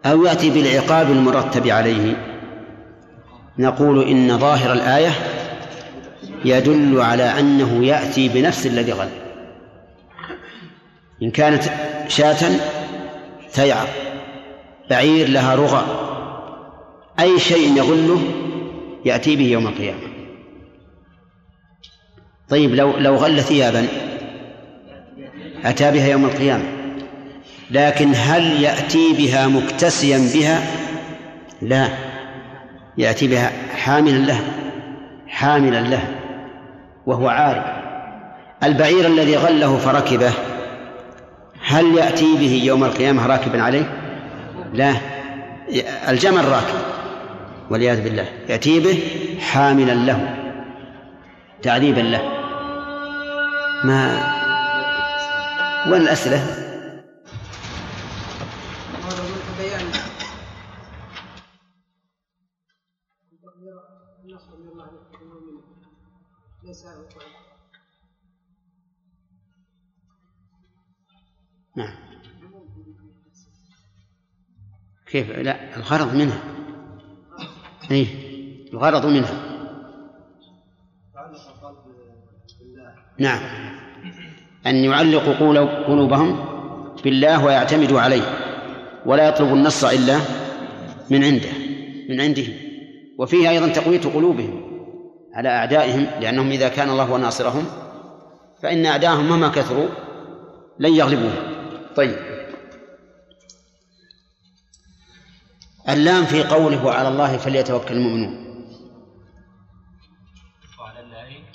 [0.07, 2.16] أو يأتي بالعقاب المرتب عليه؟
[3.59, 5.11] نقول إن ظاهر الآية
[6.44, 9.09] يدل على أنه يأتي بنفس الذي غل.
[11.23, 11.62] إن كانت
[12.09, 12.60] شاة
[13.52, 13.89] تيعر
[14.90, 15.85] بعير لها رغى
[17.20, 18.23] أي شيء يغله
[19.05, 20.12] يأتي به يوم القيامة.
[22.48, 23.86] طيب لو لو غل ثيابا
[25.64, 26.64] أتى بها يوم القيامة.
[27.70, 30.66] لكن هل يأتي بها مكتسيا بها؟
[31.62, 31.89] لا
[32.98, 34.44] يأتي بها حاملا لها
[35.27, 36.22] حاملا لها.
[37.06, 37.64] وهو عاري.
[38.64, 40.32] البعير الذي غله فركبه
[41.66, 43.84] هل يأتي به يوم القيامة راكبا عليه؟
[44.72, 44.94] لا.
[46.08, 46.78] الجمل راكب
[47.70, 48.98] والعياذ بالله يأتي به
[49.40, 50.34] حاملا له
[51.62, 52.22] تعذيبا له.
[53.84, 54.32] ما
[55.90, 56.72] وين الأسئلة؟
[71.77, 71.94] نعم.
[75.07, 76.39] كيف؟ لا الغرض منها.
[77.90, 78.07] اي
[78.73, 79.53] الغرض منها.
[83.19, 83.40] نعم.
[84.66, 85.35] أن يعلقوا
[85.86, 86.44] قلوبهم
[87.05, 88.23] بالله ويعتمدوا عليه
[89.07, 90.19] ولا يطلبوا النصر إلا
[91.11, 91.49] من عنده
[92.09, 92.43] من عنده
[93.19, 94.62] وفيه أيضا تقوية قلوبهم
[95.35, 97.65] على أعدائهم لأنهم إذا كان الله هو ناصرهم
[98.62, 99.89] فإن أعداءهم مهما كثروا
[100.78, 101.51] لن يغلبوهم
[101.97, 102.19] طيب.
[105.89, 108.43] اللام في قوله وعلى الله فليتوكل المؤمنون.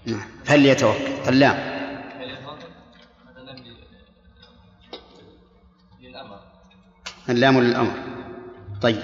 [0.06, 0.22] نعم.
[0.46, 1.12] فليتوكل.
[1.28, 1.78] اللام.
[7.30, 7.94] اللام للأمر.
[8.82, 9.04] طيب.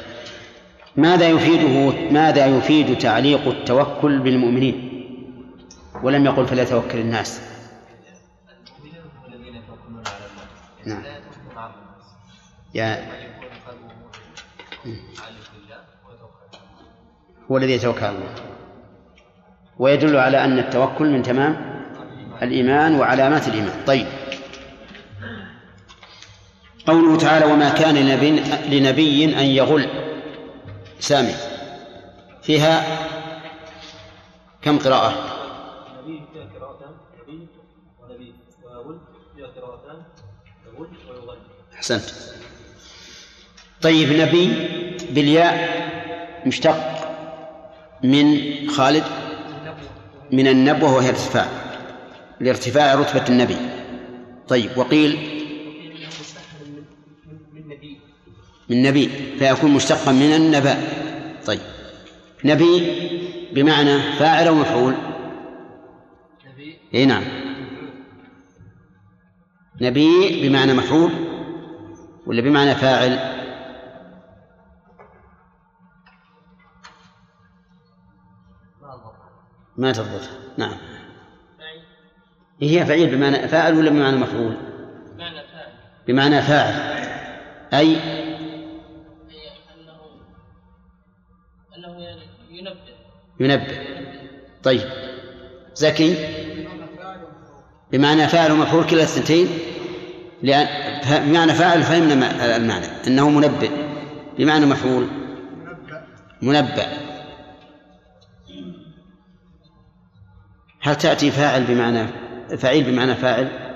[0.96, 4.90] ماذا يفيده ماذا يفيد تعليق التوكل بالمؤمنين؟
[6.04, 7.42] ولم يقل فليتوكل الناس.
[10.86, 11.13] نعم.
[12.74, 13.08] يا
[17.52, 18.36] هو الذي يتوكل على الله.
[19.80, 21.84] ويدل على أن التوكل من تمام
[22.42, 23.84] الإيمان وعلامات الإيمان.
[23.88, 24.08] طيب.
[26.88, 28.30] قوله تعالى وما كان لنبي,
[28.80, 29.90] لنبي أن يغل
[31.00, 31.34] سامي.
[32.42, 32.84] فيها
[34.62, 35.14] كم قراءة؟
[36.02, 36.92] نبي فيها قراءتان.
[37.22, 37.48] نبي
[38.02, 39.00] ونبي ويغل
[39.36, 40.04] فيها قراءتان.
[40.66, 41.38] يغل ويغل.
[41.74, 42.34] أحسنت.
[43.84, 44.54] طيب نبي
[45.12, 45.84] بالياء
[46.46, 46.78] مشتق
[48.04, 48.38] من
[48.70, 49.04] خالد
[50.32, 51.48] من النبوة وهي الارتفاع
[52.40, 53.58] لارتفاع رتبة النبي.
[54.48, 55.18] طيب وقيل
[58.70, 60.78] من نبي فيكون مشتقا من النبأ.
[61.46, 61.60] طيب
[62.46, 63.10] نبي
[63.52, 64.94] بمعنى فاعل أو مفعول؟
[66.94, 67.24] اي نعم.
[69.82, 71.12] نبي بمعنى مفعول
[72.26, 73.33] ولا بمعنى فاعل؟
[79.78, 80.30] ما تضبط.
[80.58, 80.74] نعم.
[82.62, 84.58] هي فعيل بمعنى فاعل ولا بمعنى مفعول؟
[86.08, 86.74] بمعنى فاعل.
[87.74, 87.98] أي؟
[91.78, 92.08] أنه
[92.52, 92.78] ينبه.
[93.40, 93.78] ينبه.
[94.64, 94.90] طيب.
[95.76, 96.16] زكي؟
[97.92, 98.86] بمعنى فاعل ومفعول.
[98.86, 99.48] كلا الثنتين
[100.44, 100.68] لأن
[101.30, 102.86] بمعنى فاعل فهمنا المعنى.
[103.08, 103.70] أنه منبه.
[104.38, 105.08] بمعنى مفعول؟
[106.42, 107.03] منبأ
[110.84, 112.08] هل تأتي فاعل بمعنى
[112.58, 113.74] فعيل بمعنى فاعل؟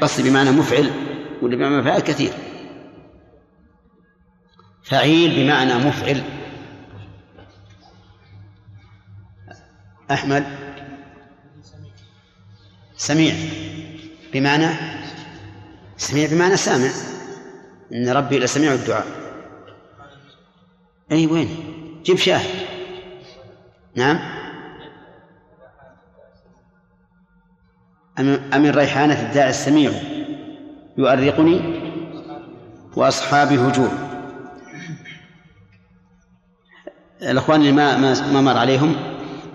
[0.00, 0.90] قصدي بمعنى مفعل
[1.42, 2.32] ولا بمعنى فاعل كثير؟
[4.82, 6.22] فعيل بمعنى مفعل.
[10.10, 10.46] أحمد؟
[12.96, 13.34] سميع.
[14.32, 14.68] بمعنى؟
[15.96, 16.90] سميع بمعنى سامع.
[17.92, 19.06] إن ربي لسميع الدعاء.
[21.12, 21.56] أي وين؟
[22.04, 22.79] جيب شاهد.
[23.94, 24.18] نعم.
[28.54, 29.92] أم ريحانة الداعي السميع
[30.98, 31.80] يؤرقني؟
[32.96, 33.90] وأصحابي هجور
[37.22, 37.96] الأخوان اللي ما
[38.32, 38.96] ما مر عليهم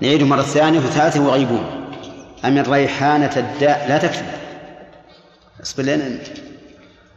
[0.01, 1.91] نعيدهم مرة ثانية وثالثة ويغيبون
[2.45, 4.25] أمن ريحانة الداء لا تكتب.
[5.63, 6.19] اصبر لنا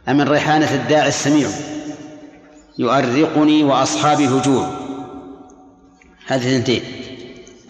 [0.09, 1.47] أمن ريحانة الداعي السميع
[2.77, 4.78] يؤرقني وأصحابي هجوع
[6.29, 6.83] هذه اثنتين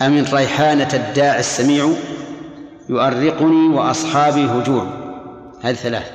[0.02, 1.94] أمن ريحانة الداعي السميع
[2.90, 4.84] يؤرقني وأصحابي هجوع.
[5.62, 6.12] هذه ثلاث.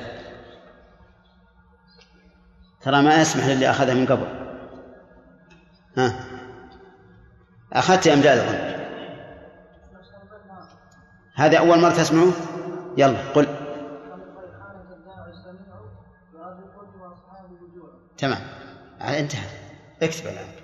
[2.81, 4.27] ترى ما يسمح للي أخذها من قبل.
[5.97, 6.25] ها؟
[7.73, 8.75] أخذت أمجاد أظن
[11.35, 12.31] هذا أول مرة تسمعه؟
[12.97, 13.47] يلا قل.
[18.17, 18.41] تمام.
[19.01, 19.47] انتهى.
[20.01, 20.54] اكتب الآن.